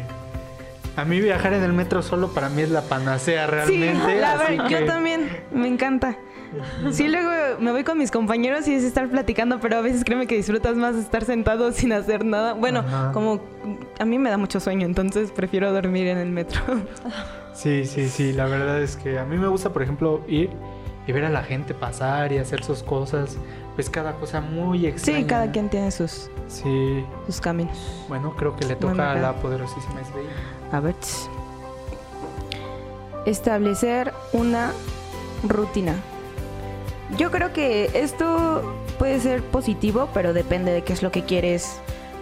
a 0.96 1.06
mí 1.06 1.22
viajar 1.22 1.54
en 1.54 1.64
el 1.64 1.74
metro 1.74 2.02
solo 2.02 2.30
para 2.30 2.50
mí 2.50 2.62
es 2.64 2.72
la 2.72 2.82
panacea 2.82 3.46
realmente. 3.48 3.94
sí, 3.94 4.20
la 4.20 4.34
así 4.34 4.44
verdad, 4.58 4.68
que- 4.68 4.74
yo 4.74 4.86
también, 4.86 5.30
me 5.52 5.68
encanta. 5.68 6.16
Sí, 6.92 7.08
luego 7.08 7.30
me 7.60 7.72
voy 7.72 7.84
con 7.84 7.98
mis 7.98 8.12
compañeros 8.12 8.68
y 8.68 8.74
es 8.74 8.84
estar 8.84 9.08
platicando, 9.10 9.60
pero 9.60 9.78
a 9.78 9.82
veces 9.82 10.04
créeme 10.04 10.28
que 10.28 10.36
disfrutas 10.36 10.76
más 10.76 10.96
estar 10.96 11.24
sentado 11.26 11.72
sin 11.74 11.92
hacer 11.94 12.26
nada. 12.26 12.54
Bueno, 12.54 12.80
Ajá. 12.80 13.12
como 13.14 13.40
a 14.00 14.06
mí 14.06 14.18
me 14.20 14.30
da 14.30 14.38
mucho 14.38 14.60
sueño, 14.60 14.86
entonces 14.86 15.32
prefiero 15.32 15.72
dormir 15.74 16.08
en 16.08 16.18
el 16.18 16.32
metro. 16.32 16.62
Sí, 17.52 17.84
sí, 17.86 18.08
sí. 18.08 18.32
La 18.32 18.46
verdad 18.46 18.82
es 18.82 18.96
que 18.96 19.20
a 19.20 19.26
mí 19.26 19.36
me 19.38 19.50
gusta, 19.50 19.74
por 19.74 19.84
ejemplo, 19.84 20.22
ir 20.30 20.50
y 21.08 21.12
ver 21.12 21.26
a 21.26 21.30
la 21.30 21.44
gente 21.44 21.74
pasar 21.74 22.32
y 22.32 22.38
hacer 22.38 22.64
sus 22.64 22.84
cosas. 22.84 23.38
Pues 23.76 23.90
cada 23.90 24.14
cosa 24.14 24.40
muy 24.40 24.86
extraña. 24.86 25.20
Sí, 25.20 25.26
cada 25.26 25.52
quien 25.52 25.68
tiene 25.70 25.92
sus, 25.92 26.30
Sí. 26.48 27.04
sus 27.26 27.42
caminos. 27.42 27.78
Bueno, 28.08 28.34
creo 28.38 28.56
que 28.56 28.66
le 28.66 28.76
Bueno, 28.76 28.92
toca 28.96 29.12
a 29.12 29.16
la 29.16 29.34
poderosísima. 29.34 30.00
A 30.72 30.80
ver. 30.80 30.96
Establecer 33.26 34.14
una 34.32 34.72
rutina. 35.48 35.96
Yo 37.18 37.32
creo 37.32 37.54
que 37.54 37.90
esto 37.94 38.76
puede 38.98 39.20
ser 39.20 39.42
positivo, 39.42 40.10
pero 40.14 40.34
depende 40.34 40.72
de 40.72 40.84
qué 40.84 40.94
es 40.94 41.02
lo 41.02 41.12
que 41.12 41.24
quieres 41.24 41.80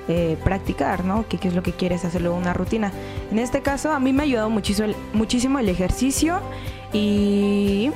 eh, 0.09 0.37
practicar, 0.41 1.03
¿no? 1.03 1.25
¿Qué, 1.27 1.37
es 1.45 1.53
lo 1.53 1.61
que 1.61 1.73
quieres 1.73 2.05
hacerlo 2.05 2.33
una 2.33 2.53
rutina. 2.53 2.93
En 3.29 3.39
este 3.39 3.61
caso, 3.61 3.91
a 3.91 3.99
mí 3.99 4.13
me 4.13 4.23
ha 4.23 4.25
ayudado 4.25 4.49
muchísimo 4.49 4.87
el, 4.87 4.95
muchísimo 5.11 5.59
el 5.59 5.67
ejercicio 5.67 6.39
y 6.93 7.91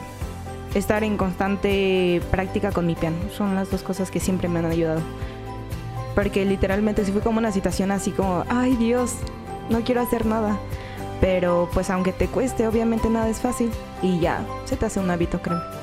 estar 0.76 1.06
en 1.06 1.16
constante 1.16 2.22
práctica 2.30 2.74
con 2.74 2.86
mi 2.86 2.96
piano. 2.96 3.16
Son 3.38 3.56
las 3.56 3.72
dos 3.72 3.82
cosas 3.82 4.12
que 4.12 4.20
siempre 4.20 4.50
me 4.50 4.60
han 4.60 4.66
ayudado. 4.66 5.00
Porque 6.14 6.44
literalmente 6.44 7.06
sí 7.06 7.14
fue 7.14 7.22
como 7.22 7.40
una 7.40 7.54
situación 7.54 7.92
así 7.92 8.12
como, 8.12 8.44
ay 8.50 8.76
Dios, 8.76 9.14
no 9.70 9.80
quiero 9.82 10.02
hacer 10.02 10.26
nada. 10.26 10.58
Pero 11.22 11.70
pues 11.74 11.90
aunque 11.90 12.12
te 12.12 12.28
cueste, 12.28 12.68
obviamente 12.68 13.10
nada 13.10 13.30
es 13.30 13.40
fácil. 13.40 13.72
Y 14.02 14.20
ya, 14.20 14.46
se 14.66 14.76
te 14.76 14.86
hace 14.86 15.00
un 15.00 15.10
hábito, 15.10 15.42
creo. 15.42 15.81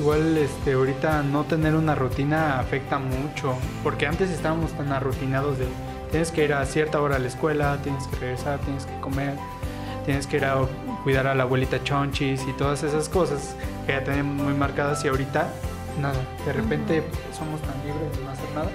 Igual, 0.00 0.38
este, 0.38 0.72
ahorita 0.72 1.22
no 1.22 1.44
tener 1.44 1.74
una 1.74 1.94
rutina 1.94 2.58
afecta 2.58 2.98
mucho, 2.98 3.54
porque 3.82 4.06
antes 4.06 4.30
estábamos 4.30 4.72
tan 4.72 4.90
arrutinados 4.92 5.58
de 5.58 5.66
tienes 6.10 6.32
que 6.32 6.42
ir 6.44 6.54
a 6.54 6.64
cierta 6.64 7.00
hora 7.02 7.16
a 7.16 7.18
la 7.18 7.28
escuela, 7.28 7.76
tienes 7.82 8.06
que 8.06 8.16
regresar, 8.16 8.58
tienes 8.60 8.86
que 8.86 8.98
comer, 9.00 9.34
tienes 10.06 10.26
que 10.26 10.38
ir 10.38 10.46
a 10.46 10.56
cuidar 11.04 11.26
a 11.26 11.34
la 11.34 11.42
abuelita 11.42 11.84
chonchis 11.84 12.42
y 12.48 12.52
todas 12.54 12.82
esas 12.82 13.10
cosas 13.10 13.54
que 13.86 13.92
ya 13.92 14.02
tenemos 14.02 14.42
muy 14.42 14.54
marcadas 14.54 15.04
y 15.04 15.08
ahorita 15.08 15.48
nada, 16.00 16.18
de 16.46 16.52
repente 16.54 17.04
somos 17.36 17.60
tan 17.60 17.74
libres 17.84 18.16
de 18.18 18.24
no 18.24 18.30
hacer 18.30 18.50
nada 18.54 18.70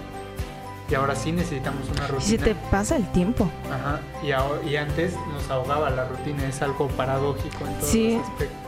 y 0.90 0.94
ahora 0.94 1.16
sí 1.16 1.32
necesitamos 1.32 1.90
una 1.90 2.04
Y 2.06 2.08
rutina. 2.12 2.22
se 2.30 2.38
te 2.38 2.56
pasa 2.70 2.96
el 2.98 3.12
tiempo. 3.12 3.50
Ajá, 3.74 4.00
y, 4.22 4.70
y 4.70 4.76
antes 4.78 5.16
nos 5.34 5.50
ahogaba 5.50 5.90
la 5.90 6.06
rutina, 6.08 6.46
es 6.48 6.62
algo 6.62 6.88
paradójico 6.90 7.66
en 7.66 7.74
todos 7.80 7.90
Sí. 7.90 8.14
los 8.18 8.28
aspectos. 8.30 8.65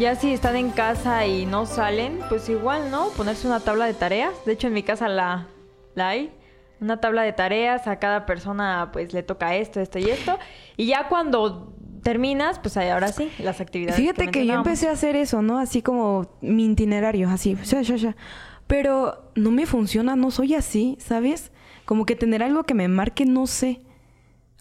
Ya 0.00 0.14
si 0.14 0.32
están 0.32 0.56
en 0.56 0.70
casa 0.70 1.26
y 1.26 1.44
no 1.44 1.66
salen, 1.66 2.20
pues 2.30 2.48
igual, 2.48 2.90
¿no? 2.90 3.10
Ponerse 3.10 3.46
una 3.46 3.60
tabla 3.60 3.84
de 3.84 3.92
tareas. 3.92 4.32
De 4.46 4.52
hecho, 4.52 4.68
en 4.68 4.72
mi 4.72 4.82
casa 4.82 5.08
la, 5.08 5.48
la 5.94 6.08
hay. 6.08 6.32
Una 6.80 7.02
tabla 7.02 7.20
de 7.20 7.34
tareas, 7.34 7.86
a 7.86 7.98
cada 7.98 8.24
persona 8.24 8.88
pues 8.94 9.12
le 9.12 9.22
toca 9.22 9.56
esto, 9.56 9.78
esto 9.78 9.98
y 9.98 10.04
esto. 10.04 10.38
Y 10.78 10.86
ya 10.86 11.06
cuando 11.08 11.74
terminas, 12.02 12.58
pues 12.58 12.78
ahora 12.78 13.08
sí, 13.08 13.30
las 13.40 13.60
actividades. 13.60 13.96
Fíjate 13.96 14.28
que, 14.28 14.46
yo 14.46 14.54
mencionábamos. 14.54 14.66
empecé 14.68 14.88
a 14.88 14.92
hacer 14.92 15.16
eso, 15.16 15.42
¿no? 15.42 15.58
Así 15.58 15.82
como 15.82 16.30
mi 16.40 16.64
itinerario, 16.64 17.28
así, 17.28 17.54
ya, 17.62 17.82
ya, 17.82 17.96
ya. 17.96 18.16
Pero 18.66 19.30
no 19.34 19.50
me 19.50 19.66
funciona, 19.66 20.16
no 20.16 20.30
soy 20.30 20.54
así, 20.54 20.96
¿sabes? 20.98 21.52
Como 21.84 22.06
que 22.06 22.16
tener 22.16 22.42
algo 22.42 22.62
que 22.62 22.72
me 22.72 22.88
marque, 22.88 23.26
no 23.26 23.46
sé. 23.46 23.82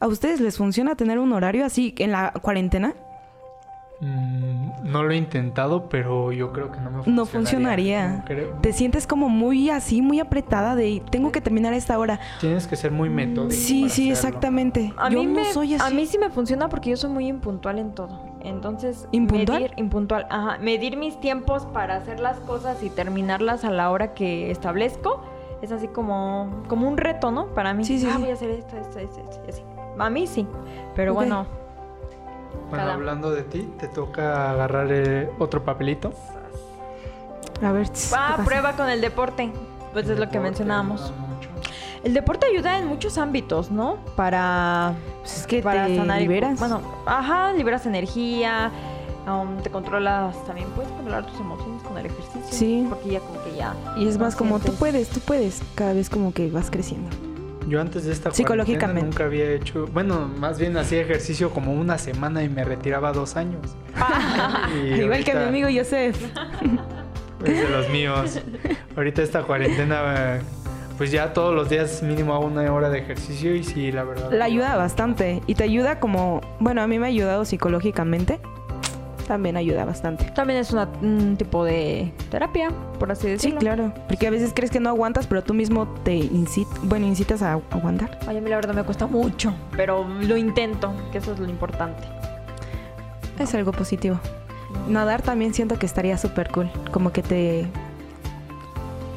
¿A 0.02 0.08
ustedes 0.08 0.42
les 0.42 0.58
funciona 0.58 0.96
tener 0.96 1.18
un 1.18 1.32
horario 1.32 1.64
así 1.64 1.96
en 1.98 2.12
la 2.12 2.34
cuarentena? 2.34 2.94
Mm, 4.02 4.70
no 4.84 5.04
lo 5.04 5.12
he 5.12 5.18
intentado, 5.18 5.90
pero 5.90 6.32
yo 6.32 6.54
creo 6.54 6.72
que 6.72 6.80
no 6.80 6.90
me 6.90 7.04
funcionaría. 7.04 7.16
No 7.16 7.26
funcionaría. 7.26 8.08
No 8.20 8.26
creo. 8.26 8.50
Te 8.62 8.72
sientes 8.72 9.06
como 9.06 9.28
muy 9.28 9.70
así, 9.70 10.02
muy 10.02 10.20
apretada 10.20 10.76
de 10.76 11.04
tengo 11.12 11.32
que 11.32 11.42
terminar 11.42 11.74
a 11.74 11.76
esta 11.76 12.00
hora. 12.00 12.20
Tienes 12.40 12.66
que 12.66 12.76
ser 12.78 12.92
muy 12.92 13.10
metódico. 13.10 13.52
Sí, 13.52 13.82
para 13.82 13.94
sí, 13.94 14.12
hacerlo. 14.12 14.30
exactamente. 14.30 14.94
A 14.98 15.10
yo 15.10 15.20
mí, 15.20 15.26
no 15.26 15.34
me, 15.34 15.46
soy 15.52 15.74
así. 15.74 15.84
a 15.86 15.94
mí 15.94 16.06
sí 16.06 16.18
me 16.18 16.30
funciona 16.30 16.70
porque 16.70 16.92
yo 16.92 16.98
soy 16.98 17.10
muy 17.10 17.28
impuntual 17.28 17.78
en 17.80 17.92
todo. 17.94 18.22
Entonces, 18.42 19.08
¿Impuntual? 19.12 19.62
medir, 19.64 19.74
impuntual, 19.78 20.26
ajá, 20.30 20.58
medir 20.60 20.96
mis 20.96 21.20
tiempos 21.20 21.66
para 21.66 21.98
hacer 21.98 22.22
las 22.22 22.40
cosas 22.40 22.82
y 22.84 22.90
terminarlas 22.90 23.66
a 23.66 23.70
la 23.70 23.92
hora 23.92 24.14
que 24.14 24.50
establezco 24.50 25.22
es 25.62 25.74
así 25.74 25.90
como, 25.90 26.64
como 26.70 26.88
un 26.88 26.96
reto, 26.96 27.32
¿no? 27.32 27.48
Para 27.48 27.74
mí. 27.74 27.84
Sí, 27.84 28.00
sí, 28.00 28.08
ah, 28.10 28.14
sí. 28.16 28.22
voy 28.22 28.32
a 28.32 28.34
hacer 28.34 28.50
esto, 28.52 28.78
esto, 28.78 29.00
esto, 29.00 29.20
esto, 29.30 29.42
y 29.46 29.50
así. 29.50 29.62
A 29.98 30.10
mí 30.10 30.26
sí, 30.26 30.48
pero 30.96 31.14
bueno. 31.14 31.46
Bueno, 32.70 32.84
Cada- 32.84 32.94
hablando 32.94 33.32
de 33.32 33.44
ti, 33.44 33.68
te 33.80 33.88
toca 33.88 34.52
agarrar 34.52 34.88
eh, 34.92 35.30
otro 35.40 35.64
papelito. 35.64 36.14
A 37.64 37.72
ver. 37.72 37.90
tss, 37.90 38.10
¿qué 38.10 38.16
Ah, 38.18 38.32
pasa? 38.38 38.44
prueba 38.46 38.74
con 38.74 38.90
el 38.90 39.02
deporte. 39.02 39.52
Pues 39.94 40.08
es 40.08 40.20
lo 40.20 40.30
que 40.30 40.40
mencionábamos. 40.40 41.12
El 42.04 42.14
deporte 42.14 42.46
ayuda 42.48 42.78
en 42.78 42.88
muchos 42.88 43.18
ámbitos, 43.18 43.72
¿no? 43.72 43.98
Para 44.16 44.94
Pues 45.22 45.38
es 45.40 45.48
que 45.48 45.62
para 45.62 45.88
te 45.88 45.98
sanar 45.98 46.20
y- 46.20 46.22
liberas. 46.28 46.58
bueno, 46.60 46.80
ajá, 47.06 47.52
liberas 47.54 47.86
energía, 47.86 48.72
um, 49.28 49.58
te 49.62 49.70
controlas 49.70 50.42
también, 50.46 50.70
puedes 50.70 50.90
controlar 50.92 51.26
tus 51.26 51.38
emociones 51.40 51.84
con 51.84 51.98
el 51.98 52.06
ejercicio. 52.06 52.42
Sí. 52.50 52.86
Porque 52.88 53.10
ya 53.10 53.20
como 53.20 53.44
que 53.44 53.56
ya. 53.56 53.74
y 53.98 54.08
es 54.08 54.18
más 54.18 54.36
como 54.38 54.60
tú 54.60 54.74
puedes, 54.76 55.10
tú 55.10 55.20
puedes. 55.20 55.62
Cada 55.76 55.92
vez 55.94 56.10
como 56.10 56.32
que 56.34 56.50
vas 56.50 56.70
creciendo. 56.72 57.10
Yo 57.68 57.80
antes 57.82 58.06
de 58.06 58.14
esta 58.14 58.32
Psicológicamente. 58.32 59.02
cuarentena 59.02 59.06
nunca 59.06 59.24
había 59.26 59.52
hecho, 59.52 59.86
bueno, 59.88 60.28
más 60.28 60.60
bien 60.60 60.76
hacía 60.78 61.02
ejercicio 61.02 61.52
como 61.52 61.74
una 61.74 61.98
semana 61.98 62.44
y 62.44 62.50
me 62.50 62.64
retiraba 62.64 63.12
dos 63.12 63.36
años. 63.36 63.76
Y 64.74 65.02
Igual 65.02 65.24
que 65.24 65.34
mi 65.36 65.44
amigo 65.44 65.70
Yosef. 65.70 66.18
Es 67.46 67.58
de 67.58 67.70
los 67.70 67.90
míos. 67.90 68.38
Ahorita 68.98 69.22
esta 69.22 69.44
cuarentena, 69.44 70.40
pues 70.98 71.10
ya 71.10 71.32
todos 71.32 71.56
los 71.56 71.70
días 71.70 72.04
mínimo 72.04 72.34
hago 72.34 72.46
una 72.46 72.70
hora 72.74 72.90
de 72.90 73.00
ejercicio 73.00 73.56
y 73.56 73.64
sí, 73.64 73.94
la 73.94 74.04
verdad. 74.04 74.30
La 74.34 74.44
ayuda 74.44 74.76
bastante. 74.76 75.42
Y 75.48 75.56
te 75.56 75.64
ayuda 75.64 76.02
como. 76.02 76.42
Bueno, 76.60 76.82
a 76.82 76.88
mí 76.88 77.00
me 77.00 77.06
ha 77.06 77.10
ayudado 77.10 77.46
psicológicamente. 77.46 78.42
También 79.30 79.58
ayuda 79.58 79.86
bastante. 79.86 80.26
También 80.34 80.58
es 80.60 80.72
una- 80.72 80.90
un 81.04 81.38
tipo 81.38 81.64
de 81.64 82.12
terapia, 82.32 82.72
por 82.98 83.12
así 83.12 83.22
Sí, 83.26 83.28
decirlo. 83.30 83.60
claro. 83.60 83.94
Porque 84.08 84.26
a 84.26 84.32
veces 84.32 84.54
crees 84.56 84.72
que 84.72 84.80
no 84.80 84.90
aguantas, 84.90 85.28
pero 85.28 85.44
tú 85.44 85.54
mismo 85.54 85.88
te 86.04 86.16
incitas, 86.16 86.74
bueno, 86.82 87.06
incitas 87.06 87.44
a 87.44 87.54
aguantar. 87.54 88.18
Ay, 88.28 88.38
a 88.38 88.42
mí 88.42 88.50
la 88.50 88.56
verdad 88.56 88.74
me 88.74 88.82
cuesta 88.84 89.06
mucho, 89.06 89.54
pero 89.78 90.04
lo 90.22 90.36
intento, 90.36 90.92
que 91.12 91.20
eso 91.20 91.34
es 91.34 91.40
lo 91.40 91.48
importante. 91.48 92.02
Es 93.38 93.54
algo 93.54 93.72
positivo. 93.72 94.20
Nadar 94.88 95.22
también 95.22 95.54
siento 95.54 95.78
que 95.78 95.86
estaría 95.86 96.18
súper 96.18 96.50
cool. 96.50 96.72
Como 96.92 97.12
que 97.12 97.22
te 97.22 97.68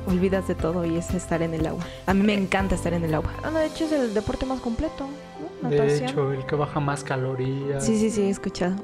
olvidas 0.06 0.46
de 0.46 0.54
todo 0.54 0.84
y 0.84 0.98
es 0.98 1.14
estar 1.14 1.40
en 1.40 1.54
el 1.54 1.66
agua. 1.66 1.84
A 2.04 2.12
mí 2.12 2.22
me 2.22 2.34
encanta 2.34 2.74
estar 2.74 2.92
en 2.92 3.04
el 3.04 3.14
agua. 3.14 3.30
Ah, 3.42 3.50
no, 3.50 3.58
de 3.58 3.64
hecho 3.66 3.86
es 3.86 3.92
el 3.92 4.12
deporte 4.12 4.44
más 4.44 4.60
completo, 4.60 5.06
¿no? 5.62 5.70
De 5.70 5.96
hecho, 6.04 6.32
el 6.34 6.44
que 6.44 6.54
baja 6.54 6.80
más 6.80 7.02
calorías. 7.02 7.82
Sí, 7.86 7.98
sí, 7.98 8.10
sí, 8.10 8.22
he 8.24 8.28
escuchado. 8.28 8.74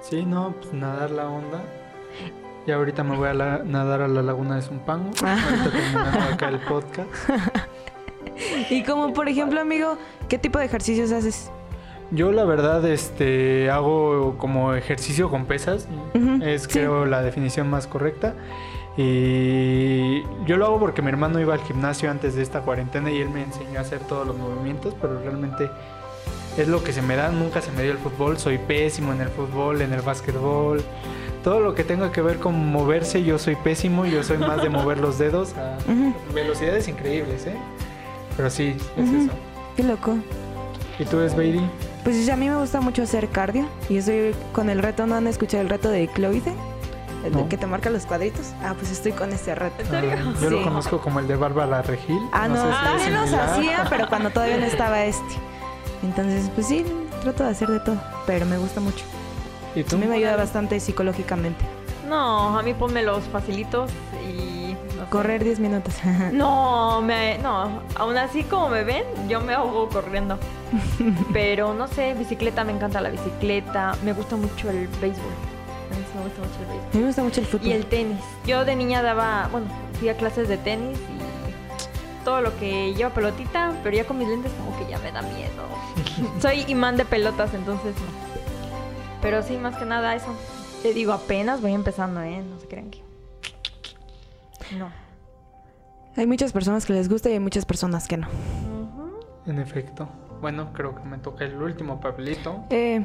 Sí, 0.00 0.24
no, 0.24 0.54
pues 0.60 0.72
nadar 0.72 1.10
la 1.10 1.28
onda. 1.28 1.62
Y 2.66 2.70
ahorita 2.70 3.02
me 3.04 3.16
voy 3.16 3.28
a 3.28 3.34
la- 3.34 3.62
nadar 3.64 4.02
a 4.02 4.08
la 4.08 4.22
laguna 4.22 4.56
de 4.56 4.62
Zumpango. 4.62 5.10
Ah. 5.24 5.38
Ahorita 5.42 5.70
terminando 5.70 6.20
acá 6.34 6.48
el 6.48 6.58
podcast. 6.68 7.08
Y 8.70 8.82
como 8.84 9.12
por 9.12 9.28
ejemplo, 9.28 9.60
amigo, 9.60 9.96
¿qué 10.28 10.38
tipo 10.38 10.58
de 10.58 10.66
ejercicios 10.66 11.10
haces? 11.12 11.50
Yo 12.10 12.32
la 12.32 12.44
verdad 12.44 12.84
este 12.86 13.70
hago 13.70 14.36
como 14.38 14.74
ejercicio 14.74 15.28
con 15.30 15.44
pesas. 15.46 15.88
Es 16.42 16.62
sí. 16.62 16.68
creo 16.70 17.04
la 17.06 17.22
definición 17.22 17.68
más 17.68 17.86
correcta. 17.86 18.34
Y 18.96 20.22
yo 20.46 20.56
lo 20.56 20.66
hago 20.66 20.78
porque 20.80 21.02
mi 21.02 21.08
hermano 21.08 21.40
iba 21.40 21.54
al 21.54 21.60
gimnasio 21.60 22.10
antes 22.10 22.34
de 22.34 22.42
esta 22.42 22.60
cuarentena 22.62 23.10
y 23.10 23.20
él 23.20 23.30
me 23.30 23.42
enseñó 23.44 23.78
a 23.78 23.82
hacer 23.82 24.00
todos 24.00 24.26
los 24.26 24.36
movimientos, 24.36 24.94
pero 25.00 25.20
realmente 25.20 25.70
es 26.62 26.68
lo 26.68 26.82
que 26.82 26.92
se 26.92 27.02
me 27.02 27.16
da, 27.16 27.30
nunca 27.30 27.60
se 27.60 27.70
me 27.72 27.82
dio 27.82 27.92
el 27.92 27.98
fútbol, 27.98 28.38
soy 28.38 28.58
pésimo 28.58 29.12
en 29.12 29.20
el 29.20 29.28
fútbol, 29.28 29.80
en 29.82 29.92
el 29.92 30.00
básquetbol, 30.02 30.82
todo 31.44 31.60
lo 31.60 31.74
que 31.74 31.84
tenga 31.84 32.10
que 32.12 32.20
ver 32.22 32.38
con 32.38 32.70
moverse, 32.70 33.22
yo 33.22 33.38
soy 33.38 33.56
pésimo, 33.56 34.06
yo 34.06 34.22
soy 34.22 34.38
más 34.38 34.62
de 34.62 34.68
mover 34.68 34.98
los 34.98 35.18
dedos 35.18 35.54
a 35.56 35.78
Ujú, 35.90 36.14
velocidades 36.34 36.88
increíbles, 36.88 37.46
¿eh? 37.46 37.56
Pero 38.36 38.50
sí, 38.50 38.76
es 38.96 39.08
Ujú. 39.08 39.16
eso. 39.22 39.30
Qué 39.76 39.82
loco. 39.84 40.16
¿Y 40.98 41.04
tú, 41.04 41.18
Sveiri? 41.28 41.60
Pues 42.04 42.28
a 42.28 42.36
mí 42.36 42.48
me 42.48 42.56
gusta 42.56 42.80
mucho 42.80 43.02
hacer 43.02 43.28
cardio. 43.28 43.66
Y 43.88 43.98
estoy 43.98 44.34
con 44.52 44.68
el 44.70 44.80
reto, 44.80 45.06
¿no 45.06 45.14
han 45.14 45.26
escuchado 45.28 45.62
el 45.62 45.68
reto 45.68 45.90
de 45.90 46.08
Cloide? 46.08 46.52
El 47.24 47.32
de 47.34 47.42
No. 47.42 47.48
que 47.48 47.56
te 47.56 47.66
marca 47.66 47.90
los 47.90 48.06
cuadritos. 48.06 48.52
Ah, 48.64 48.74
pues 48.78 48.90
estoy 48.90 49.12
con 49.12 49.32
ese 49.32 49.54
reto. 49.54 49.76
¿En 49.82 49.88
serio? 49.88 50.10
Ah, 50.14 50.34
yo 50.40 50.50
lo 50.50 50.58
Sí. 50.58 50.64
conozco 50.64 51.00
como 51.00 51.20
el 51.20 51.28
de 51.28 51.36
Bárbara 51.36 51.82
Regil. 51.82 52.18
Ah, 52.32 52.48
no, 52.48 52.56
sé 52.56 52.62
si 52.62 52.84
también 52.84 53.14
los 53.14 53.24
similar. 53.28 53.48
hacía, 53.50 53.86
pero 53.90 54.08
cuando 54.08 54.30
todavía 54.30 54.56
no 54.56 54.66
estaba 54.66 55.04
este. 55.04 55.34
Entonces, 56.02 56.50
pues 56.54 56.66
sí, 56.68 56.84
trato 57.22 57.44
de 57.44 57.50
hacer 57.50 57.68
de 57.68 57.80
todo, 57.80 57.96
pero 58.26 58.46
me 58.46 58.56
gusta 58.58 58.80
mucho. 58.80 59.04
¿Y 59.74 59.80
A 59.80 59.84
tú? 59.84 59.98
mí 59.98 60.06
me 60.06 60.16
ayuda 60.16 60.36
bastante 60.36 60.78
psicológicamente. 60.80 61.64
No, 62.08 62.58
a 62.58 62.62
mí 62.62 62.72
ponme 62.74 63.02
los 63.02 63.24
facilitos 63.24 63.90
y... 64.26 64.74
no 64.96 65.04
sé. 65.04 65.10
Correr 65.10 65.44
10 65.44 65.60
minutos. 65.60 65.94
No, 66.32 67.02
me, 67.02 67.38
no, 67.38 67.82
aún 67.96 68.16
así 68.16 68.44
como 68.44 68.68
me 68.70 68.82
ven, 68.84 69.04
yo 69.28 69.40
me 69.40 69.54
ahogo 69.54 69.88
corriendo. 69.88 70.38
Pero 71.32 71.74
no 71.74 71.86
sé, 71.88 72.14
bicicleta, 72.14 72.64
me 72.64 72.72
encanta 72.72 73.00
la 73.00 73.10
bicicleta, 73.10 73.94
me 74.04 74.12
gusta 74.12 74.36
mucho 74.36 74.70
el 74.70 74.86
béisbol. 75.00 75.32
A 75.90 75.96
mí 75.96 76.04
sí 76.12 76.16
me 76.18 76.24
gusta 76.24 76.40
mucho 76.40 76.60
el 76.60 76.66
béisbol. 76.66 76.88
A 76.92 76.94
mí 76.94 77.00
me 77.00 77.06
gusta 77.06 77.22
mucho 77.24 77.40
el 77.40 77.46
fútbol. 77.46 77.66
Y 77.66 77.72
el 77.72 77.86
tenis. 77.86 78.18
Yo 78.46 78.64
de 78.64 78.76
niña 78.76 79.02
daba, 79.02 79.48
bueno, 79.52 79.66
fui 79.98 80.08
a 80.08 80.16
clases 80.16 80.48
de 80.48 80.56
tenis 80.58 80.96
y 80.98 82.24
todo 82.24 82.40
lo 82.40 82.56
que 82.58 82.94
lleva 82.94 83.10
pelotita, 83.10 83.72
pero 83.82 83.96
ya 83.96 84.04
con 84.06 84.18
mis 84.18 84.28
lentes 84.28 84.52
como 84.52 84.78
que 84.78 84.90
ya 84.90 84.98
me 84.98 85.10
da 85.12 85.22
miedo. 85.22 85.62
Soy 86.40 86.64
imán 86.68 86.96
de 86.96 87.04
pelotas, 87.04 87.54
entonces 87.54 87.94
no. 87.96 88.28
Pero 89.22 89.42
sí, 89.42 89.56
más 89.56 89.76
que 89.76 89.84
nada 89.84 90.14
eso. 90.14 90.34
Te 90.82 90.92
digo, 90.94 91.12
apenas 91.12 91.60
voy 91.60 91.72
empezando, 91.74 92.22
¿eh? 92.22 92.42
No 92.42 92.58
se 92.60 92.68
crean 92.68 92.90
que... 92.90 93.02
No. 94.78 94.90
Hay 96.16 96.26
muchas 96.26 96.52
personas 96.52 96.84
que 96.86 96.92
les 96.92 97.08
gusta 97.08 97.28
y 97.30 97.32
hay 97.34 97.40
muchas 97.40 97.64
personas 97.64 98.06
que 98.06 98.16
no. 98.16 98.28
En 99.46 99.58
efecto. 99.58 100.08
Bueno, 100.40 100.72
creo 100.72 100.94
que 100.94 101.02
me 101.02 101.18
toca 101.18 101.44
el 101.44 101.60
último 101.60 102.00
papelito. 102.00 102.64
Eh, 102.70 103.04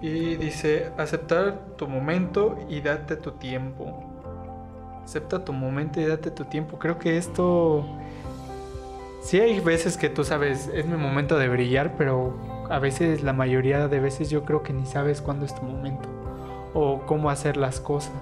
Y 0.00 0.36
dice, 0.36 0.90
aceptar 0.98 1.58
tu 1.76 1.86
momento 1.88 2.58
y 2.68 2.80
date 2.80 3.16
tu 3.16 3.32
tiempo. 3.32 4.02
Acepta 5.04 5.44
tu 5.44 5.52
momento 5.52 6.00
y 6.00 6.06
date 6.06 6.30
tu 6.30 6.44
tiempo. 6.44 6.78
Creo 6.78 6.98
que 6.98 7.16
esto... 7.18 7.84
Sí 9.22 9.38
hay 9.40 9.60
veces 9.60 9.96
que 9.96 10.08
tú 10.08 10.24
sabes, 10.24 10.68
es 10.74 10.84
mi 10.86 10.96
momento 10.96 11.38
de 11.38 11.48
brillar, 11.48 11.94
pero 11.96 12.34
a 12.68 12.78
veces, 12.78 13.22
la 13.22 13.32
mayoría 13.32 13.86
de 13.88 14.00
veces 14.00 14.30
yo 14.30 14.44
creo 14.44 14.62
que 14.62 14.72
ni 14.72 14.84
sabes 14.84 15.22
cuándo 15.22 15.46
es 15.46 15.54
tu 15.54 15.62
momento. 15.62 16.08
O 16.74 17.00
cómo 17.06 17.30
hacer 17.30 17.56
las 17.56 17.80
cosas. 17.80 18.12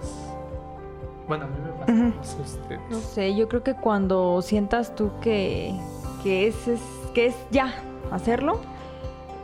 Bueno, 1.27 1.45
a 1.45 1.49
mí 1.49 1.55
me 1.65 1.73
pasa. 1.73 1.93
No 1.93 2.25
sé 2.25 2.43
ustedes. 2.43 2.81
No 2.91 2.99
sé, 2.99 3.35
yo 3.35 3.49
creo 3.49 3.63
que 3.63 3.75
cuando 3.75 4.43
sientas 4.43 4.95
tú 4.95 5.11
que, 5.23 5.75
que, 6.23 6.49
es, 6.49 6.69
es- 6.69 6.81
que 7.15 7.27
es 7.27 7.37
ya 7.51 7.73
hacerlo, 8.11 8.61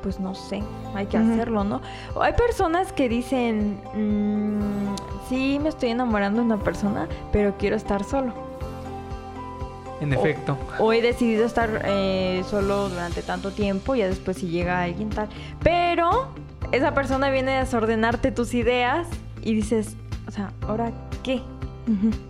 pues 0.02 0.20
no 0.20 0.34
sé, 0.34 0.62
hay 0.94 1.06
que 1.06 1.16
Ujú. 1.18 1.32
hacerlo, 1.32 1.64
¿no? 1.64 1.80
O 2.14 2.22
hay 2.22 2.32
personas 2.34 2.92
que 2.92 3.08
dicen, 3.08 3.80
"Mm, 3.94 4.94
sí, 5.28 5.58
me 5.60 5.68
estoy 5.70 5.90
enamorando 5.90 6.40
de 6.40 6.46
una 6.46 6.58
persona, 6.58 7.08
pero 7.32 7.54
quiero 7.58 7.76
estar 7.76 8.04
solo. 8.04 8.32
En 10.00 10.12
efecto. 10.12 10.58
O 10.78 10.92
he 10.92 11.00
decidido 11.00 11.46
estar 11.46 11.82
eh, 11.84 12.42
solo 12.48 12.88
durante 12.88 13.22
tanto 13.22 13.50
tiempo 13.50 13.94
y 13.94 14.00
ya 14.00 14.08
después 14.08 14.36
si 14.36 14.48
llega 14.48 14.82
alguien 14.82 15.08
tal. 15.10 15.28
Pero 15.62 16.28
esa 16.72 16.92
persona 16.94 17.30
viene 17.30 17.56
a 17.56 17.60
desordenarte 17.60 18.30
tus 18.32 18.52
ideas 18.54 19.06
y 19.42 19.54
dices, 19.54 19.96
o 20.26 20.30
sea, 20.30 20.52
¿ahora 20.66 20.90
qué? 21.22 21.40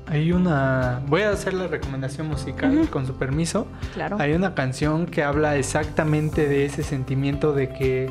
Hay 0.06 0.32
una... 0.32 1.00
Voy 1.08 1.22
a 1.22 1.30
hacer 1.30 1.54
la 1.54 1.66
recomendación 1.66 2.28
musical 2.28 2.88
con 2.90 3.06
su 3.06 3.14
permiso. 3.14 3.66
Claro. 3.94 4.18
Hay 4.20 4.34
una 4.34 4.54
canción 4.54 5.06
que 5.06 5.22
habla 5.22 5.56
exactamente 5.56 6.46
de 6.46 6.66
ese 6.66 6.82
sentimiento 6.82 7.52
de 7.54 7.70
que 7.70 8.10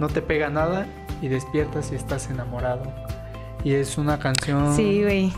no 0.00 0.08
te 0.08 0.20
pega 0.22 0.50
nada 0.50 0.86
y 1.22 1.28
despiertas 1.28 1.92
y 1.92 1.94
estás 1.94 2.28
enamorado. 2.30 2.82
Y 3.62 3.74
es 3.74 3.96
una 3.96 4.18
canción 4.18 4.74
Sí, 4.74 5.02
güey. 5.04 5.32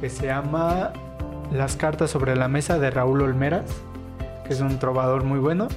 que 0.00 0.10
se 0.10 0.26
llama 0.26 0.92
Las 1.52 1.76
cartas 1.76 2.10
sobre 2.10 2.34
la 2.36 2.48
mesa 2.48 2.78
de 2.78 2.90
Raúl 2.90 3.22
Olmeras, 3.22 3.64
que 4.46 4.54
es 4.54 4.60
un 4.60 4.78
trovador 4.78 5.24
muy 5.24 5.38
bueno. 5.38 5.68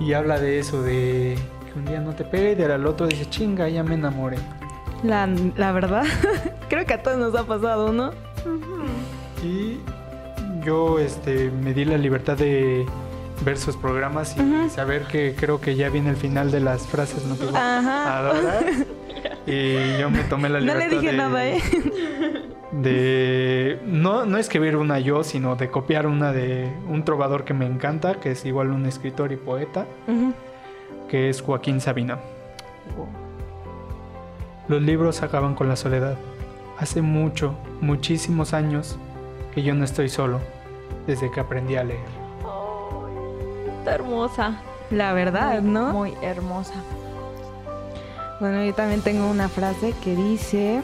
Y 0.00 0.12
habla 0.12 0.38
de 0.38 0.58
eso, 0.60 0.82
de 0.82 1.36
que 1.66 1.78
un 1.78 1.84
día 1.84 2.00
no 2.00 2.14
te 2.14 2.24
pega 2.24 2.50
y 2.50 2.54
del 2.54 2.70
al 2.70 2.86
otro 2.86 3.06
dice, 3.08 3.26
chinga, 3.28 3.68
ya 3.68 3.82
me 3.82 3.94
enamoré. 3.94 4.38
La, 5.02 5.26
la 5.56 5.72
verdad, 5.72 6.04
creo 6.68 6.86
que 6.86 6.94
a 6.94 7.02
todos 7.02 7.18
nos 7.18 7.34
ha 7.34 7.44
pasado, 7.44 7.92
¿no? 7.92 8.12
Y 9.42 9.78
yo 10.64 10.98
este, 10.98 11.50
me 11.50 11.74
di 11.74 11.84
la 11.84 11.96
libertad 11.98 12.36
de 12.36 12.86
ver 13.44 13.58
sus 13.58 13.76
programas 13.76 14.36
y 14.36 14.70
saber 14.70 15.04
que 15.04 15.34
creo 15.38 15.60
que 15.60 15.76
ya 15.76 15.88
viene 15.90 16.10
el 16.10 16.16
final 16.16 16.50
de 16.50 16.60
las 16.60 16.82
frases 16.86 17.24
Ajá. 17.24 18.32
motivadoras. 18.32 18.64
Y 19.48 19.98
yo 19.98 20.10
me 20.10 20.22
tomé 20.24 20.48
la 20.48 20.60
No 20.60 20.66
libertad 20.74 20.90
le 20.90 20.96
dije 20.96 21.10
de, 21.12 21.16
nada, 21.16 21.46
¿eh? 21.46 21.60
de 22.72 23.80
no, 23.86 24.26
no 24.26 24.38
escribir 24.38 24.76
una 24.76 24.98
yo, 24.98 25.24
sino 25.24 25.56
de 25.56 25.70
copiar 25.70 26.06
una 26.06 26.32
de 26.32 26.70
un 26.88 27.04
trovador 27.04 27.44
que 27.44 27.54
me 27.54 27.66
encanta, 27.66 28.20
que 28.20 28.32
es 28.32 28.44
igual 28.44 28.70
un 28.70 28.86
escritor 28.86 29.32
y 29.32 29.36
poeta, 29.36 29.86
que 31.08 31.28
es 31.30 31.40
Joaquín 31.40 31.80
Sabina. 31.80 32.18
Los 34.68 34.82
libros 34.82 35.22
acaban 35.22 35.54
con 35.54 35.68
la 35.68 35.76
soledad. 35.76 36.18
Hace 36.78 37.00
mucho, 37.00 37.54
muchísimos 37.80 38.52
años 38.52 38.98
que 39.54 39.62
yo 39.62 39.74
no 39.74 39.84
estoy 39.84 40.10
solo, 40.10 40.40
desde 41.06 41.30
que 41.30 41.40
aprendí 41.40 41.76
a 41.76 41.84
leer. 41.84 42.00
Está 43.78 43.94
hermosa. 43.94 44.60
La 44.90 45.12
verdad, 45.12 45.60
Muy, 45.62 45.72
¿no? 45.72 45.92
Muy 45.92 46.14
hermosa. 46.22 46.74
Bueno, 48.40 48.64
yo 48.64 48.72
también 48.74 49.00
tengo 49.02 49.28
una 49.28 49.48
frase 49.48 49.94
que 50.04 50.14
dice, 50.14 50.82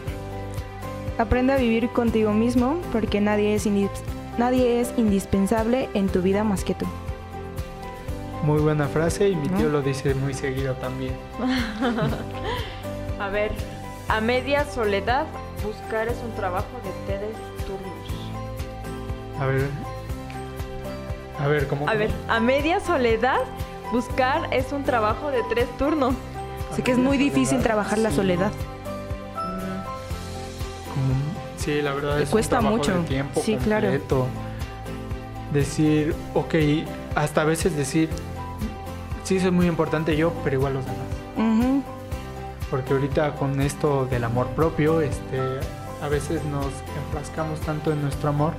aprende 1.19 1.53
a 1.53 1.57
vivir 1.57 1.89
contigo 1.91 2.33
mismo 2.33 2.79
porque 2.93 3.21
nadie 3.21 3.55
es, 3.55 3.67
indis- 3.67 3.91
nadie 4.39 4.81
es 4.81 4.93
indispensable 4.97 5.89
en 5.95 6.09
tu 6.09 6.21
vida 6.21 6.43
más 6.43 6.65
que 6.65 6.75
tú. 6.75 6.87
Muy 8.43 8.61
buena 8.61 8.89
frase 8.89 9.29
y 9.29 9.37
mi 9.37 9.49
¿No? 9.49 9.57
tío 9.57 9.69
lo 9.71 9.83
dice 9.83 10.15
muy 10.15 10.35
seguido 10.35 10.75
también. 10.75 11.15
A 13.21 13.29
ver, 13.29 13.53
a 14.09 14.21
media 14.21 14.67
soledad, 14.67 15.25
buscar 15.65 16.09
es 16.09 16.17
un 16.23 16.33
trabajo 16.35 16.67
de 16.83 16.91
tres 17.07 17.31
turnos. 17.65 19.41
A 19.41 19.47
ver. 19.47 19.69
A 21.41 21.47
ver, 21.47 21.67
¿cómo? 21.69 21.89
A 21.89 21.95
ver, 21.95 22.11
a 22.29 22.41
media 22.41 22.81
soledad, 22.81 23.39
buscar 23.93 24.53
es 24.53 24.73
un 24.73 24.83
trabajo 24.83 25.31
de 25.31 25.43
tres 25.49 25.69
turnos. 25.79 26.15
Así 26.75 26.83
que 26.83 26.91
es 26.93 26.99
muy 26.99 27.17
difícil 27.17 27.61
trabajar 27.63 27.99
la 27.99 28.11
soledad. 28.11 28.51
Como- 30.89 31.35
Sí, 31.57 31.81
la 31.81 31.95
verdad 31.95 32.21
es 32.21 32.29
cuesta 32.29 32.59
un 32.59 32.67
mucho. 32.67 32.93
de 32.99 33.05
tiempo 33.05 33.41
Sí, 33.43 33.57
claro. 33.57 33.89
completo. 33.89 34.27
Decir, 35.53 36.15
ok, 36.35 36.55
hasta 37.15 37.43
a 37.43 37.45
veces 37.45 37.77
decir, 37.77 38.09
sí 39.23 39.39
soy 39.41 39.51
muy 39.53 39.67
importante 39.67 40.17
yo, 40.17 40.33
pero 40.43 40.57
igual 40.57 40.75
los 40.75 40.85
demás. 40.85 41.01
Porque 42.71 42.93
ahorita 42.93 43.37
con 43.37 43.61
esto 43.61 44.07
del 44.07 44.25
amor 44.25 44.49
propio, 44.49 45.01
este, 45.01 45.39
a 46.03 46.09
veces 46.09 46.43
nos 46.45 46.67
enfrascamos 47.07 47.61
tanto 47.61 47.93
en 47.93 48.03
nuestro 48.03 48.31
amor 48.31 48.53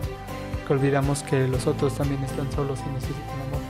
que 0.66 0.74
olvidamos 0.74 1.22
que 1.24 1.48
los 1.50 1.68
otros 1.68 1.96
también 1.96 2.24
están 2.24 2.50
solos 2.54 2.80
y 2.88 2.94
necesitan 2.94 3.42
amor. 3.48 3.62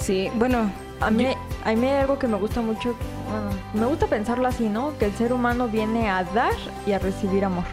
Sí, 0.00 0.30
bueno, 0.34 0.70
A 1.00 1.10
mí, 1.10 1.26
a 1.64 1.72
mí 1.74 1.86
hay 1.86 2.00
algo 2.02 2.16
que 2.18 2.28
me 2.28 2.36
gusta 2.36 2.60
mucho, 2.60 2.94
bueno, 3.32 3.50
me 3.74 3.86
gusta 3.86 4.06
pensarlo 4.06 4.46
así, 4.46 4.68
¿no? 4.68 4.96
Que 4.98 5.06
el 5.06 5.12
ser 5.12 5.32
humano 5.32 5.68
viene 5.68 6.08
a 6.10 6.24
dar 6.24 6.52
y 6.86 6.92
a 6.92 6.98
recibir 6.98 7.44
amor. 7.44 7.64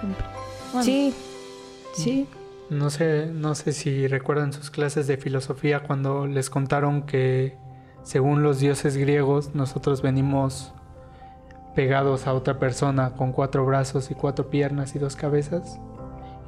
Siempre. 0.00 0.26
Bueno, 0.72 0.84
sí, 0.84 1.14
sí. 1.94 2.28
No 2.68 2.90
sé, 2.90 3.26
no 3.26 3.54
sé 3.54 3.72
si 3.72 4.06
recuerdan 4.06 4.52
sus 4.52 4.70
clases 4.70 5.06
de 5.06 5.16
filosofía 5.16 5.80
cuando 5.80 6.26
les 6.26 6.50
contaron 6.50 7.02
que 7.02 7.56
según 8.02 8.42
los 8.42 8.60
dioses 8.60 8.96
griegos 8.96 9.54
nosotros 9.54 10.02
venimos 10.02 10.72
pegados 11.74 12.26
a 12.26 12.32
otra 12.34 12.58
persona 12.58 13.10
con 13.16 13.32
cuatro 13.32 13.64
brazos 13.66 14.10
y 14.10 14.14
cuatro 14.14 14.50
piernas 14.50 14.94
y 14.94 14.98
dos 14.98 15.16
cabezas. 15.16 15.80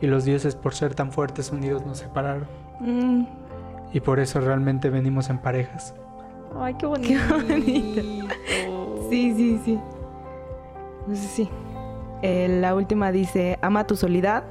Y 0.01 0.07
los 0.07 0.25
dioses 0.25 0.55
por 0.57 0.75
ser 0.75 0.95
tan 0.95 1.13
fuertes 1.13 1.51
unidos 1.51 1.85
nos 1.87 1.99
separaron. 1.99 2.47
Mm, 2.81 3.25
Y 3.93 4.01
por 4.01 4.21
eso 4.21 4.41
realmente 4.41 4.91
venimos 4.91 5.29
en 5.31 5.39
parejas. 5.39 5.95
Ay, 6.61 6.75
qué 6.75 6.87
bonito. 6.87 7.21
bonito. 7.49 8.03
Sí, 9.11 9.35
sí, 9.35 9.61
sí. 9.65 9.79
Pues 11.07 11.19
sí. 11.19 11.49
Eh, 12.23 12.49
la 12.61 12.75
última 12.75 13.11
dice, 13.11 13.59
ama 13.63 13.87
tu 13.87 13.97
soledad, 13.97 14.45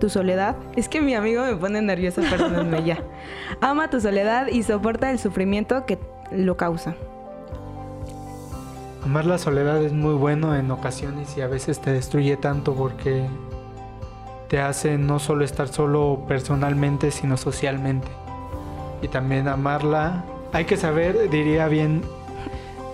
tu 0.00 0.08
soledad. 0.08 0.56
Es 0.74 0.88
que 0.88 1.00
mi 1.00 1.14
amigo 1.14 1.44
me 1.44 1.54
pone 1.56 1.80
nerviosa, 1.80 2.22
perdónenme 2.28 2.82
ya. 2.82 2.98
Ama 3.60 3.88
tu 3.88 4.00
soledad 4.00 4.48
y 4.48 4.64
soporta 4.64 5.10
el 5.10 5.20
sufrimiento 5.20 5.86
que 5.86 5.98
lo 6.32 6.56
causa. 6.56 6.96
Amar 9.04 9.24
la 9.24 9.38
soledad 9.38 9.82
es 9.82 9.92
muy 9.92 10.14
bueno 10.14 10.54
en 10.56 10.70
ocasiones 10.70 11.36
y 11.36 11.40
a 11.40 11.46
veces 11.46 11.80
te 11.80 11.92
destruye 11.92 12.36
tanto 12.36 12.74
porque 12.74 13.26
te 14.48 14.60
hace 14.60 14.98
no 14.98 15.18
solo 15.18 15.44
estar 15.44 15.68
solo 15.68 16.24
personalmente, 16.26 17.10
sino 17.10 17.36
socialmente. 17.36 18.08
Y 19.00 19.08
también 19.08 19.48
amarla, 19.48 20.24
hay 20.52 20.64
que 20.64 20.76
saber, 20.76 21.30
diría 21.30 21.68
bien, 21.68 22.02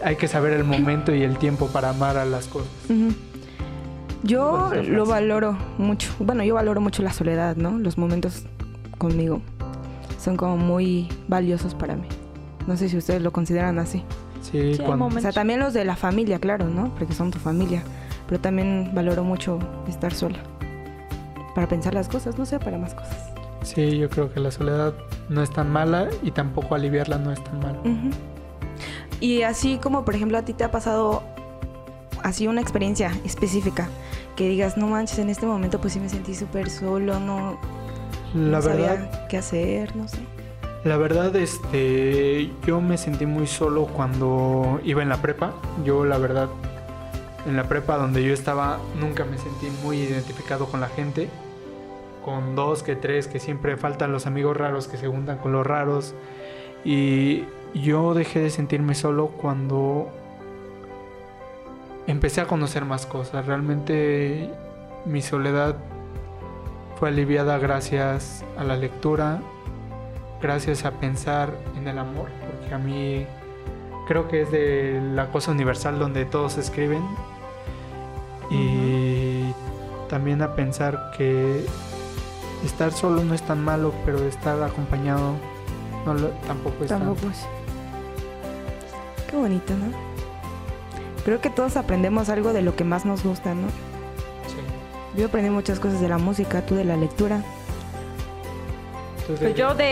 hay 0.04 0.16
que 0.16 0.28
saber 0.28 0.52
el 0.52 0.64
momento 0.64 1.14
y 1.14 1.22
el 1.22 1.38
tiempo 1.38 1.68
para 1.68 1.90
amar 1.90 2.16
a 2.16 2.24
las 2.24 2.46
cosas. 2.46 2.68
Yo 4.22 4.72
lo 4.74 5.06
valoro 5.06 5.56
mucho. 5.78 6.12
Bueno, 6.18 6.44
yo 6.44 6.54
valoro 6.54 6.80
mucho 6.80 7.02
la 7.02 7.12
soledad, 7.12 7.56
¿no? 7.56 7.78
Los 7.78 7.98
momentos 7.98 8.44
conmigo 8.98 9.40
son 10.18 10.36
como 10.36 10.56
muy 10.56 11.08
valiosos 11.28 11.74
para 11.74 11.96
mí. 11.96 12.08
No 12.66 12.76
sé 12.76 12.88
si 12.88 12.96
ustedes 12.96 13.22
lo 13.22 13.32
consideran 13.32 13.78
así. 13.78 14.02
Sí, 14.42 14.74
Sí, 14.74 14.82
cuando, 14.82 15.06
O 15.06 15.20
sea, 15.20 15.32
también 15.32 15.60
los 15.60 15.72
de 15.72 15.84
la 15.84 15.96
familia, 15.96 16.38
claro, 16.38 16.68
¿no? 16.68 16.94
Porque 16.98 17.14
son 17.14 17.30
tu 17.30 17.38
familia. 17.38 17.82
Pero 18.26 18.40
también 18.40 18.90
valoro 18.94 19.24
mucho 19.24 19.58
estar 19.88 20.12
sola. 20.12 20.38
Para 21.54 21.66
pensar 21.66 21.94
las 21.94 22.08
cosas, 22.08 22.38
no 22.38 22.44
sé, 22.44 22.58
para 22.58 22.78
más 22.78 22.94
cosas. 22.94 23.27
Sí, 23.74 23.98
yo 23.98 24.08
creo 24.08 24.32
que 24.32 24.40
la 24.40 24.50
soledad 24.50 24.94
no 25.28 25.42
es 25.42 25.50
tan 25.50 25.70
mala 25.70 26.08
y 26.22 26.30
tampoco 26.30 26.74
aliviarla 26.74 27.18
no 27.18 27.32
es 27.32 27.42
tan 27.42 27.58
mala. 27.60 27.78
Ujú. 27.80 28.10
Y 29.20 29.42
así 29.42 29.78
como, 29.78 30.04
por 30.04 30.14
ejemplo, 30.14 30.38
a 30.38 30.42
ti 30.42 30.52
te 30.52 30.64
ha 30.64 30.70
pasado 30.70 31.22
así 32.22 32.46
una 32.46 32.60
experiencia 32.60 33.12
específica 33.24 33.88
que 34.36 34.48
digas, 34.48 34.76
no 34.76 34.86
manches, 34.86 35.18
en 35.18 35.30
este 35.30 35.46
momento 35.46 35.80
pues 35.80 35.92
sí 35.92 36.00
me 36.00 36.08
sentí 36.08 36.34
súper 36.34 36.70
solo, 36.70 37.18
no, 37.18 37.58
La 38.34 38.58
no 38.60 38.62
verdad, 38.64 38.96
sabía 38.96 39.26
qué 39.28 39.38
hacer, 39.38 39.96
no 39.96 40.06
sé. 40.06 40.18
La 40.84 40.96
verdad, 40.96 41.34
este, 41.34 42.52
yo 42.64 42.80
me 42.80 42.96
sentí 42.96 43.26
muy 43.26 43.48
solo 43.48 43.86
cuando 43.86 44.80
iba 44.84 45.02
en 45.02 45.08
la 45.08 45.20
prepa. 45.20 45.52
Yo, 45.84 46.04
la 46.04 46.18
verdad, 46.18 46.48
en 47.46 47.56
la 47.56 47.64
prepa 47.64 47.96
donde 47.96 48.22
yo 48.22 48.32
estaba, 48.32 48.78
nunca 49.00 49.24
me 49.24 49.38
sentí 49.38 49.66
muy 49.82 49.98
identificado 49.98 50.66
con 50.66 50.80
la 50.80 50.88
gente. 50.88 51.28
Con 52.28 52.54
dos, 52.54 52.82
que 52.82 52.94
tres, 52.94 53.26
que 53.26 53.40
siempre 53.40 53.78
faltan 53.78 54.12
los 54.12 54.26
amigos 54.26 54.54
raros 54.54 54.86
que 54.86 54.98
se 54.98 55.06
juntan 55.06 55.38
con 55.38 55.50
los 55.50 55.66
raros. 55.66 56.14
Y 56.84 57.44
yo 57.72 58.12
dejé 58.12 58.40
de 58.40 58.50
sentirme 58.50 58.94
solo 58.94 59.28
cuando 59.28 60.10
empecé 62.06 62.42
a 62.42 62.46
conocer 62.46 62.84
más 62.84 63.06
cosas. 63.06 63.46
Realmente 63.46 64.50
mi 65.06 65.22
soledad 65.22 65.76
fue 66.96 67.08
aliviada 67.08 67.56
gracias 67.56 68.44
a 68.58 68.64
la 68.64 68.76
lectura, 68.76 69.40
gracias 70.42 70.84
a 70.84 70.90
pensar 71.00 71.54
en 71.78 71.88
el 71.88 71.98
amor, 71.98 72.28
porque 72.46 72.74
a 72.74 72.78
mí 72.78 73.26
creo 74.06 74.28
que 74.28 74.42
es 74.42 74.50
de 74.52 75.00
la 75.14 75.30
cosa 75.30 75.52
universal 75.52 75.98
donde 75.98 76.26
todos 76.26 76.58
escriben 76.58 77.02
y 78.50 79.50
también 80.10 80.42
a 80.42 80.54
pensar 80.54 81.10
que 81.16 81.64
estar 82.64 82.92
solo 82.92 83.22
no 83.24 83.34
es 83.34 83.42
tan 83.42 83.62
malo, 83.64 83.92
pero 84.04 84.18
estar 84.24 84.62
acompañado 84.62 85.34
no 86.06 86.14
lo- 86.14 86.28
tampoco 86.46 86.82
es 86.84 86.88
tan- 86.90 87.00
Tampoco 87.00 87.30
es. 87.30 87.46
Qué 89.30 89.36
bonito, 89.36 89.74
¿no? 89.74 89.86
Creo 91.24 91.40
que 91.40 91.50
todos 91.50 91.76
aprendemos 91.76 92.28
algo 92.30 92.52
de 92.52 92.62
lo 92.62 92.74
que 92.76 92.84
más 92.84 93.04
nos 93.04 93.22
gusta, 93.22 93.54
¿no? 93.54 93.68
Sí. 94.46 94.56
Yo 95.20 95.26
aprendí 95.26 95.50
muchas 95.50 95.78
cosas 95.80 96.00
de 96.00 96.08
la 96.08 96.16
música, 96.18 96.64
tú 96.64 96.74
de 96.74 96.84
la 96.84 96.96
lectura. 96.96 97.42
Tú 99.26 99.34
Pues 99.34 99.54
yo 99.54 99.74
de, 99.74 99.84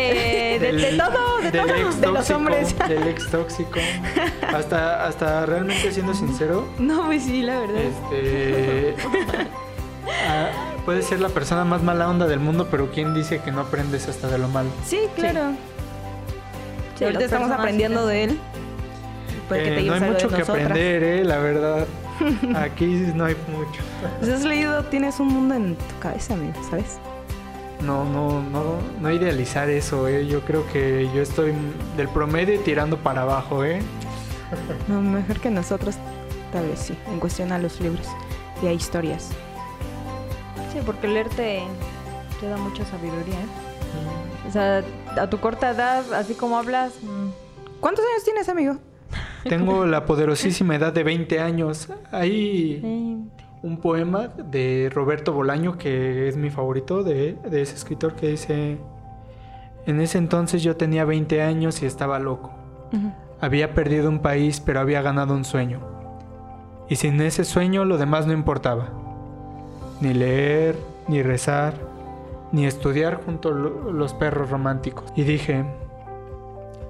de, 0.59 0.73
de 0.73 0.97
todo, 0.97 1.39
de 1.43 1.51
del 1.51 1.67
todo. 1.67 1.77
ex 1.77 2.01
de 2.01 2.07
los 2.07 2.31
hombres. 2.31 2.79
del 2.89 3.09
ex 3.09 3.31
tóxico, 3.31 3.79
hasta, 4.55 5.05
hasta 5.05 5.45
realmente 5.45 5.93
siendo 5.93 6.15
sincero, 6.15 6.65
No, 6.79 7.05
pues 7.05 7.23
sí, 7.25 7.43
la 7.43 7.59
verdad. 7.61 7.83
Este. 7.83 8.95
puedes 10.87 11.05
ser 11.05 11.21
la 11.21 11.29
persona 11.29 11.65
más 11.65 11.83
mala 11.83 12.09
onda 12.09 12.27
del 12.27 12.41
mundo, 12.41 12.69
pero 12.71 12.91
¿quién 12.91 13.13
dice 13.13 13.41
que 13.43 13.53
no 13.53 13.61
aprendes 13.61 14.09
hasta 14.09 14.29
de 14.29 14.39
lo 14.39 14.49
malo? 14.49 14.71
Sí, 14.87 15.01
claro. 15.15 15.51
Sí, 16.97 17.05
ahorita 17.05 17.25
estamos 17.25 17.51
aprendiendo 17.51 18.07
de 18.07 18.25
él. 18.25 18.41
Puede 19.49 19.73
Eh, 19.73 19.83
te 19.83 19.83
no 19.83 19.95
hay 19.95 20.01
mucho 20.01 20.29
que 20.29 20.39
nosotras. 20.39 20.49
aprender, 20.49 21.03
eh, 21.03 21.25
la 21.25 21.39
verdad. 21.39 21.87
Aquí 22.57 22.87
no 23.15 23.27
hay 23.27 23.37
mucho. 23.53 23.83
Has 24.33 24.45
leído, 24.45 24.83
tienes 24.85 25.21
un 25.21 25.29
mundo 25.29 25.55
en 25.57 25.75
tu 25.77 25.99
cabeza, 26.01 26.33
amigo, 26.35 26.55
¿sabes? 26.71 26.97
No, 27.83 28.05
no, 28.05 28.41
no, 28.43 28.77
no 29.01 29.11
idealizar 29.13 29.69
eso, 29.69 30.09
eh. 30.09 30.27
Yo 30.27 30.41
creo 30.41 30.67
que 30.73 31.11
yo 31.15 31.21
estoy 31.21 31.53
del 31.97 32.09
promedio 32.09 32.55
y 32.55 32.59
tirando 32.59 32.97
para 32.97 33.23
abajo, 33.23 33.65
eh. 33.65 33.81
No, 34.89 35.03
mejor 35.03 35.41
que 35.41 35.51
nosotros, 35.51 35.97
tal 36.53 36.67
vez 36.69 36.79
sí, 36.81 36.97
en 37.13 37.21
cuestión 37.21 37.53
a 37.53 37.59
los 37.59 37.79
libros 37.81 38.07
y 38.63 38.69
a 38.69 38.73
historias. 38.73 39.29
Sí, 40.77 40.83
porque 40.85 41.09
leer 41.09 41.31
te, 41.31 41.63
te 42.39 42.49
da 42.49 42.59
mucha 42.59 42.85
sabiduría. 42.85 43.35
¿eh? 43.35 44.47
O 44.47 44.53
sea, 44.53 44.85
a 45.17 45.31
tu 45.31 45.39
corta 45.39 45.71
edad, 45.71 46.13
así 46.13 46.35
como 46.35 46.59
hablas, 46.59 46.93
mm, 47.03 47.31
¿Cuántos 47.81 48.05
años 48.05 48.25
tienes, 48.25 48.49
amigo? 48.51 48.77
Tengo 49.45 49.87
la 49.87 50.05
poderosísima 50.05 50.77
edad 50.77 50.93
de 50.93 51.03
20 51.03 51.41
años. 51.41 51.89
Hay 52.11 52.81
veinte. 52.81 53.45
un 53.63 53.79
poema 53.79 54.29
de 54.29 54.91
Roberto 54.93 55.33
Bolaño 55.33 55.79
que 55.79 56.29
es 56.29 56.37
mi 56.37 56.51
favorito 56.51 57.03
de, 57.03 57.39
de 57.49 57.63
ese 57.63 57.75
escritor 57.75 58.15
que 58.15 58.29
dice, 58.29 58.77
en 59.87 60.01
ese 60.01 60.19
entonces 60.19 60.63
yo 60.63 60.77
tenía 60.77 61.07
20 61.07 61.43
años 61.43 61.83
y 61.83 61.87
estaba 61.87 62.19
loco. 62.19 62.53
Había 63.41 63.73
perdido 63.73 64.11
un 64.11 64.21
país 64.21 64.61
pero 64.61 64.81
había 64.81 65.01
ganado 65.01 65.35
un 65.35 65.45
sueño. 65.45 65.81
Y 66.89 66.97
sin 66.97 67.21
ese 67.21 67.45
sueño 67.45 67.85
lo 67.85 67.97
demás 67.97 68.27
no 68.27 68.33
importaba. 68.33 69.06
Ni 70.01 70.13
leer, 70.15 70.77
ni 71.09 71.23
rezar, 71.23 71.75
ni 72.53 72.67
estudiar 72.67 73.21
junto 73.25 73.49
a 73.49 73.53
lo- 73.53 73.93
los 73.93 74.13
perros 74.15 74.51
románticos. 74.51 75.05
Y 75.17 75.23
dije, 75.23 75.65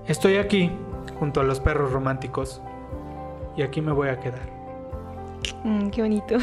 estoy 0.06 0.36
aquí 0.36 0.72
junto 1.18 1.40
a 1.40 1.44
los 1.44 1.60
perros 1.60 1.92
románticos. 1.92 2.60
Y 3.56 3.62
aquí 3.62 3.80
me 3.80 3.92
voy 3.92 4.08
a 4.08 4.20
quedar. 4.20 4.40
Mm, 5.64 5.88
qué 5.88 6.02
bonito. 6.02 6.36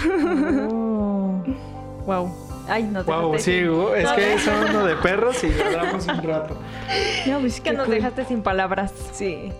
Wow. 2.06 2.30
Ay, 2.68 2.84
no 2.84 3.04
te 3.04 3.12
Wow, 3.12 3.38
sí, 3.38 3.52
es 3.60 4.04
No, 4.10 4.16
que 4.16 4.40
son 4.40 4.70
uno 4.70 4.86
de 4.86 4.96
perros 4.96 5.44
y 5.44 5.52
hablamos 5.62 6.08
un 6.08 6.24
rato. 6.24 6.56
No, 7.28 7.40
pues 7.40 7.56
Es 7.56 7.62
que 7.62 7.72
nos 7.74 7.88
dejaste 7.88 8.26
sin 8.26 8.42
palabras. 8.42 8.92
Sí. 9.14 9.52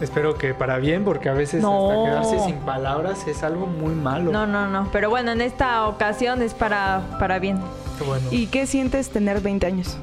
Espero 0.00 0.36
que 0.38 0.54
para 0.54 0.78
bien, 0.78 1.04
porque 1.04 1.28
a 1.28 1.32
veces 1.34 1.60
No. 1.62 1.90
hasta 1.90 2.04
quedarse 2.28 2.44
sin 2.46 2.56
palabras 2.60 3.26
es 3.26 3.42
algo 3.42 3.66
muy 3.66 3.94
malo. 3.94 4.30
No, 4.30 4.46
no, 4.46 4.68
no. 4.68 4.88
Pero 4.92 5.10
bueno, 5.10 5.32
en 5.32 5.40
esta 5.40 5.86
ocasión 5.88 6.40
es 6.42 6.54
para, 6.54 7.02
para 7.18 7.38
bien. 7.38 7.58
Qué 7.98 8.04
bueno. 8.04 8.26
¿Y 8.30 8.46
qué 8.46 8.66
sientes 8.66 9.10
tener 9.10 9.40
20 9.40 9.66
años? 9.66 9.96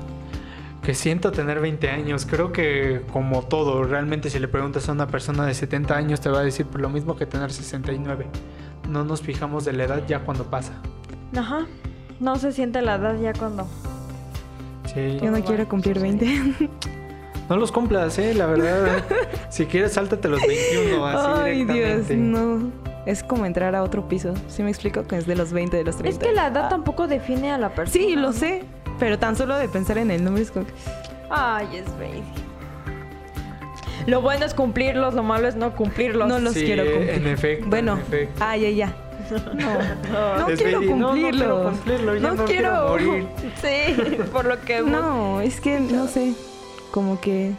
Que 0.81 0.93
siento 0.93 1.31
tener 1.31 1.59
20 1.61 1.89
años. 1.89 2.27
Creo 2.29 2.51
que 2.51 3.01
como 3.13 3.41
todo, 3.43 3.83
realmente 3.85 4.29
si 4.29 4.37
le 4.37 4.47
preguntas 4.47 4.87
a 4.89 4.91
una 4.91 5.07
persona 5.07 5.45
de 5.45 5.53
70 5.53 5.95
años 5.95 6.19
te 6.21 6.29
va 6.29 6.39
a 6.39 6.43
decir 6.43 6.65
por 6.65 6.81
lo 6.81 6.89
mismo 6.89 7.15
que 7.15 7.25
tener 7.25 7.51
69. 7.51 8.27
No 8.89 9.03
nos 9.05 9.21
fijamos 9.21 9.65
de 9.65 9.73
la 9.73 9.85
edad 9.85 10.03
ya 10.07 10.19
cuando 10.19 10.43
pasa. 10.43 10.73
Ajá. 11.35 11.65
No 12.19 12.35
se 12.35 12.51
siente 12.51 12.81
la 12.81 12.95
edad 12.95 13.15
ya 13.19 13.33
cuando. 13.33 13.65
Sí. 14.93 15.17
Yo 15.21 15.31
no 15.31 15.41
quiero 15.43 15.67
cumplir 15.67 15.99
20. 15.99 16.69
No 17.49 17.57
los 17.57 17.71
cumplas, 17.71 18.17
eh, 18.17 18.33
la 18.33 18.47
verdad. 18.47 19.03
si 19.49 19.65
quieres, 19.65 19.93
sáltate 19.93 20.27
los 20.29 20.41
21, 20.45 21.05
así 21.05 21.41
Ay, 21.43 21.65
Dios, 21.65 22.09
no. 22.09 22.71
Es 23.05 23.21
como 23.23 23.45
entrar 23.45 23.75
a 23.75 23.83
otro 23.83 24.07
piso. 24.07 24.33
¿Sí 24.47 24.63
me 24.63 24.69
explico? 24.71 25.05
Que 25.05 25.17
es 25.17 25.27
de 25.27 25.35
los 25.35 25.53
20, 25.53 25.77
de 25.77 25.83
los 25.83 25.95
30. 25.97 26.09
Es 26.09 26.27
que 26.29 26.33
la 26.35 26.47
edad 26.47 26.65
Ah. 26.65 26.69
tampoco 26.69 27.07
define 27.07 27.51
a 27.51 27.57
la 27.59 27.69
persona. 27.69 28.03
Sí, 28.05 28.15
lo 28.15 28.33
sé. 28.33 28.63
Pero 28.97 29.19
tan 29.19 29.35
solo 29.35 29.57
de 29.57 29.67
pensar 29.69 29.97
en 29.99 30.09
el 30.09 30.23
nombre 30.23 30.41
es 30.41 30.49
como 30.51 30.65
que- 30.65 30.73
Ay, 31.29 31.67
es 31.75 31.85
baby. 31.99 32.23
Lo 34.07 34.21
bueno 34.21 34.45
es 34.45 34.53
cumplirlos, 34.53 35.13
lo 35.13 35.23
malo 35.23 35.47
es 35.47 35.55
no 35.55 35.75
cumplirlos. 35.75 36.27
No 36.27 36.39
los 36.39 36.53
Sí, 36.53 36.65
quiero 36.65 36.83
cumplir. 36.83 37.09
en 37.09 37.27
efecto, 37.27 37.65
Bueno, 37.69 37.93
en 37.93 37.99
efecto. 38.01 38.43
ah, 38.43 38.57
ya, 38.57 38.69
ya. 38.69 38.93
No, 39.31 40.37
no 40.39 40.47
Es 40.49 40.61
quiero 40.61 40.79
baby, 40.79 40.89
no, 40.91 40.95
no 40.97 41.07
cumplirlo. 41.09 41.31
quiero 41.39 41.63
cumplirlo, 41.63 42.15
ya 42.15 42.21
No 42.21 42.33
no 42.35 42.45
quiero 42.45 42.69
quiero. 42.69 42.87
morir. 42.89 43.27
Sí, 43.61 44.17
por 44.31 44.45
lo 44.45 44.61
que. 44.61 44.81
No, 44.81 45.41
es 45.41 45.59
que 45.59 45.79
no 45.79 46.07
sé. 46.07 46.33
Como 46.95 47.19
que 47.19 47.51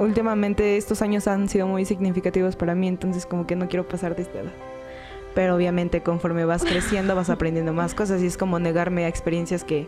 últimamente 0.00 0.76
estos 0.76 1.00
años 1.00 1.28
han 1.28 1.48
sido 1.48 1.68
muy 1.68 1.84
significativos 1.84 2.56
para 2.56 2.74
mí, 2.74 2.88
entonces 2.88 3.24
como 3.24 3.46
que 3.46 3.54
no 3.54 3.68
quiero 3.68 3.86
pasar 3.86 4.16
de 4.16 4.22
esta 4.22 4.40
edad. 4.40 4.52
pero 5.32 5.54
obviamente 5.54 6.02
conforme 6.02 6.44
vas 6.44 6.64
creciendo 6.64 7.14
vas 7.14 7.30
aprendiendo 7.30 7.72
más 7.72 7.94
cosas 7.94 8.20
y 8.20 8.26
es 8.26 8.36
como 8.36 8.58
negarme 8.58 9.04
a 9.04 9.08
experiencias 9.08 9.62
que 9.62 9.86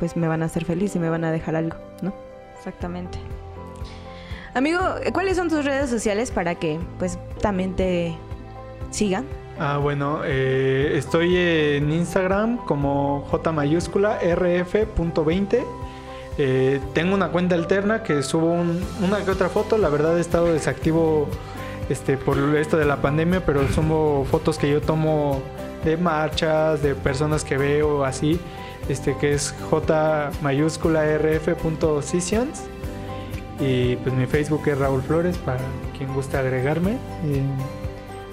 pues 0.00 0.16
me 0.16 0.26
van 0.26 0.42
a 0.42 0.46
hacer 0.46 0.64
feliz 0.64 0.96
y 0.96 0.98
me 0.98 1.08
van 1.08 1.22
a 1.22 1.30
dejar 1.30 1.54
algo, 1.54 1.76
¿no? 2.02 2.12
Exactamente. 2.58 3.18
Amigo, 4.52 4.80
¿cuáles 5.12 5.36
son 5.36 5.48
tus 5.48 5.64
redes 5.64 5.88
sociales 5.88 6.32
para 6.32 6.56
que 6.56 6.80
pues 6.98 7.20
también 7.40 7.76
te 7.76 8.16
sigan? 8.90 9.26
Ah, 9.60 9.78
bueno, 9.78 10.22
eh, 10.24 10.94
estoy 10.96 11.36
en 11.36 11.92
Instagram 11.92 12.56
como 12.64 13.24
J 13.30 13.52
mayúscula 13.52 14.18
rf.20. 14.18 15.64
Eh, 16.38 16.80
tengo 16.92 17.14
una 17.14 17.28
cuenta 17.28 17.54
alterna 17.54 18.02
que 18.02 18.22
subo 18.22 18.52
un- 18.52 18.82
una 19.02 19.24
que 19.24 19.30
otra 19.30 19.48
foto. 19.48 19.78
La 19.78 19.88
verdad 19.88 20.16
he 20.18 20.20
estado 20.20 20.52
desactivo 20.52 21.28
este, 21.88 22.16
por 22.16 22.36
esto 22.56 22.76
de 22.76 22.84
la 22.84 22.96
pandemia, 23.00 23.44
pero 23.46 23.66
subo 23.68 24.24
fotos 24.30 24.58
que 24.58 24.70
yo 24.70 24.80
tomo 24.80 25.40
de 25.84 25.96
marchas, 25.96 26.82
de 26.82 26.94
personas 26.94 27.44
que 27.44 27.56
veo 27.56 28.04
así. 28.04 28.38
Este 28.88 29.16
que 29.16 29.32
es 29.34 29.54
J 29.70 30.30
mayúscula 30.42 31.04
rf.sessions. 31.18 32.64
Y 33.58 33.96
pues 33.96 34.14
mi 34.14 34.26
Facebook 34.26 34.62
es 34.66 34.76
Raúl 34.78 35.00
Flores 35.02 35.38
para 35.38 35.60
quien 35.96 36.12
guste 36.12 36.36
agregarme. 36.36 36.98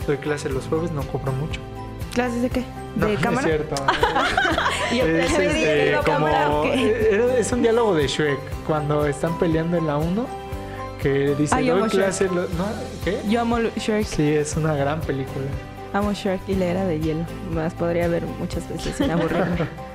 Doy 0.06 0.18
clase 0.18 0.50
los 0.50 0.66
jueves, 0.68 0.92
no 0.92 1.02
cobro 1.04 1.32
mucho. 1.32 1.62
¿Clases 2.14 2.42
de 2.42 2.50
qué? 2.50 2.66
No, 2.96 3.08
¿De 3.08 3.14
no 3.16 3.22
cámara? 3.22 3.48
es 3.48 3.54
cierto. 3.56 3.76
Es, 4.92 5.32
este, 5.32 5.42
¿de 5.42 5.92
como, 5.94 6.04
cámara 6.04 6.50
es 7.40 7.52
un 7.52 7.62
diálogo 7.64 7.96
de 7.96 8.08
Shrek 8.08 8.40
cuando 8.68 9.06
están 9.08 9.38
peleando 9.40 9.78
en 9.78 9.88
la 9.88 9.98
1 9.98 10.26
que 11.02 11.36
dice 11.36 11.56
Ah, 11.56 11.62
yo 11.62 11.76
amo 11.76 11.88
clase 11.88 12.26
lo- 12.26 12.42
¿no? 12.44 12.66
¿qué? 13.04 13.20
Yo 13.28 13.42
amo 13.42 13.60
Shrek, 13.60 14.06
Sí, 14.06 14.30
es 14.34 14.56
una 14.56 14.76
gran 14.76 15.02
película. 15.02 15.46
amo 15.94 16.14
Shrek 16.14 16.42
y 16.48 16.56
la 16.56 16.66
era 16.66 16.86
de 16.86 17.00
hielo. 17.00 17.26
Más 17.52 17.74
podría 17.74 18.08
ver 18.08 18.24
muchas 18.40 18.68
veces 18.70 18.96
sin 18.96 19.12
aburrirme. 19.12 19.68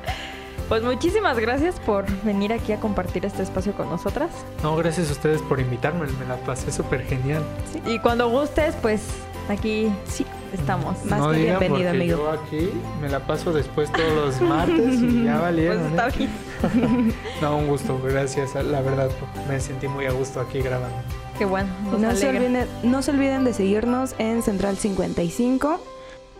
Pues 0.68 0.82
muchísimas 0.82 1.38
gracias 1.38 1.80
por 1.80 2.04
venir 2.24 2.52
aquí 2.52 2.72
a 2.72 2.76
compartir 2.78 3.24
este 3.24 3.42
espacio 3.42 3.72
con 3.72 3.88
nosotras. 3.88 4.28
No, 4.62 4.76
gracias 4.76 5.08
a 5.08 5.12
ustedes 5.12 5.40
por 5.40 5.60
invitarme, 5.60 6.04
me 6.20 6.26
la 6.26 6.36
pasé 6.36 6.70
súper 6.70 7.06
genial. 7.06 7.42
Y 7.86 7.98
cuando 8.00 8.28
gustes, 8.28 8.74
pues 8.82 9.00
aquí 9.48 9.90
Sí. 10.06 10.26
Estamos. 10.52 11.04
Más 11.04 11.20
no 11.20 11.30
que 11.30 11.38
digan 11.38 11.58
bienvenido, 11.60 11.88
porque 11.90 11.96
amigo. 11.96 12.16
yo 12.18 12.30
aquí 12.30 12.70
me 13.00 13.08
la 13.08 13.20
paso 13.20 13.52
después 13.52 13.90
todos 13.92 14.12
los 14.12 14.40
martes 14.40 15.00
y 15.02 15.24
ya 15.24 15.32
Pues 15.32 15.42
valieron. 15.42 15.86
está 15.86 16.08
¿eh? 16.08 16.12
bien. 16.16 16.30
No, 17.40 17.56
un 17.58 17.68
gusto, 17.68 18.00
gracias, 18.02 18.54
la 18.56 18.80
verdad, 18.80 19.10
me 19.48 19.60
sentí 19.60 19.86
muy 19.88 20.06
a 20.06 20.10
gusto 20.12 20.40
aquí 20.40 20.60
grabando. 20.60 20.96
Qué 21.38 21.44
bueno. 21.44 21.68
No 21.98 22.14
se, 22.16 22.28
olviden, 22.28 22.66
no 22.82 23.00
se 23.02 23.12
olviden 23.12 23.44
de 23.44 23.52
seguirnos 23.52 24.14
en 24.18 24.42
Central 24.42 24.76
55. 24.76 25.80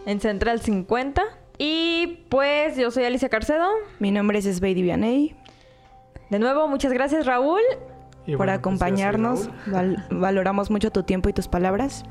En 0.07 0.21
Central 0.21 0.61
50. 0.61 1.23
Y 1.59 2.25
pues 2.29 2.77
yo 2.77 2.91
soy 2.91 3.05
Alicia 3.05 3.29
Carcedo. 3.29 3.69
Mi 4.01 4.11
nombre 4.11 4.39
es 4.39 4.45
Sveidi 4.57 4.83
Vianey. 4.83 5.37
De 6.31 6.39
nuevo, 6.41 6.67
muchas 6.67 6.93
gracias 6.93 7.27
Raúl. 7.27 7.61
Y 8.27 8.33
por 8.33 8.39
bueno, 8.39 8.53
pues, 8.53 8.59
acompañarnos. 8.59 9.47
Raúl. 9.67 9.73
Val- 9.73 10.07
valoramos 10.11 10.71
mucho 10.71 10.91
tu 10.91 11.05
tiempo 11.05 11.29
y 11.29 11.33
tus 11.33 11.47
palabras. 11.47 12.05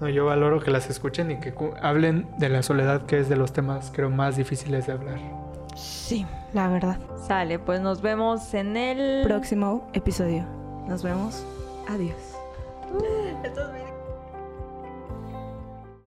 No, 0.00 0.08
yo 0.08 0.26
valoro 0.26 0.60
que 0.60 0.70
las 0.70 0.88
escuchen 0.90 1.30
y 1.32 1.36
que 1.40 1.52
hablen 1.82 2.26
de 2.38 2.48
la 2.48 2.62
soledad, 2.62 3.06
que 3.06 3.18
es 3.18 3.28
de 3.28 3.36
los 3.36 3.52
temas, 3.52 3.90
creo, 3.94 4.10
más 4.10 4.36
difíciles 4.36 4.86
de 4.86 4.92
hablar. 4.92 5.18
Sí. 5.76 6.24
La 6.54 6.68
verdad. 6.68 6.98
Sale, 7.26 7.58
pues 7.58 7.80
nos 7.80 8.00
vemos 8.00 8.54
en 8.54 8.76
el 8.76 9.22
Próximo 9.26 9.86
episodio. 9.92 10.44
Nos 10.86 11.02
vemos. 11.02 11.44
Adiós. 11.88 12.14
Esto 13.44 13.60
es 13.66 13.72
bien- 13.74 13.87